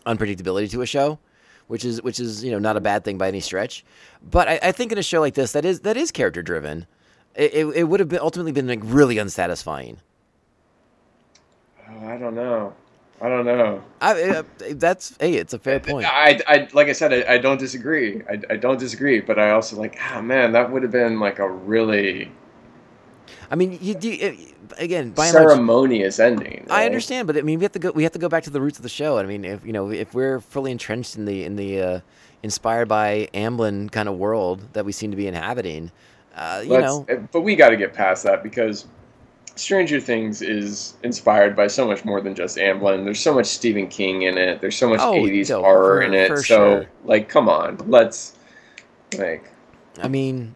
[0.05, 1.17] unpredictability to a show,
[1.67, 3.85] which is which is you know not a bad thing by any stretch.
[4.21, 6.87] But I, I think in a show like this, that is that is character driven.
[7.35, 9.99] It, it, it would have been ultimately been like really unsatisfying.
[11.89, 12.73] Oh, I don't know.
[13.21, 13.81] I don't know.
[14.01, 16.05] I, uh, that's hey, it's a fair point.
[16.05, 18.21] I, I like I said, I, I don't disagree.
[18.29, 21.39] I, I don't disagree, but I also like, ah, man, that would have been like
[21.39, 22.29] a really
[23.49, 26.65] I mean, you do uh, again by ceremonious ending.
[26.69, 27.91] I understand, but I mean, we have to go.
[27.91, 29.17] We have to go back to the roots of the show.
[29.17, 31.99] I mean, if you know, if we're fully entrenched in the in the uh,
[32.43, 35.91] inspired by Amblin kind of world that we seem to be inhabiting,
[36.35, 38.87] uh, you Let's- know, eh, but we got to get past that because
[39.55, 43.05] Stranger Things is inspired by so much more than just Amblin.
[43.05, 44.59] There's so much Stephen King in it.
[44.61, 46.27] There's so much Oh, 80s no, horror for- in it.
[46.37, 46.85] So, sure.
[47.05, 48.35] like, come on, let's
[49.17, 49.49] like.
[50.03, 50.55] I mean,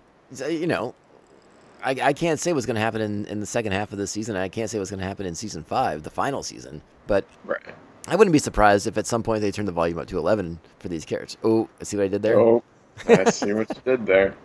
[0.50, 0.94] you know,
[1.84, 4.12] I, I can't say what's going to happen in, in the second half of this
[4.12, 4.36] season.
[4.36, 6.82] I can't say what's going to happen in season five, the final season.
[7.08, 7.62] But Right.
[8.08, 10.60] I wouldn't be surprised if at some point they turn the volume up to 11
[10.80, 11.38] for these characters.
[11.44, 12.40] Oh, I see what I did there?
[12.40, 12.64] Oh,
[13.08, 14.36] I see what you did there.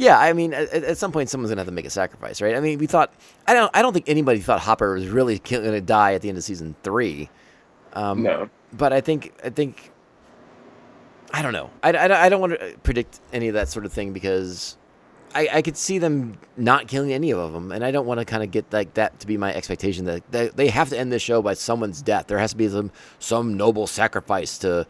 [0.00, 2.56] Yeah, I mean, at, at some point someone's gonna have to make a sacrifice, right?
[2.56, 3.12] I mean, we thought
[3.46, 6.30] I don't I don't think anybody thought Hopper was really going to die at the
[6.30, 7.28] end of season three.
[7.92, 8.48] Um, No.
[8.72, 9.90] but I think I think
[11.32, 11.68] I don't know.
[11.82, 14.78] I, I, I don't want to predict any of that sort of thing because
[15.34, 18.24] I, I could see them not killing any of them, and I don't want to
[18.24, 21.12] kind of get like that to be my expectation that they, they have to end
[21.12, 22.26] this show by someone's death.
[22.26, 24.86] There has to be some some noble sacrifice to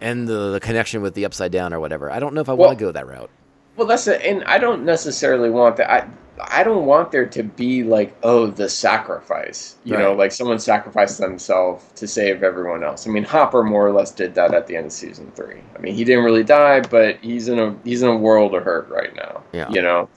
[0.00, 2.10] end the, the connection with the Upside Down or whatever.
[2.10, 3.30] I don't know if I Well- want to go that route.
[3.76, 5.90] Well, that's it, and I don't necessarily want that.
[5.90, 6.08] I
[6.40, 9.76] I don't want there to be like, oh, the sacrifice.
[9.84, 13.06] You know, like someone sacrificed themselves to save everyone else.
[13.06, 15.60] I mean, Hopper more or less did that at the end of season three.
[15.74, 18.64] I mean, he didn't really die, but he's in a he's in a world of
[18.64, 19.42] hurt right now.
[19.52, 19.70] Yeah.
[19.70, 20.08] You know,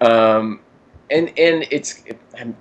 [0.00, 0.60] um,
[1.10, 2.18] and and it's it,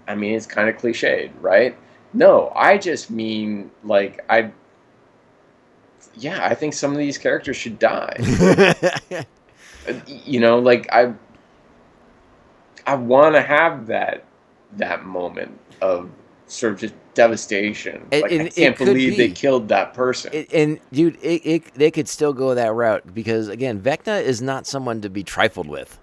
[0.07, 1.75] I mean, it's kind of cliched, right?
[2.13, 4.51] No, I just mean like I.
[6.15, 8.17] Yeah, I think some of these characters should die
[10.07, 11.13] you know like i
[12.85, 14.23] i want to have that
[14.73, 16.09] that moment of
[16.47, 18.05] sort of just devastation.
[18.11, 20.31] It- like it- i can't believe they killed that person.
[20.33, 24.41] It, and dude, it, it they could still go that route because again, Vecna is
[24.41, 25.99] not someone to be trifled with.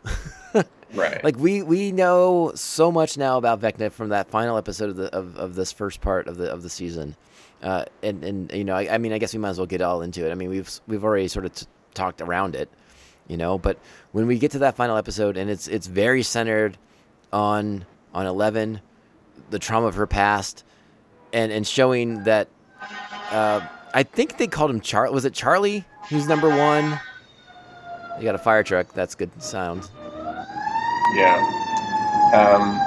[0.94, 1.22] right.
[1.24, 5.14] Like we we know so much now about Vecna from that final episode of the
[5.14, 7.16] of, of this first part of the of the season,
[7.62, 9.80] uh, and and you know I, I mean I guess we might as well get
[9.80, 10.30] all into it.
[10.30, 12.68] I mean we've we've already sort of t- talked around it,
[13.28, 13.58] you know.
[13.58, 13.78] But
[14.12, 16.78] when we get to that final episode and it's it's very centered
[17.32, 17.84] on
[18.14, 18.80] on Eleven,
[19.50, 20.64] the trauma of her past,
[21.32, 22.48] and and showing that
[23.30, 23.60] uh,
[23.94, 25.10] I think they called him Char.
[25.10, 25.84] Was it Charlie?
[26.08, 27.00] Who's number one?
[28.18, 28.92] You got a fire truck.
[28.94, 29.90] That's good sound.
[31.14, 31.36] Yeah.
[32.34, 32.80] Um,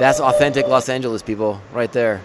[0.00, 2.22] That's authentic Los Angeles people right there.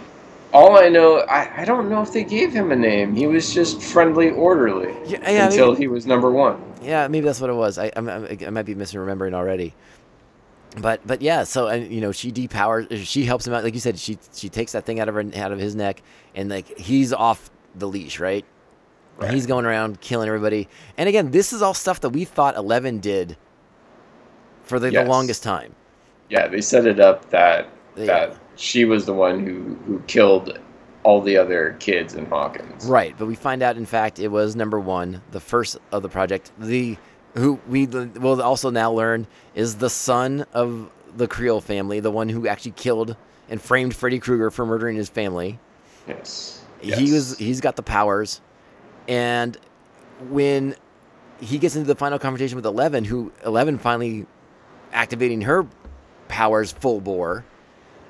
[0.55, 3.13] All I know, I, I don't know if they gave him a name.
[3.13, 6.61] He was just friendly, orderly Yeah, yeah, until maybe, he was number one.
[6.81, 7.77] yeah, maybe that's what it was.
[7.77, 9.73] I, I'm, I'm, might be misremembering already.
[10.77, 12.87] But but yeah, so and you know she depowers.
[13.05, 13.97] She helps him out, like you said.
[13.97, 16.01] She she takes that thing out of her out of his neck,
[16.35, 18.43] and like he's off the leash, right?
[19.21, 20.67] And He's going around killing everybody.
[20.97, 23.37] And again, this is all stuff that we thought Eleven did
[24.63, 25.73] for the, the longest time.
[26.29, 28.05] Yeah, they set it up that Yeah.
[28.05, 30.59] that she was the one who who killed
[31.03, 32.87] all the other kids in Hawkins.
[32.87, 36.09] Right, but we find out, in fact, it was number one, the first of the
[36.09, 36.51] project.
[36.57, 36.97] The
[37.35, 42.29] who we will also now learn is the son of the Creel family, the one
[42.29, 43.15] who actually killed
[43.49, 45.59] and framed Freddy Krueger for murdering his family.
[46.07, 46.63] Yes.
[46.81, 48.41] He was he's got the powers,
[49.07, 49.57] and
[50.29, 50.75] when
[51.39, 54.25] he gets into the final confrontation with Eleven, who Eleven finally
[54.93, 55.67] activating her
[56.27, 57.43] powers full bore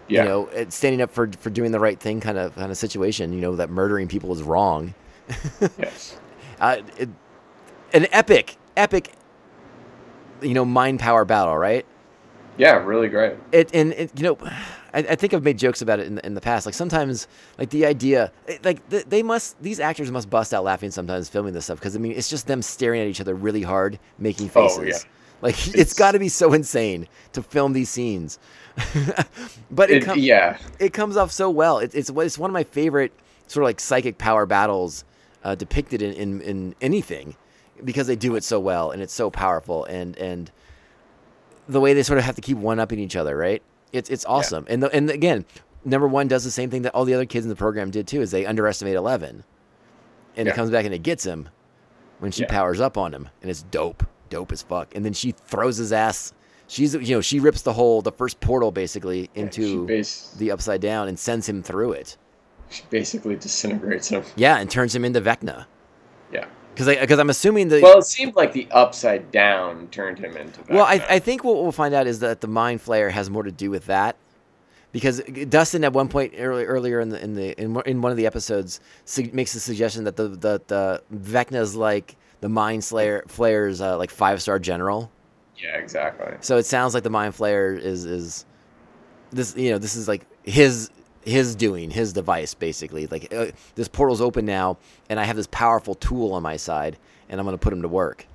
[0.08, 0.24] Yeah.
[0.24, 3.34] you know, standing up for for doing the right thing kind of kind of situation.
[3.34, 4.94] You know that murdering people is wrong.
[5.80, 6.18] yes.
[6.60, 7.10] Uh, it,
[7.94, 9.12] an epic, epic,
[10.42, 11.86] you know, mind power battle, right?
[12.58, 13.36] Yeah, really great.
[13.52, 14.38] It and it, you know,
[14.94, 16.66] I, I think I've made jokes about it in the, in the past.
[16.66, 17.28] Like sometimes,
[17.58, 18.32] like the idea,
[18.64, 21.96] like th- they must, these actors must bust out laughing sometimes filming this stuff because
[21.96, 25.04] I mean, it's just them staring at each other really hard, making Oh, faces.
[25.06, 25.12] yeah.
[25.42, 28.40] Like it's It's- got to be so insane to film these scenes.
[29.72, 30.58] but it, It, com- yeah.
[30.80, 31.80] it comes off so well.
[31.80, 33.14] It, it's it's one of my favorite
[33.48, 35.04] sort of like psychic power battles
[35.44, 37.36] uh, depicted in, in in anything
[37.84, 40.52] because they do it so well and it's so powerful and and
[41.68, 43.62] the way they sort of have to keep one upping each other, right?
[43.94, 44.66] It's it's awesome.
[44.70, 45.46] And the, and again,
[45.86, 48.08] number one does the same thing that all the other kids in the program did
[48.08, 49.44] too, is they underestimate Eleven,
[50.36, 51.50] and it comes back and it gets him
[52.20, 52.50] when she Yeah.
[52.52, 54.96] powers up on him, and it's dope, dope as fuck.
[54.96, 56.34] And then she throws his ass.
[56.68, 60.82] She's you know she rips the hole, the first portal basically into bas- the upside
[60.82, 62.18] down and sends him through it.
[62.70, 64.24] she basically disintegrates him.
[64.36, 65.66] Yeah, and turns him into Vecna.
[66.34, 66.46] Yeah.
[66.74, 70.60] Because because I'm assuming the Well, it seemed like the upside down turned him into.
[70.70, 73.44] well, I, I think what we'll find out is that the mind flayer has more
[73.44, 74.16] to do with that.
[74.92, 75.20] Because
[75.50, 78.18] Dustin at one point early, earlier in the in the in, one- in one of
[78.18, 83.24] the episodes su- makes the suggestion that the the, the Vecna's like the mind slayer
[83.28, 85.12] flayer's uh, like five star general.
[85.58, 86.34] Yeah, exactly.
[86.42, 88.46] So it sounds like the mind flayer is is
[89.32, 90.90] this you know this is like his
[91.24, 94.78] his doing his device basically like uh, this portal's open now
[95.10, 96.98] and I have this powerful tool on my side
[97.30, 98.28] and I'm gonna put him to work.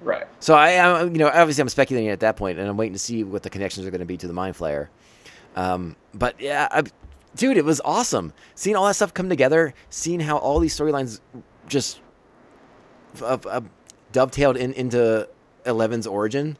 [0.00, 0.26] Right.
[0.40, 2.98] So I, I you know obviously I'm speculating at that point and I'm waiting to
[2.98, 4.88] see what the connections are going to be to the mind flayer.
[5.56, 6.82] Um, but yeah, I,
[7.34, 11.20] dude, it was awesome seeing all that stuff come together, seeing how all these storylines
[11.66, 12.00] just
[13.22, 13.60] uh, uh,
[14.12, 15.28] dovetailed in, into
[15.64, 16.56] Eleven's origin.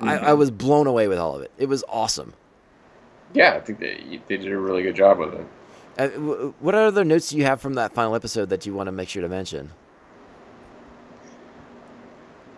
[0.00, 1.52] I, I was blown away with all of it.
[1.56, 2.34] It was awesome.
[3.32, 5.46] Yeah, I think they they did a really good job with it.
[5.96, 8.88] Uh, w- what other notes do you have from that final episode that you want
[8.88, 9.70] to make sure to mention?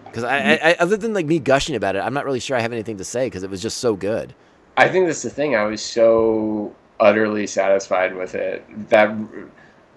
[0.05, 2.57] Because I, I, I, other than like me gushing about it, I'm not really sure
[2.57, 4.35] I have anything to say because it was just so good.
[4.79, 5.55] I think that's the thing.
[5.55, 9.15] I was so utterly satisfied with it that,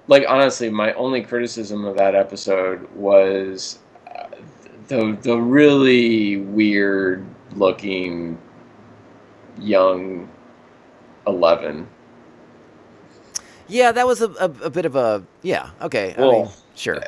[0.09, 4.27] like, honestly, my only criticism of that episode was uh,
[4.87, 7.23] the the really weird
[7.55, 8.37] looking
[9.59, 10.27] young
[11.27, 11.87] Eleven.
[13.67, 15.69] Yeah, that was a, a, a bit of a yeah.
[15.81, 16.99] Okay, I mean, Well, sure.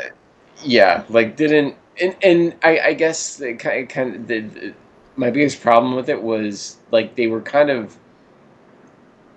[0.63, 4.73] Yeah, like didn't and and I I guess the kind kind of the, the
[5.15, 7.97] my biggest problem with it was like they were kind of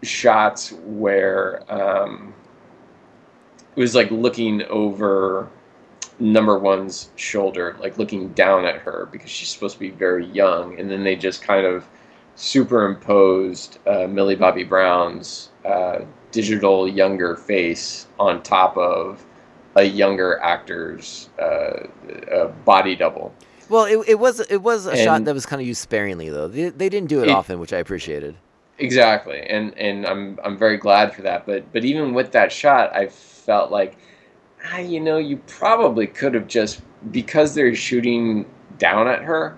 [0.03, 2.35] shots where um
[3.77, 5.49] it was like looking over
[6.21, 10.79] number one's shoulder like looking down at her because she's supposed to be very young
[10.79, 11.85] and then they just kind of
[12.37, 19.25] superimposed uh, millie bobby brown's uh, digital younger face on top of
[19.77, 21.43] a younger actor's uh,
[22.33, 23.35] uh, body double
[23.69, 26.47] Well, it, it was it was a shot that was kind of used sparingly though.
[26.49, 28.37] They, they didn't do it, It- often, which I appreciated.
[28.79, 31.47] Exactly, and and I'm I'm very glad for that.
[31.47, 33.07] But but even with that shot, I
[33.45, 33.97] felt like,
[34.65, 36.81] ah, you know, you probably could have just
[37.11, 38.47] because they're shooting
[38.79, 39.57] down at her,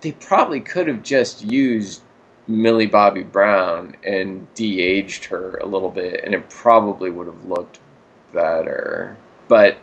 [0.00, 2.02] they probably could have just used
[2.46, 7.80] Millie Bobby Brown and de-aged her a little bit, and it probably would have looked
[8.32, 9.16] better.
[9.48, 9.78] But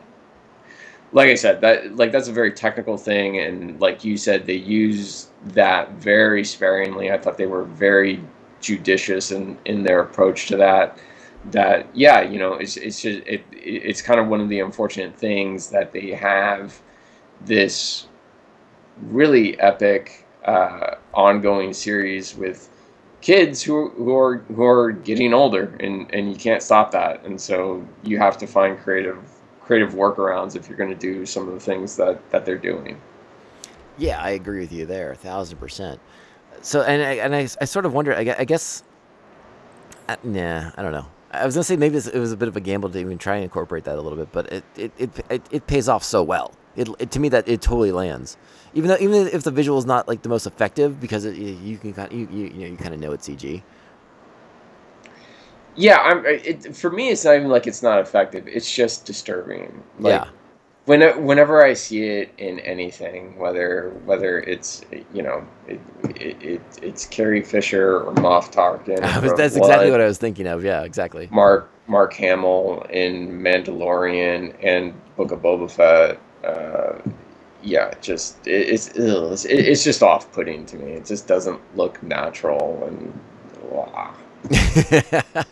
[1.13, 4.55] like I said, that like that's a very technical thing, and like you said, they
[4.55, 7.11] use that very sparingly.
[7.11, 8.23] I thought they were very
[8.61, 10.97] judicious in in their approach to that.
[11.45, 15.15] That yeah, you know, it's it's just it, it's kind of one of the unfortunate
[15.15, 16.79] things that they have
[17.45, 18.07] this
[19.03, 22.69] really epic uh, ongoing series with
[23.21, 27.39] kids who who are who are getting older and and you can't stop that and
[27.39, 29.19] so you have to find creative
[29.61, 32.99] creative workarounds if you're going to do some of the things that that they're doing
[33.97, 35.99] Yeah, I agree with you there, a thousand percent.
[36.61, 38.15] So, and I, and I, I sort of wonder.
[38.15, 38.83] I, I guess,
[40.07, 41.07] uh, nah, I don't know.
[41.31, 43.35] I was gonna say maybe it was a bit of a gamble to even try
[43.35, 46.23] and incorporate that a little bit, but it it, it, it, it pays off so
[46.23, 46.53] well.
[46.75, 48.37] It, it to me that it totally lands.
[48.73, 51.77] Even though even if the visual is not like the most effective because it, you
[51.77, 53.63] can kind you, you you know you kind of know it's CG.
[55.75, 59.83] yeah i'm it, for me it's not even like it's not effective it's just disturbing
[59.99, 60.29] like, yeah,
[60.85, 64.81] when, whenever I see it in anything, whether whether it's
[65.13, 65.79] you know it,
[66.15, 70.47] it, it it's Carrie Fisher or Moff Tarkin, was, that's exactly what I was thinking
[70.47, 70.63] of.
[70.63, 71.27] Yeah, exactly.
[71.31, 76.19] Mark Mark Hamill in Mandalorian and Book of Boba Fett.
[76.43, 76.99] Uh,
[77.61, 80.93] yeah, just it, it's ugh, it's, it's just off putting to me.
[80.93, 83.19] It just doesn't look natural and.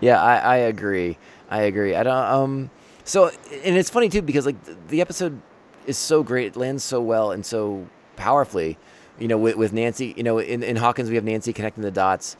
[0.00, 1.16] Yeah, I, I agree.
[1.48, 1.94] I agree.
[1.94, 2.16] I don't.
[2.16, 2.70] Um.
[3.10, 3.26] So,
[3.64, 4.54] and it's funny too because like
[4.86, 5.42] the, episode
[5.84, 8.78] is so great, it lands so well and so powerfully.
[9.18, 10.14] You know, with, with Nancy.
[10.16, 12.36] You know, in, in Hawkins we have Nancy connecting the dots,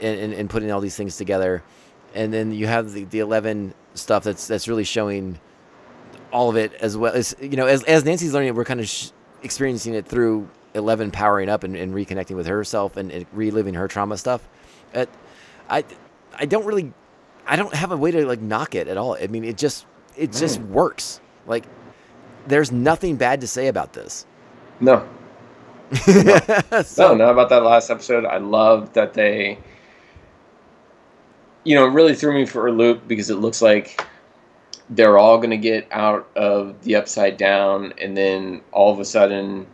[0.00, 1.62] and, and, and putting all these things together,
[2.14, 5.38] and then you have the, the Eleven stuff that's that's really showing
[6.32, 8.80] all of it as well as you know as as Nancy's learning it, we're kind
[8.80, 9.10] of sh-
[9.42, 13.86] experiencing it through Eleven powering up and, and reconnecting with herself and, and reliving her
[13.86, 14.48] trauma stuff.
[15.68, 15.84] I
[16.32, 16.94] I don't really
[17.46, 19.14] I don't have a way to like knock it at all.
[19.14, 19.84] I mean, it just
[20.18, 20.68] it just mm.
[20.68, 21.20] works.
[21.46, 21.64] Like
[22.46, 24.26] there's nothing bad to say about this.
[24.80, 25.06] No,
[25.94, 26.44] So-
[26.98, 28.24] no, not about that last episode.
[28.24, 29.58] I love that they,
[31.64, 34.04] you know, it really threw me for a loop because it looks like
[34.90, 39.04] they're all going to get out of the upside down, and then all of a
[39.04, 39.66] sudden,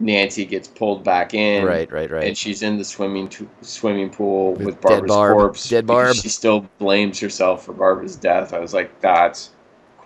[0.00, 1.64] Nancy gets pulled back in.
[1.64, 2.24] Right, right, right.
[2.24, 5.36] And she's in the swimming to- swimming pool With with, dead Barbara's Barb.
[5.36, 5.68] corpse.
[5.68, 6.16] Dead Barb.
[6.16, 8.52] She still blames herself for Barbara's death.
[8.52, 9.50] I was like, that's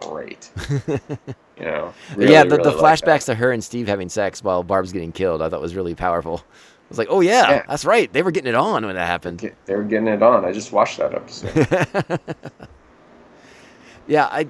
[0.08, 0.50] great.
[0.88, 1.94] you know.
[2.16, 2.80] really, yeah, the, the really that.
[2.82, 5.94] flashbacks to her and Steve having sex while Barb's getting killed, I thought was really
[5.94, 6.42] powerful.
[6.44, 7.62] I was like, oh yeah, Yeah.
[7.68, 8.12] that's right.
[8.12, 9.50] They were getting it on when that happened.
[9.64, 10.44] They were getting it on.
[10.44, 12.20] I just watched that episode.
[14.06, 14.48] yeah, I,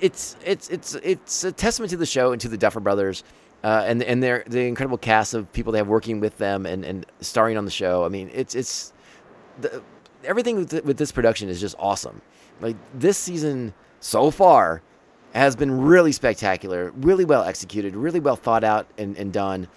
[0.00, 3.22] it's it's it's it's a testament to the show and to the Duffer Brothers,
[3.64, 6.84] uh, and and their the incredible cast of people they have working with them and,
[6.84, 8.04] and starring on the show.
[8.04, 8.92] I mean, it's it's
[9.60, 9.82] the,
[10.24, 12.20] everything with, th- with this production is just awesome.
[12.60, 14.82] Like this season so far
[15.38, 19.68] has been really spectacular, really well executed, really well thought out and, and done.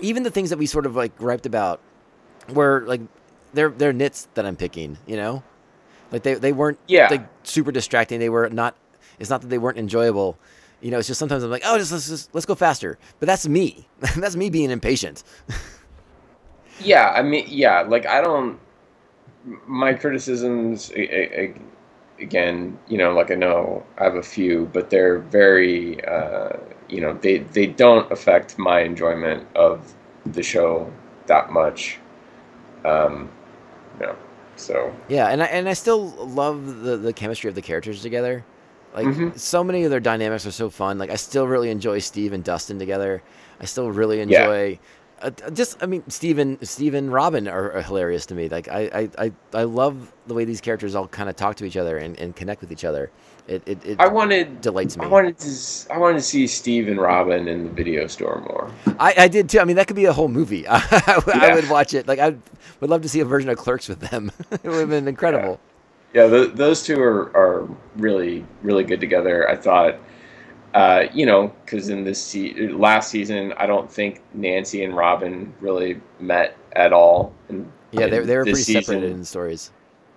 [0.00, 1.80] Even the things that we sort of like griped about
[2.52, 3.00] were like
[3.54, 5.42] they're they're nits that I'm picking, you know?
[6.10, 7.08] Like they, they weren't Yeah.
[7.10, 8.18] like super distracting.
[8.20, 8.74] They were not
[9.18, 10.38] it's not that they weren't enjoyable.
[10.80, 12.98] You know, it's just sometimes I'm like, oh, just let's just let's go faster.
[13.20, 13.86] But that's me.
[14.16, 15.22] that's me being impatient.
[16.80, 18.58] Yeah, I mean, yeah, like I don't.
[19.66, 20.90] My criticisms,
[22.22, 26.50] again, you know, like I know I have a few, but they're very, uh,
[26.88, 29.94] you know, they they don't affect my enjoyment of
[30.26, 30.90] the show
[31.26, 31.98] that much.
[32.84, 33.30] Um,
[34.00, 34.16] no,
[34.56, 38.44] so Yeah, and I and I still love the the chemistry of the characters together.
[38.94, 39.38] Like Mhm.
[39.38, 40.98] so many of their dynamics are so fun.
[40.98, 43.22] Like I still really enjoy Steve and Dustin together.
[43.60, 44.54] I still really Yeah.
[45.22, 48.48] Uh, just, I mean, Steve and Steve and Robin are, are hilarious to me.
[48.48, 51.64] Like, I, I, I, I love the way these characters all kind of talk to
[51.64, 53.10] each other and, and connect with each other.
[53.48, 55.04] It, it, it I wanted delights me.
[55.04, 58.70] I wanted to I wanted to see Steve and Robin in the video store more.
[59.00, 59.58] I, I did too.
[59.58, 60.66] I mean, that could be a whole movie.
[60.68, 62.06] I, I would watch it.
[62.06, 62.36] Like, I
[62.80, 64.30] would love to see a version of Clerks with them.
[64.50, 65.58] it would have been incredible.
[66.14, 69.48] Yeah, th those two are, are really really good together.
[69.48, 69.98] I thought,
[70.74, 75.52] uh, you know, because in this se- last season, I don't think Nancy and Robin
[75.60, 77.32] really met at all.
[77.48, 79.70] And Yeah, they, they were pretty separated season- in stories.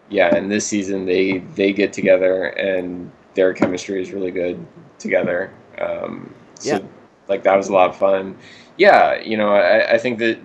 [0.10, 4.64] Yeah, and this season they they get together and their chemistry is really good
[5.00, 5.52] together.
[5.80, 6.80] Um, so, Yeah.
[7.28, 8.38] like that was a lot of fun.
[8.78, 10.38] Yeah, you know, I, I think that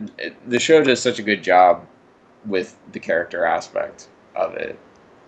[0.47, 1.87] the show does such a good job
[2.47, 4.78] with the character aspect of it.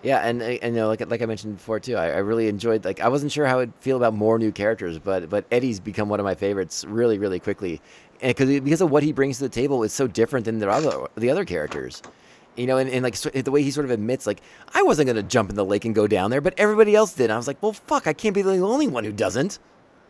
[0.03, 2.47] Yeah, and uh, and you know, like like I mentioned before too, I, I really
[2.49, 2.83] enjoyed.
[2.83, 6.09] Like I wasn't sure how I'd feel about more new characters, but but Eddie's become
[6.09, 7.81] one of my favorites really really quickly,
[8.21, 10.69] and because because of what he brings to the table, it's so different than the
[10.69, 12.01] other the other characters.
[12.57, 14.41] You know, and, and like so- the way he sort of admits, like
[14.75, 17.31] I wasn't gonna jump in the lake and go down there, but everybody else did.
[17.31, 19.57] I was like, well, fuck, I can't be the only one who doesn't.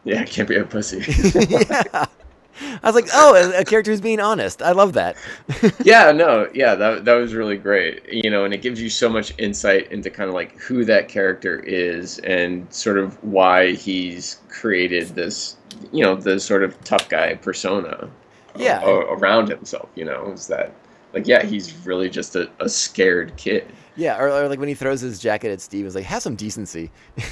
[0.04, 1.04] Yeah, I can't be a pussy.
[1.50, 2.06] yeah.
[2.62, 4.62] I was like, oh, a, a character who's being honest.
[4.62, 5.16] I love that.
[5.84, 8.04] yeah, no, yeah, that that was really great.
[8.12, 11.08] You know, and it gives you so much insight into kind of like who that
[11.10, 15.58] character is and sort of why he's created this,
[15.92, 18.10] you know, the sort of tough guy persona.
[18.56, 18.82] Yeah.
[18.82, 19.90] a- around himself.
[19.96, 20.74] You know, is that
[21.14, 23.68] like yeah, he's really just a, a scared kid.
[23.96, 26.36] Yeah, or, or like when he throws his jacket at Steve, it's like, have some
[26.36, 26.92] decency.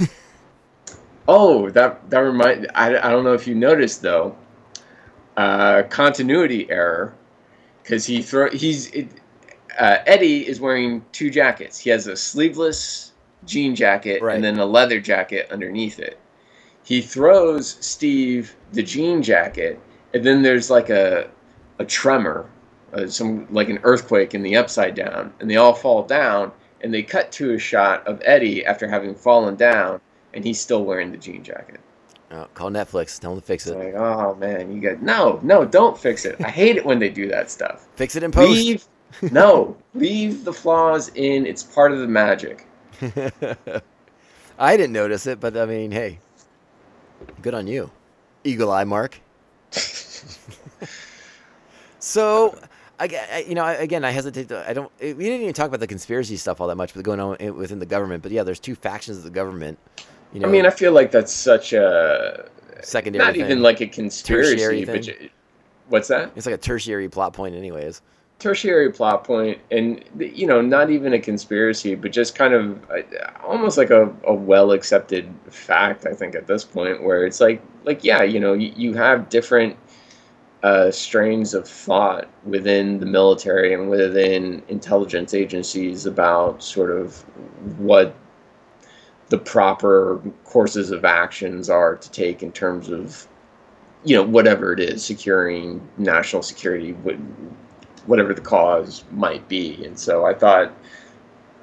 [1.27, 2.67] Oh, that that remind.
[2.75, 4.35] I, I don't know if you noticed though.
[5.41, 7.15] Uh, continuity error,
[7.81, 9.07] because he throw he's it,
[9.79, 11.79] uh, Eddie is wearing two jackets.
[11.79, 13.13] He has a sleeveless
[13.45, 14.35] jean jacket Right.
[14.35, 16.19] and then a leather jacket underneath it.
[16.83, 19.79] He throws Steve the jean jacket,
[20.13, 21.31] and then there's like a
[21.79, 22.45] a tremor,
[22.93, 26.51] uh, some like an earthquake in the upside down, and they all fall down.
[26.83, 30.01] And they cut to a shot of Eddie after having fallen down,
[30.35, 31.79] and he's still wearing the jean jacket.
[32.33, 33.19] Oh, call Netflix.
[33.19, 33.77] Tell them to fix it.
[33.77, 36.37] like, oh man, you got no, no, don't fix it.
[36.43, 37.87] I hate it when they do that stuff.
[37.95, 38.51] Fix it in post.
[38.51, 38.85] Leave,
[39.31, 41.45] no, leave the flaws in.
[41.45, 42.65] It's part of the magic.
[44.59, 46.19] I didn't notice it, but I mean, hey,
[47.41, 47.91] good on you,
[48.45, 49.19] Eagle Eye Mark.
[51.99, 52.57] so,
[52.99, 54.49] I, you know, I- again, I hesitate.
[54.49, 54.91] To, I don't.
[55.01, 57.49] We didn't even talk about the conspiracy stuff all that much, but going on eh,
[57.49, 58.23] within the government.
[58.23, 59.79] But yeah, there's two factions of the government.
[60.33, 62.49] You know, I mean, I feel like that's such a
[62.81, 63.23] secondary.
[63.25, 63.41] not thing.
[63.45, 65.29] even like a conspiracy, Tertiary but thing.
[65.89, 66.31] what's that?
[66.35, 68.01] it's like a tertiary plot point, anyways.
[68.39, 73.01] tertiary plot point and you know not even a conspiracy but just kind of uh,
[73.43, 77.61] almost like a, a well accepted fact i think at this point where it's like
[77.83, 79.75] like yeah you know you, you have different
[80.63, 87.17] uh, strains of thought within the military and within intelligence agencies about sort of
[87.79, 88.15] what
[89.31, 93.27] the proper courses of actions are to take in terms of
[94.03, 96.93] you know whatever it is securing national security
[98.05, 99.85] whatever the cause might be.
[99.85, 100.73] And so I thought,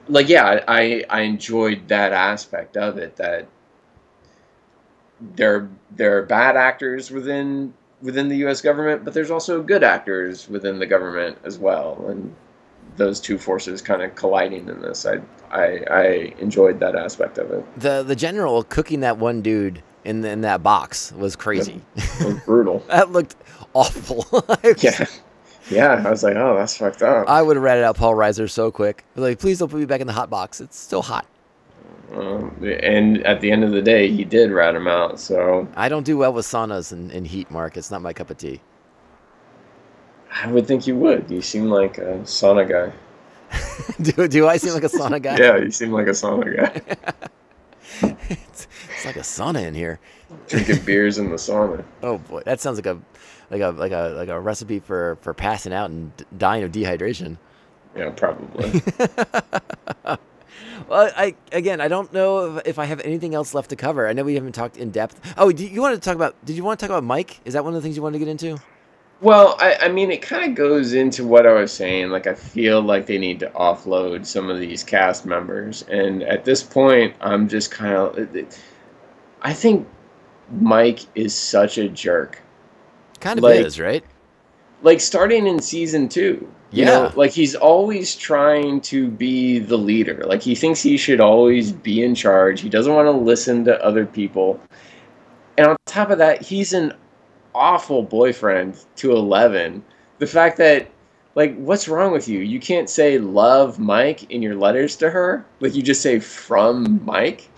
[0.09, 3.17] like, yeah, I I enjoyed that aspect of it.
[3.17, 3.47] That
[5.21, 8.63] there there are bad actors within within the U.S.
[8.63, 12.35] government, but there's also good actors within the government as well, and
[12.99, 15.07] those two forces kind of colliding in this.
[15.07, 15.21] I
[15.51, 16.05] I, I
[16.39, 17.81] enjoyed that aspect of it.
[17.81, 21.81] The the general cooking that one dude in the, in that box was crazy.
[21.97, 22.81] It was brutal.
[22.89, 23.37] that looked
[23.75, 24.27] awful.
[24.83, 25.07] Yeah.
[25.71, 27.29] Yeah, I was like, oh, that's fucked up.
[27.29, 29.05] I would have ratted out Paul Reiser so quick.
[29.17, 30.63] Like, please don't put me back in the hot box.
[30.63, 31.27] It's still hot.
[32.15, 35.21] Um, and at the end of the day, he did rat him out.
[35.21, 37.77] So I don't do well with saunas and, and heat, Mark.
[37.77, 38.61] It's not my cup of tea.
[40.41, 41.31] I would think you would.
[41.31, 42.93] You seem like a sauna guy.
[44.03, 45.37] do, do I seem like a sauna guy?
[45.37, 47.17] Yeah, you seem like a sauna guy.
[48.29, 49.99] it's, it's like a sauna in here.
[50.47, 51.85] Drinking beers in the sauna.
[52.03, 53.01] Oh boy, that sounds like a
[53.51, 57.39] like a like a like a recipe for for passing out and dying of dehydration.
[57.97, 58.83] Yeah, probably.
[60.89, 64.09] Well, I again, I don't know if, if I have anything else left to cover.
[64.09, 65.21] I know we haven't talked in depth.
[65.37, 66.35] Oh, do you want to talk about?
[66.47, 67.41] Did you want to talk about Mike?
[67.45, 68.59] Is that one of the things you wanted to get into?
[69.21, 72.11] Well, I, I mean, it kind of goes into what I was saying.
[72.11, 75.83] Like, I feel like they need to offload some of these cast members.
[75.83, 78.17] And at this point, I'm just kind of.
[78.37, 78.43] Uh,
[79.43, 79.87] I think
[80.61, 82.41] Mike is such a jerk.
[83.21, 84.05] Kind of Like- is, right?
[84.83, 86.47] like starting in season two.
[86.71, 86.91] You Yeah.
[86.91, 90.23] know, like he's always trying to be the leader.
[90.25, 92.61] Like he thinks he should always be in charge.
[92.61, 94.61] He doesn't want to listen to other people.
[95.57, 96.93] And on top of that, he's an
[97.59, 99.83] awful boyfriend to Eleven.
[100.19, 100.89] The fact that
[101.35, 102.41] like what's wrong with you?
[102.41, 105.45] You can't say love Mike in your letters to her.
[105.61, 107.49] Like you just say from Mike.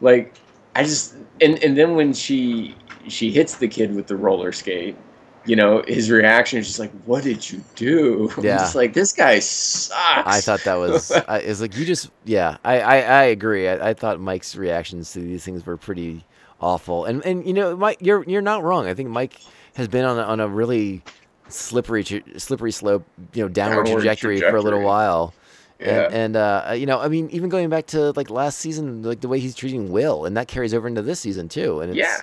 [0.00, 0.34] Like
[0.74, 2.76] I just and and then when she
[3.08, 4.96] she hits the kid with the roller skate,
[5.44, 8.58] you know, his reaction is just like, "What did you do?" I'm Yeah.
[8.58, 10.26] just like this guy sucks.
[10.26, 11.10] I thought that was.
[11.28, 12.10] I, it's like you just.
[12.24, 13.68] Yeah, I I, I agree.
[13.68, 16.24] I, I thought Mike's reactions to these things were pretty
[16.62, 17.04] awful.
[17.04, 18.86] And and you know, Mike, you're you're not wrong.
[18.86, 19.38] I think Mike
[19.74, 21.02] has been on a, on a really
[21.48, 22.04] slippery
[22.36, 25.34] slippery slope, you know, downward, Downward trajectory, for a little while.
[25.80, 26.04] Yeah.
[26.04, 29.20] And, and uh, you know, I mean, even going back to like last season, like
[29.20, 31.80] the way he's treating Will, and that carries over into this season too.
[31.80, 32.20] And it's, Yeah.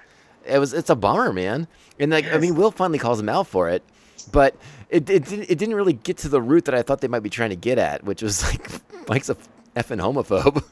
[0.56, 1.68] it was it's a bummer, man.
[2.00, 3.84] And like, I mean, Will finally calls him out for it,
[4.32, 4.56] but
[4.90, 7.24] it it didn't, it didn't really get to the root that I thought they might
[7.24, 8.66] be trying to get at, which was like
[9.10, 9.36] Mike's a
[9.76, 10.64] effing homophobe.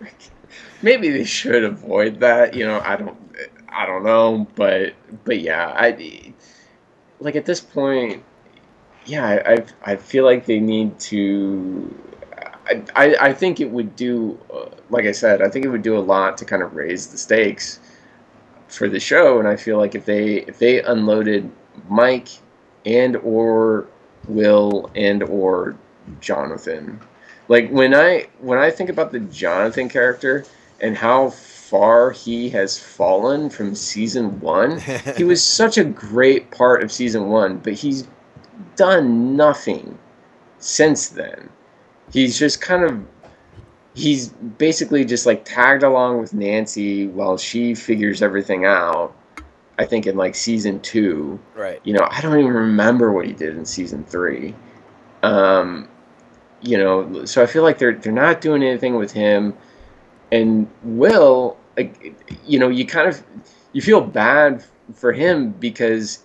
[0.82, 2.54] Maybe they should avoid that.
[2.54, 3.16] You know, I don't,
[3.68, 4.94] I don't know, but
[5.24, 6.34] but yeah, I
[7.20, 8.22] like at this point,
[9.06, 11.94] yeah, I I, feel like they need to.
[12.66, 15.82] I, I, I think it would do, uh, like I said, I think it would
[15.82, 17.80] do a lot to kind of raise the stakes
[18.68, 21.50] for the show, and I feel like if they if they unloaded
[21.88, 22.28] Mike
[22.86, 23.86] and or
[24.28, 25.76] Will and or
[26.20, 27.00] Jonathan.
[27.48, 30.44] Like when I when I think about the Jonathan character
[30.84, 34.78] and how far he has fallen from season 1,
[35.16, 38.06] he was such a great part of season 1, but he's
[38.76, 39.98] done nothing
[40.58, 41.48] since then.
[42.12, 43.02] He's just kind of
[43.94, 49.16] he's basically just like tagged along with Nancy while she figures everything out.
[49.78, 51.80] I think in like season 2 Right.
[51.82, 54.54] you know, I don't even remember what he did in season three.
[55.22, 55.88] Um,
[56.60, 59.54] you know, so I feel like they're they're not doing anything with him,
[60.34, 63.22] and Will, like, you know, you kind of
[63.72, 66.24] you feel bad for him because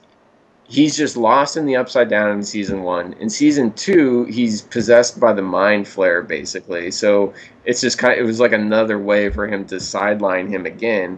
[0.68, 3.14] he's just lost in the upside down in season one.
[3.14, 6.92] In season two, he's possessed by the mind flayer basically.
[6.92, 7.34] So
[7.66, 11.18] it's just kind of, it was like another way for him to sideline him again.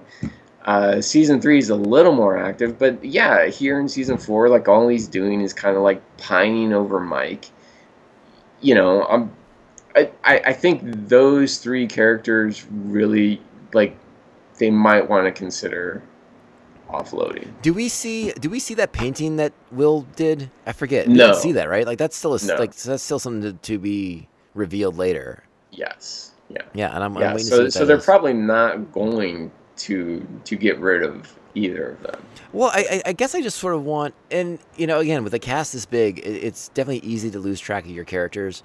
[0.63, 4.67] Uh, season three is a little more active, but yeah, here in season four, like
[4.67, 7.45] all he's doing is kind of like pining over Mike.
[8.61, 9.33] You know, I'm,
[9.95, 13.41] I, I think those three characters really
[13.73, 13.97] like
[14.57, 16.01] they might want to consider
[16.89, 17.49] offloading.
[17.61, 18.31] Do we see?
[18.33, 20.49] Do we see that painting that Will did?
[20.65, 21.07] I forget.
[21.07, 21.27] We No.
[21.27, 21.85] didn't see that, right?
[21.85, 22.55] Like that's still a, No.
[22.55, 25.43] like that's still something to, to be revealed later.
[25.71, 26.31] Yes.
[26.49, 26.63] Yeah.
[26.73, 27.31] Yeah, and I'm, I'm Yeah.
[27.33, 28.05] waiting to see So so they're is.
[28.05, 32.21] probably not going to to get rid of either of them.
[32.53, 35.33] Well, I, I- I guess I just sort of want, and you know, again, with
[35.33, 38.63] a cast this big, it, it's definitely easy to lose track of your characters.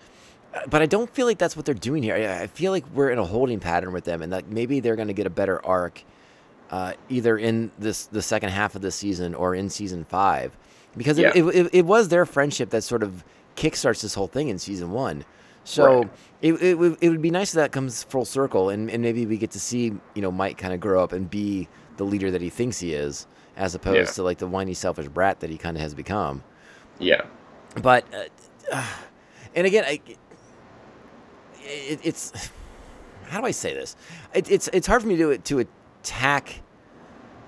[0.68, 2.14] But I don't feel like that's what they're doing here.
[2.14, 4.96] I, I feel like we're in a holding pattern with them, and that maybe they're
[4.96, 6.02] going to get a better arc,
[6.70, 10.56] uh, either in this the second half of the season or in season five,
[10.96, 11.32] because Yeah.
[11.34, 13.24] it, it, it, it was their friendship that sort of
[13.56, 15.24] kickstarts this whole thing in season one.
[15.64, 16.10] So Right.
[16.42, 19.26] it, it, would- it would be nice if that comes full circle, and, and maybe
[19.26, 22.30] we get to see you know Mike kind of grow up and be the leader
[22.30, 23.26] that he thinks he is,
[23.56, 24.04] as opposed Yeah.
[24.14, 26.42] to like the whiny, selfish brat that he kind of has become.
[26.98, 27.22] Yeah.
[27.82, 28.04] But,
[28.72, 28.86] uh,
[29.54, 30.00] and again, I,
[31.66, 32.50] it, it's
[33.28, 33.96] how do I say this?
[34.34, 35.66] It, it's it's hard for me to to
[36.02, 36.62] attack.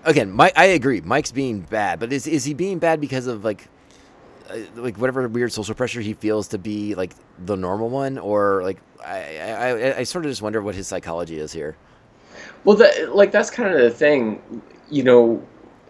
[0.05, 1.01] Again, Mike, I agree.
[1.01, 3.69] Mike's being bad, but is is he being bad because of like,
[4.49, 7.13] uh, like whatever weird social pressure he feels to be like
[7.45, 11.39] the normal one, or like I I, I, sort of just wonder what his psychology
[11.39, 11.77] is here.
[12.65, 14.41] Well, that like that's kind of the thing,
[14.89, 15.43] you know,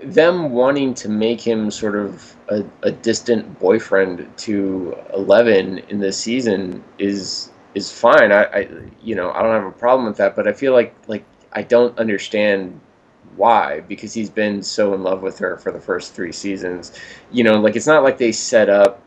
[0.03, 6.19] them wanting to make him sort of a, a distant boyfriend to Eleven in this
[6.19, 8.31] season is is fine.
[8.33, 8.69] I, I
[9.03, 11.63] you know I don't have a problem with that, but I feel like like I
[11.63, 12.79] don't understand
[13.37, 16.93] why because he's been so in love with her for the first three seasons.
[17.31, 19.03] You know, like it's not like they set up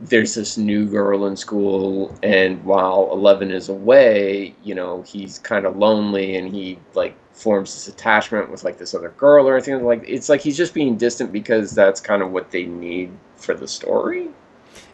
[0.00, 5.64] there's this new girl in school and while 11 is away you know he's kind
[5.64, 9.84] of lonely and he like forms this attachment with like this other girl or anything
[9.84, 13.54] like it's like he's just being distant because that's kind of what they need for
[13.54, 14.28] the story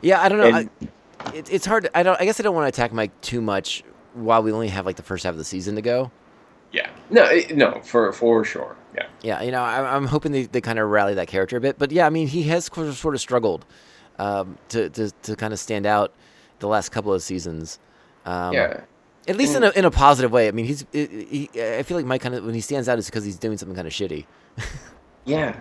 [0.02, 0.58] Yeah, I don't know.
[0.58, 0.88] And- I,
[1.34, 1.88] it, it's hard.
[1.94, 2.20] I don't.
[2.20, 3.82] I guess I don't want to attack Mike too much
[4.14, 6.10] while we only have like the first half of the season to go.
[6.72, 10.44] yeah no it- no for for sure yeah Yeah, you know, I, I'm hoping they,
[10.44, 11.78] they kind of rally that character a bit.
[11.78, 13.64] But yeah, I mean, he has sort of, sort of struggled
[14.18, 16.12] um, to, to to kind of stand out
[16.58, 17.78] the last couple of seasons.
[18.24, 18.80] Um, yeah
[19.28, 20.48] At least in a, in a positive way.
[20.48, 20.84] I mean, he's.
[20.92, 23.56] He, I feel like Mike kind of when he stands out is because he's doing
[23.58, 24.24] something kind of shitty.
[25.24, 25.54] yeah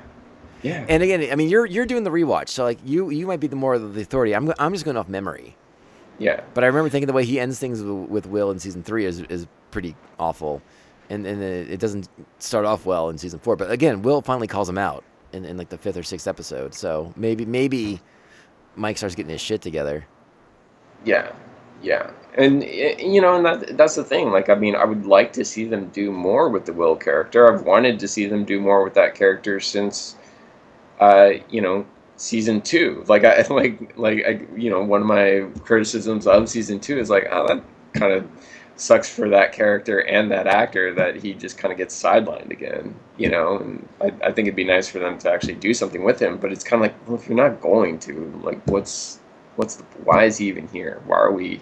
[0.62, 3.40] yeah And again, I mean, you're you're doing the rewatch, so like you you might
[3.40, 4.34] be the more of the authority.
[4.36, 5.58] I'm I'm just going off memory.
[6.18, 9.06] yeah But I remember thinking the way he ends things with, Will in season three
[9.06, 10.64] is is pretty awful,
[11.10, 12.10] and and it, it doesn't
[12.40, 13.56] start off well in season four.
[13.56, 16.74] But again, Will finally calls him out in, in like the fifth or sixth episode.
[16.74, 18.04] So maybe maybe
[18.76, 20.08] Mike starts getting his shit together.
[21.04, 21.32] Yeah,
[21.82, 24.32] yeah, and eh, you know, and that that's the thing.
[24.32, 27.52] Like, I mean, I would like to see them do more with the Will character.
[27.54, 30.17] I've wanted to see them do more with that character since,
[31.00, 31.86] uh, you know,
[32.18, 33.04] season two.
[33.08, 37.10] Like, I like like I, you know, one of my criticisms of season two is
[37.10, 37.64] like, oh, that
[37.94, 38.28] kind of
[38.76, 42.96] sucks for that character and that actor that he just kind of gets sidelined again.
[43.18, 46.04] You know, and I, I think it'd be nice for them to actually do something
[46.04, 46.38] with him.
[46.38, 49.20] But it's kind of like, well, if you're not going to, like, what's
[49.56, 51.60] what's the why is he even here why are we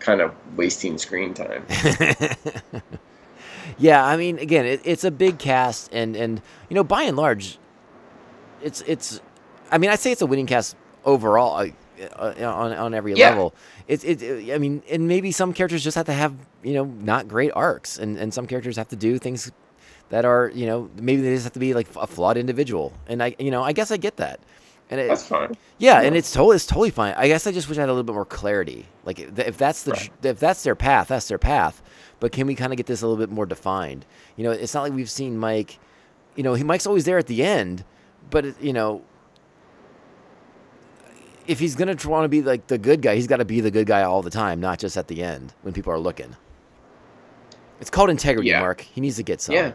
[0.00, 1.64] kind of wasting screen time
[3.78, 7.16] yeah, I mean, again, it, it's a big cast, and and you know, by and
[7.16, 7.58] large,
[8.62, 9.20] it's it's.
[9.70, 11.68] I mean, I say it's a winning cast overall uh,
[12.16, 13.28] uh, on on every Yeah.
[13.30, 13.54] level.
[13.88, 14.22] It's it.
[14.52, 17.98] I mean, and maybe some characters just have to have you know not great arcs,
[17.98, 19.50] and and some characters have to do things
[20.10, 23.22] that are you know maybe they just have to be like a flawed individual, and
[23.22, 24.40] I you know I guess I get that.
[24.88, 27.12] And it, that's fine yeah, and it's totally it's totally fine.
[27.16, 28.86] I guess I just wish I had a little bit more clarity.
[29.04, 30.10] Like if if that's the Right.
[30.22, 31.82] if that's their path, that's their path.
[32.20, 34.06] But can we kind of get this a little bit more defined?
[34.36, 35.78] You know, it's not like we've seen Mike.
[36.36, 37.84] You know, he Mike's always there at the end,
[38.30, 39.02] but you know,
[41.46, 43.70] if he's gonna want to be like the good guy, he's got to be the
[43.70, 46.34] good guy all the time, not just at the end when people are looking.
[47.80, 48.60] It's called integrity, Yeah.
[48.60, 48.80] Mark.
[48.80, 49.54] He needs to get some.
[49.54, 49.72] Yeah.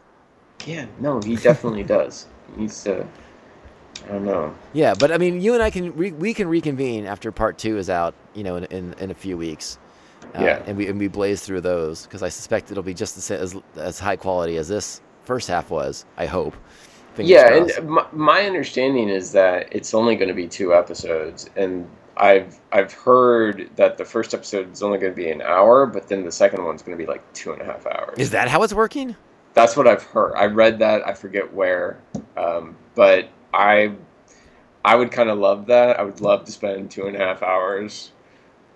[0.66, 2.28] Yeah, no, he definitely does.
[2.56, 3.06] He needs to.
[4.06, 4.54] I don't know.
[4.74, 7.78] Yeah, but I mean, you and I can re- we can reconvene after part two
[7.78, 8.14] is out.
[8.34, 9.78] You know, in in, in a few weeks.
[10.36, 10.64] Uh, Yeah.
[10.66, 14.00] And we and we blaze through those because I suspect it'll be just as as
[14.00, 16.06] high quality as this first half was.
[16.18, 16.56] I hope.
[17.26, 21.88] Yeah, and my, my understanding is that it's only going to be two episodes, and
[22.18, 26.08] I've I've heard that the first episode is only going to be an hour, but
[26.08, 28.18] then the second one's going to be like two and a half hours.
[28.20, 29.16] is that how it's working?
[29.54, 30.36] That's what I've heard.
[30.36, 31.06] I read that.
[31.06, 32.00] I forget where,
[32.38, 33.94] um, but I
[34.84, 36.00] I would kind of love that.
[36.00, 38.12] I would love to spend two and a half hours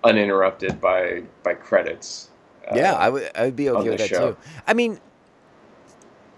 [0.04, 2.30] uninterrupted by by credits.
[2.70, 4.32] uh, yeah, I would I would be okay with that show.
[4.32, 4.38] too.
[4.66, 5.00] I mean,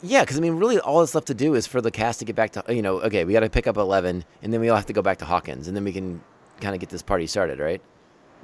[0.03, 2.25] yeah, because I mean, really, all that's left to do is for the cast to
[2.25, 4.69] get back to you know, okay, we got to pick up eleven, and then we
[4.69, 6.21] all have to go back to Hawkins, and then we can
[6.61, 7.81] kind of get this party started, right?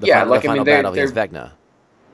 [0.01, 1.53] The Yeah, fin- like, the I mean, they're- battle against they're- Vecna.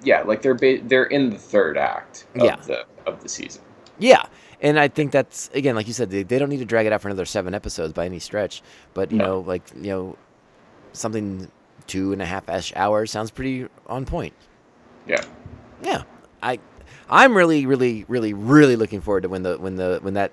[0.03, 2.57] yeah, like they're ba- they're in the third act of Yeah.
[2.57, 3.62] the of the season.
[3.99, 4.23] Yeah,
[4.61, 6.93] and I think that's again, like you said, they, they don't need to drag it
[6.93, 8.62] out for another seven episodes by any stretch.
[8.95, 9.25] But you No.
[9.27, 10.17] know, like you know,
[10.93, 11.51] something
[11.87, 14.35] two and a half ish hours sounds pretty on point.
[15.07, 15.23] Yeah.
[15.83, 16.03] Yeah,
[16.43, 16.59] I,
[17.09, 20.33] I'm really, really, really, really looking forward to when the when the when that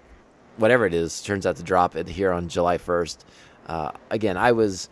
[0.58, 3.26] whatever it is turns out to drop it here on July first.
[3.68, 4.90] Uh, again, I was.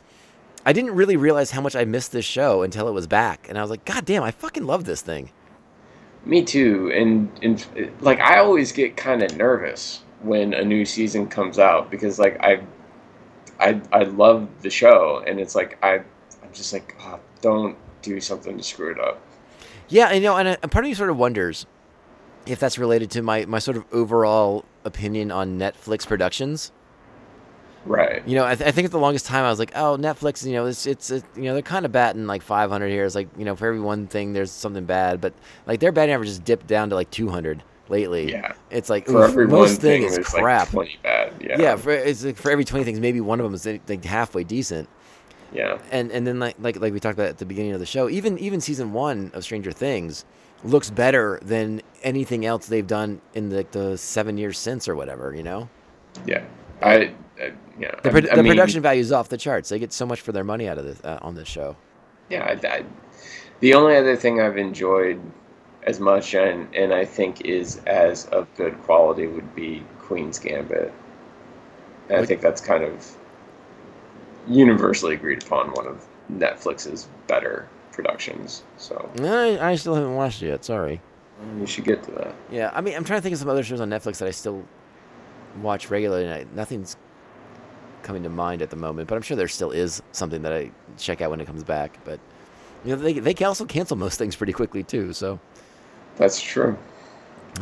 [0.67, 3.57] I didn't really realize how much I missed this show until it was back, and
[3.57, 5.31] I was like, "God damn, I fucking love this thing."
[6.25, 7.65] Me too, and and
[8.01, 12.43] like I always get kind of nervous when a new season comes out because like
[12.43, 12.61] I,
[13.59, 18.19] I I love the show, and it's like I I'm just like oh, don't do
[18.19, 19.21] something to screw it up.
[19.89, 21.65] Yeah, I know, and a, part of me sort of wonders
[22.45, 26.71] if that's related to my, my sort of overall opinion on Netflix productions.
[27.85, 28.27] Right.
[28.27, 30.45] You know, I, th- I think at the longest time I was like, oh, Netflix,
[30.45, 33.05] you know, it's it's, it, you know they're kind of batting like 500 here.
[33.05, 35.33] It's like you know for every one thing there's something bad, but
[35.67, 38.31] like their batting average has dipped down to like 200 lately.
[38.31, 38.53] Yeah.
[38.71, 40.61] it's like For oof, every most one thing, things there's crap.
[40.61, 41.33] like twenty bad.
[41.39, 41.55] Yeah.
[41.59, 44.43] yeah, for it's like for every 20 things, maybe one of them is like halfway
[44.43, 44.89] decent.
[45.55, 45.79] Yeah.
[45.91, 48.09] and and then like like like we talked about at the beginning of the show,
[48.09, 50.25] even even season one of Stranger Things
[50.63, 55.33] looks better than anything else they've done in the the seven years since or whatever.
[55.35, 55.69] You know,
[56.25, 56.43] Yeah.
[56.81, 57.13] I.
[57.41, 57.91] I yeah.
[58.03, 59.67] the, pro- I the mean, production value is off the charts.
[59.69, 61.75] They get so much for their money out of this uh, on this show.
[62.29, 62.43] Yeah.
[62.45, 62.85] I, I,
[63.59, 65.19] the only other thing I've enjoyed
[65.83, 70.93] as much and and I think is as of good quality would be Queen's Gambit.
[72.09, 73.15] And I think that's kind of
[74.47, 78.63] universally agreed upon one of Netflix's better productions.
[78.77, 80.65] So I, I still haven't watched it yet.
[80.65, 81.01] Sorry.
[81.43, 82.35] Mm, you should get to that.
[82.51, 84.31] Yeah, I mean, I'm trying to think of some other shows on Netflix that I
[84.31, 84.63] still
[85.61, 86.25] watch regularly.
[86.25, 86.95] And I, nothing's
[88.03, 90.71] coming to mind at the moment, but I'm sure there still is something that I
[90.97, 91.97] check out when it comes back.
[92.05, 92.19] But
[92.83, 95.11] you know, they they can also cancel most things pretty quickly too.
[95.13, 95.39] So
[96.17, 96.77] That's true.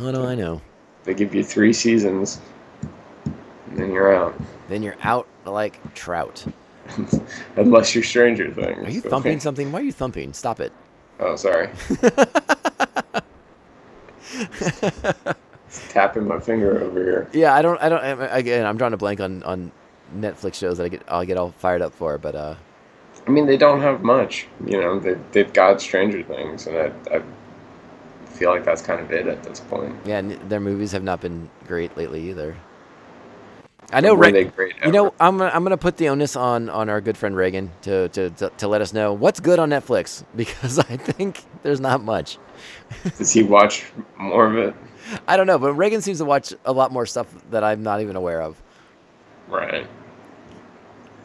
[0.00, 0.60] what do I know?
[1.04, 2.40] They give you three seasons,
[3.24, 4.34] and then you're out.
[4.68, 6.44] Then you're out like trout.
[7.56, 8.86] Unless you're Stranger Things.
[8.86, 9.08] Are you Okay.
[9.08, 9.72] thumping something?
[9.72, 10.32] Why are you thumping?
[10.32, 10.72] Stop it.
[11.20, 11.68] Oh, sorry.
[15.88, 17.28] Tapping my finger over here.
[17.32, 17.80] Yeah, I don't.
[17.82, 18.00] I don't.
[18.02, 19.72] I- Again, I'm drawing a blank on on
[20.16, 21.02] Netflix shows that I get.
[21.08, 22.18] I'll get all fired up for.
[22.18, 22.54] But uh,
[23.26, 24.46] I mean, they don't have much.
[24.66, 27.22] You know, they, they've got Stranger Things, and I, I
[28.26, 29.94] feel like that's kind of it at this point.
[30.04, 32.56] yeah, n- their movies have not been great lately either.
[33.92, 34.14] I know.
[34.14, 34.52] Reg-
[34.84, 35.14] you know.
[35.20, 38.30] I'm gonna, I'm gonna put the onus on on our good friend Reagan to, to
[38.30, 42.38] to to let us know what's good on Netflix because I think there's not much.
[43.18, 43.84] Does he watch
[44.18, 44.74] more of it?
[45.28, 48.00] I don't know, but Reagan seems to watch a lot more stuff that I'm not
[48.00, 48.60] even aware of.
[49.48, 49.86] Right.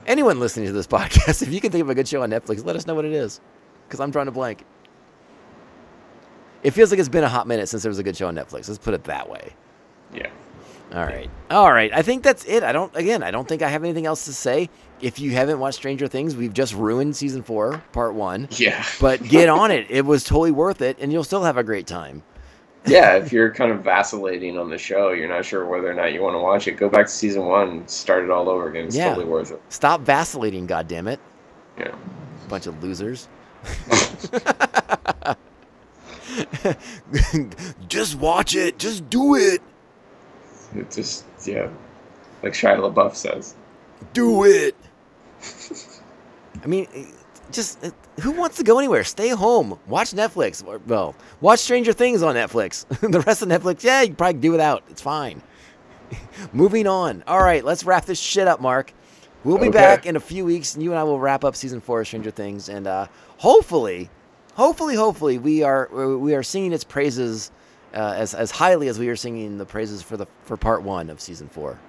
[0.05, 2.65] anyone listening to this podcast, if you can think of a good show on Netflix,
[2.65, 3.39] let us know what it is,
[3.87, 4.65] because I'm drawing a blank.
[6.61, 8.35] It feels like it's been a hot minute since there was a good show on
[8.35, 8.67] Netflix.
[8.67, 9.53] Let's put it that way.
[10.13, 10.29] Yeah.
[10.93, 11.91] All right, all right.
[11.93, 12.63] I think that's it.
[12.63, 12.95] I don't.
[12.95, 14.69] Again, I don't think I have anything else to say.
[15.01, 18.47] If you haven't watched Stranger Things, we've just ruined season four, part one.
[18.51, 18.83] Yeah.
[18.99, 19.85] But get on it.
[19.89, 22.23] It was totally worth it, and you'll still have a great time.
[22.85, 26.11] yeah, if you're kind of vacillating on the show, you're not sure whether or not
[26.13, 28.85] you want to watch it, go back to season one, start it all over again.
[28.85, 29.09] It's Yeah.
[29.09, 29.61] totally worth it.
[29.69, 31.19] Stop vacillating, goddammit.
[31.77, 31.93] Yeah.
[32.47, 33.27] Bunch of losers.
[37.87, 38.77] just watch it.
[38.79, 39.61] Just do it.
[40.75, 41.69] It just, yeah.
[42.43, 43.55] Like Shia LaBeouf says.
[44.13, 44.75] do it.
[46.63, 46.87] I mean,
[47.51, 47.79] just
[48.21, 49.03] who wants to go anywhere?
[49.03, 50.63] Stay home, watch Netflix.
[50.87, 52.85] Well, watch Stranger Things on Netflix.
[53.11, 54.83] the rest of Netflix, yeah, you can probably do without.
[54.89, 55.41] It's fine.
[56.53, 57.23] Moving on.
[57.27, 58.93] All right, let's wrap this shit up, Mark.
[59.43, 59.77] We'll be Okay.
[59.77, 62.07] back in a few weeks, and you and I will wrap up season four of
[62.07, 64.09] Stranger Things, and uh, hopefully,
[64.55, 65.87] hopefully, hopefully, we are
[66.17, 67.51] we are singing its praises
[67.93, 71.09] uh, as as highly as we are singing the praises for the for part one
[71.09, 71.79] of season four.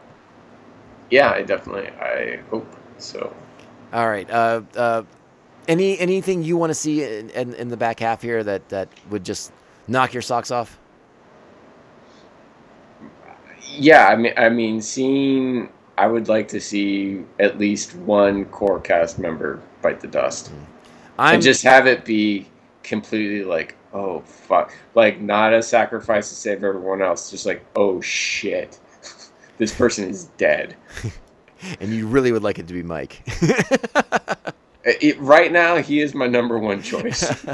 [1.10, 1.89] Yeah, I definitely.
[1.89, 2.66] I hope
[2.98, 3.35] so.
[3.93, 4.31] All right.
[4.31, 5.02] Uh, uh,
[5.66, 8.89] any anything you want to see in, in, in the back half here that that
[9.10, 9.52] would just
[9.89, 10.78] knock your socks off?
[13.72, 15.70] Yeah, I mean, I mean, seeing.
[15.98, 20.51] I would like to see at least one core cast member bite the dust,
[21.18, 22.47] I'm and just have it be
[22.82, 28.01] completely like, oh fuck, like not a sacrifice to save everyone else, just like, oh
[28.01, 28.79] shit,
[29.59, 30.77] this person is dead.
[31.81, 33.23] and you really would like it to be Mike.
[34.83, 37.45] It, right now, he is my number one choice.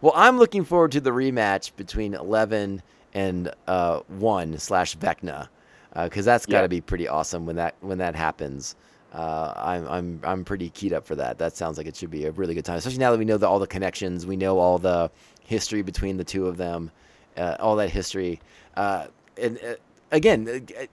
[0.00, 2.82] well, I'm looking forward to the rematch between Eleven
[3.14, 5.48] and uh, One slash Vecna,
[5.94, 8.74] because that's got to be pretty awesome when that when that happens.
[9.14, 11.38] Uh, I'm I'm I'm pretty keyed up for that.
[11.38, 13.36] That sounds like it should be a really good time, especially now that we know
[13.38, 15.08] the, all the connections, we know all the
[15.44, 16.90] history between the two of them,
[17.36, 18.40] uh, all that history.
[18.76, 19.06] Uh,
[19.40, 19.74] and uh,
[20.10, 20.86] again, uh,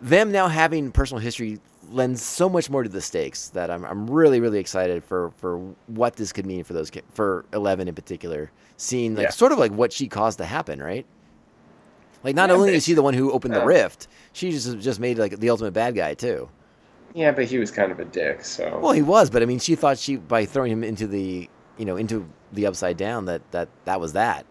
[0.00, 1.58] them now having personal history
[1.90, 5.58] lends so much more to the stakes that I'm, I'm really really excited for for
[5.88, 9.30] what this could mean for those for Eleven in particular, seeing like Yeah.
[9.32, 11.06] sort of like what she caused to happen, right?
[12.22, 15.00] Like not Yeah, only is she the one who opened the rift, she just just
[15.00, 16.48] made like the ultimate bad guy too.
[17.14, 18.78] Yeah, but he was kind of a dick, so.
[18.82, 21.84] Well, he was, but I mean, she thought she by throwing him into the you
[21.84, 24.46] know into the upside down that that that was that.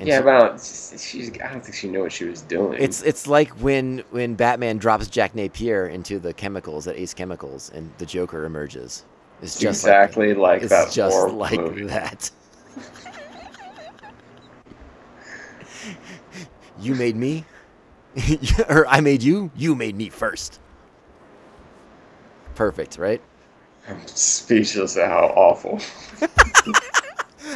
[0.00, 1.30] And yeah, she- don't, she's.
[1.40, 2.80] I don't think she knew what she was doing.
[2.82, 7.70] It's it's like when when Batman drops Jack Napier into the chemicals at Ace Chemicals
[7.74, 9.04] and the Joker emerges.
[9.40, 11.86] It's just exactly like, like, it's that just like movie.
[11.86, 12.30] that.
[16.80, 17.44] you made me,
[18.68, 19.50] or I made you.
[19.54, 20.60] You made me first.
[22.54, 23.20] Perfect, right?
[23.88, 25.80] I'm speechless at how awful.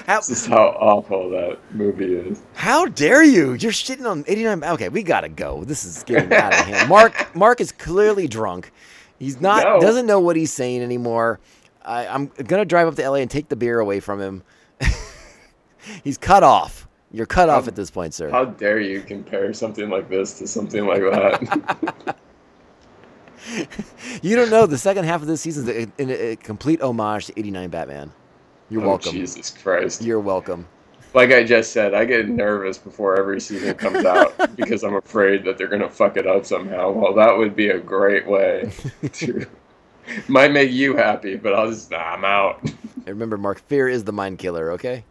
[0.06, 2.42] How, This is how awful that movie is.
[2.54, 3.52] how dare you?
[3.54, 4.64] You're shitting on 89.
[4.64, 5.64] Okay, we gotta go.
[5.64, 6.88] This is getting out of hand.
[6.88, 8.70] Mark Mark is clearly drunk.
[9.18, 9.80] He's not No.
[9.80, 11.40] doesn't know what he's saying anymore.
[11.84, 14.42] I, I'm gonna drive up to LA and take the beer away from him.
[16.04, 16.86] he's cut off.
[17.10, 18.28] You're cut off at this point, sir.
[18.30, 22.16] How dare you compare something like this to something like that?
[24.22, 27.26] You don't know the second half of this season is a, a, a complete homage
[27.26, 28.12] to 89 Batman.
[28.70, 29.12] You're oh, welcome.
[29.12, 30.02] Jesus Christ.
[30.02, 30.66] You're welcome.
[31.14, 35.44] Like I just said, I get nervous before every season comes out because I'm afraid
[35.44, 36.90] that they're going to fuck it up somehow.
[36.90, 38.70] Well, that would be a great way
[39.12, 39.46] to.
[40.26, 41.90] Might make you happy, but I'll just.
[41.90, 42.62] Nah, I'm out.
[42.62, 44.72] And remember, Mark, fear is the mind killer.
[44.72, 45.04] Okay.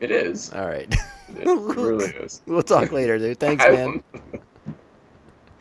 [0.00, 0.52] It is.
[0.52, 0.92] All right.
[1.36, 2.42] It really is.
[2.46, 3.38] we'll talk later, dude.
[3.38, 4.02] Thanks, man.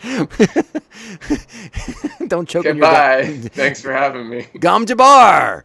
[2.27, 3.23] Don't choke on your Goodbye.
[3.23, 3.41] gum.
[3.53, 4.47] Thanks for having me.
[4.59, 5.63] Gom Jabbar.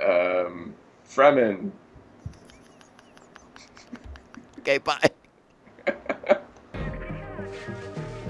[0.00, 0.74] Um,
[1.08, 1.70] Fremen.
[4.60, 4.98] Okay, bye.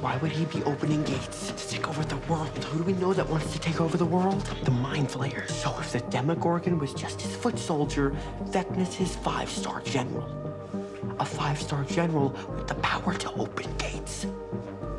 [0.00, 2.62] Why would he be opening gates to take over the world?
[2.64, 4.42] Who do we know that wants to take over the world?
[4.64, 5.54] The Mind Flayers.
[5.54, 8.14] So if the Demogorgon was just his foot soldier,
[8.50, 10.53] Vecna's his five-star general.
[11.20, 14.26] A five-star general with the power to open gates.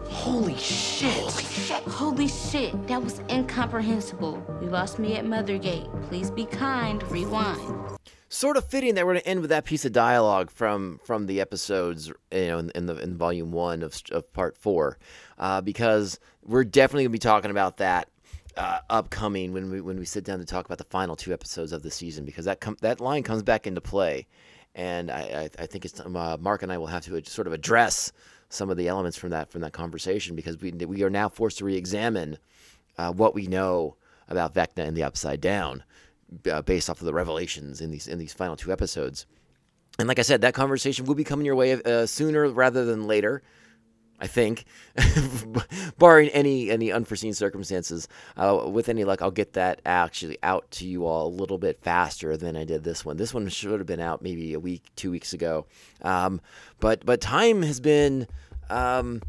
[0.05, 1.13] Holy shit!
[1.13, 1.83] Holy shit!
[1.83, 4.43] Holy shit, that was incomprehensible.
[4.61, 5.89] You lost me at Mothergate.
[6.07, 7.03] Please be kind.
[7.11, 7.97] Rewind.
[8.29, 11.27] Sort of fitting that we're going to end with that piece of dialogue from from
[11.27, 14.97] the episodes, you know, in, in the in volume one of of part four,
[15.37, 18.09] uh, because we're definitely going to be talking about that
[18.57, 21.71] uh, upcoming when we when we sit down to talk about the final two episodes
[21.71, 24.27] of the season, because that com- that line comes back into play,
[24.76, 27.53] and I I, think it's um, uh, Mark and I will have to sort of
[27.53, 28.11] address
[28.49, 31.57] some of the elements from that from that conversation because we we are now forced
[31.60, 32.38] to re-examine
[32.97, 33.95] uh, what we know
[34.27, 35.84] about Vecna and the Upside Down,
[36.52, 39.26] uh, based off of the revelations in these in these final two episodes.
[39.97, 43.07] And like I said, that conversation will be coming your way uh, sooner rather than
[43.07, 43.41] later.
[44.19, 44.65] I think,
[45.97, 48.07] barring any any unforeseen circumstances.
[48.37, 51.81] Uh, with any luck, I'll get that actually out to you all a little bit
[51.81, 53.17] faster than I did this one.
[53.17, 55.65] This one should have been out maybe a week, two weeks ago.
[56.01, 56.39] Um,
[56.79, 58.27] but but time has been
[58.69, 59.21] um,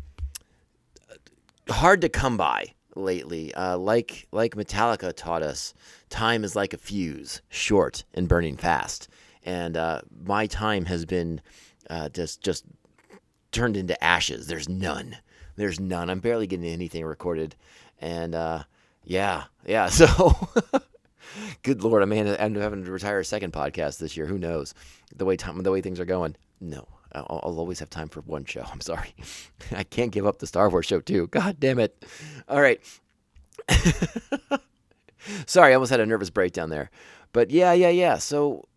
[1.68, 3.52] hard to come by lately.
[3.54, 5.74] Uh, like like Metallica taught us,
[6.10, 9.08] time is like a fuse, short and burning fast.
[9.42, 11.40] And uh, my time has been
[11.90, 12.64] uh, just just
[13.56, 14.46] turned into ashes.
[14.46, 15.16] There's none.
[15.56, 16.10] There's none.
[16.10, 17.56] I'm barely getting anything recorded,
[18.00, 18.64] and uh,
[19.04, 19.88] yeah, yeah.
[19.90, 20.48] So,
[21.62, 24.26] good lord, I may end up having to retire a second podcast this year.
[24.26, 24.74] Who knows?
[25.16, 26.36] The way time, the way things are going.
[26.60, 26.86] No.
[27.12, 28.64] I'll, I'll always have time for one show.
[28.70, 29.14] I'm sorry.
[29.72, 31.28] I can't give up the Star Wars show too.
[31.28, 32.04] God damn it.
[32.48, 32.80] All right.
[35.46, 36.90] sorry, I almost had a nervous breakdown there.
[37.32, 38.18] But yeah, yeah, yeah.
[38.18, 38.68] So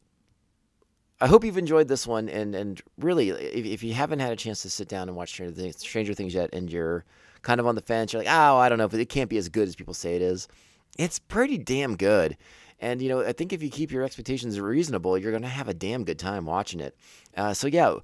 [1.22, 4.38] I hope you've enjoyed this one, and and really, if, if you haven't had a
[4.38, 7.04] chance to sit down and watch Stranger Things, Stranger Things yet, and you're
[7.42, 9.38] kind of on the fence, you're like, oh, I don't know, but it can't be
[9.38, 10.48] as good as people say it is.
[10.98, 12.38] It's pretty damn good,
[12.80, 15.74] and you know, I think if you keep your expectations reasonable, you're gonna have a
[15.74, 16.96] damn good time watching it.
[17.36, 17.96] Uh, so yeah,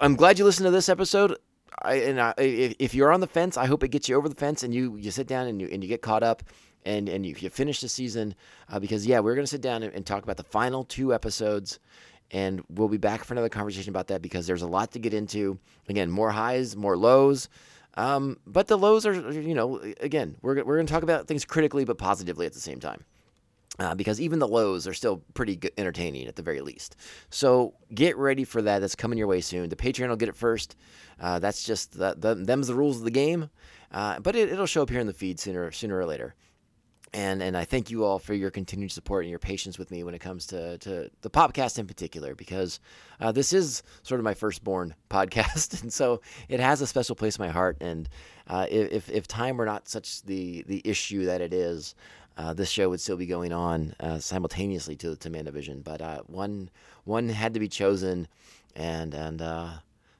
[0.00, 1.36] I'm glad you listened to this episode.
[1.80, 4.28] I, and I, if, if you're on the fence, I hope it gets you over
[4.28, 6.42] the fence, and you you sit down and you and you get caught up
[6.88, 8.34] and and you, you finish the season
[8.70, 11.78] uh, because yeah, we're gonna sit down and, and, talk about the final two episodes,
[12.30, 15.14] and we'll be back for another conversation about that because there's a lot to get
[15.14, 15.58] into.
[15.88, 17.48] Again, more highs, more lows.
[17.94, 21.44] Um, but the lows are, you know, again, we're, we're going to talk about things
[21.44, 23.04] critically but positively at the same time.
[23.80, 26.96] Uh, because even the lows are still pretty good, entertaining at the very least.
[27.30, 28.80] So get ready for that.
[28.80, 29.68] That's coming your way soon.
[29.68, 30.76] The Patreon will get it first.
[31.18, 33.50] Uh, that's just the, the, them's the rules of the game.
[33.90, 36.34] Uh, but it, will show up here in the feed sooner sooner or later
[37.12, 40.04] and and I thank you all for your continued support and your patience with me
[40.04, 42.80] when it comes to to the podcast in particular because
[43.20, 47.36] uh, this is sort of my firstborn podcast and so it has a special place
[47.38, 48.08] in my heart and
[48.46, 51.94] uh, if if time were not such the the issue that it is.
[52.36, 56.20] Uh, this show would still be going on uh, simultaneously to to Mandovision, but uh,
[56.28, 56.70] one
[57.02, 58.28] one had to be chosen,
[58.76, 59.70] and and uh,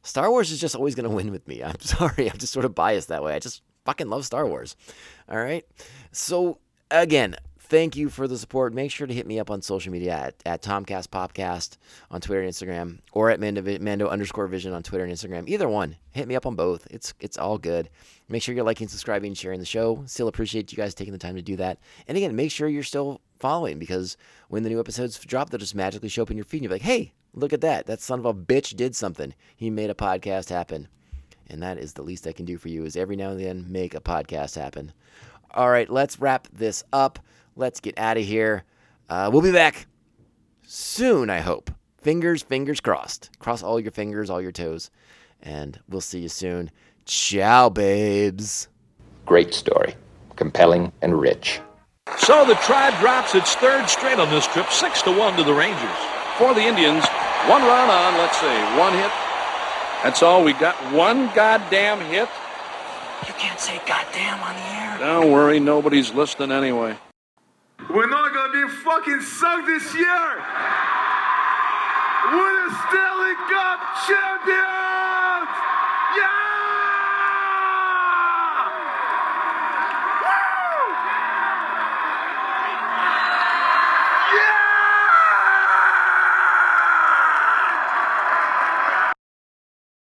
[0.02, 1.62] Star Wars is just always going to win with me.
[1.62, 3.34] I'm sorry, I'm just sort of biased that way.
[3.34, 4.74] I just fucking love Star Wars.
[5.28, 5.64] All right,
[6.10, 6.58] so
[6.90, 8.72] again, thank you for the support.
[8.72, 11.76] Make sure to hit me up on social media at, at Tomcast Popcast
[12.10, 15.48] on Twitter and Instagram, or at Mando, Mando underscore Vision on Twitter and Instagram.
[15.48, 16.86] Either one, hit me up on both.
[16.90, 17.88] It's it's all good.
[18.28, 20.02] Make sure you're liking, subscribing, sharing the show.
[20.06, 21.78] Still appreciate you guys taking the time to do that.
[22.06, 24.16] And again, make sure you're still following because
[24.48, 26.58] when the new episodes drop, they'll just magically show up in your feed.
[26.58, 27.86] And you're like, hey, look at that.
[27.86, 29.34] That son of a bitch did something.
[29.56, 30.88] He made a podcast happen.
[31.50, 33.64] And that is the least I can do for you is every now and then
[33.68, 34.92] make a podcast happen.
[35.52, 37.18] All right, let's wrap this up.
[37.56, 38.64] Let's get out of here.
[39.08, 39.86] Uh, we'll be back
[40.62, 41.70] soon, I hope.
[41.98, 43.30] Fingers, fingers crossed.
[43.38, 44.90] Cross all your fingers, all your toes.
[45.42, 46.70] And we'll see you soon.
[47.04, 48.68] Ciao, babes.
[49.26, 49.94] Great story.
[50.36, 51.60] Compelling and rich.
[52.18, 55.52] So the tribe drops its third straight on this trip, six to one to the
[55.52, 55.96] Rangers.
[56.38, 57.04] For the Indians,
[57.46, 59.10] one run on, let's see, one hit.
[60.02, 60.44] That's all.
[60.44, 62.28] We got one goddamn hit.
[63.26, 64.98] You can't say goddamn on the air.
[64.98, 66.96] Don't worry, nobody's listening anyway.
[67.90, 70.42] We're not gonna be fucking sunk this year.
[72.32, 75.48] We're the Stanley Cup champions.
[76.16, 76.47] Yeah.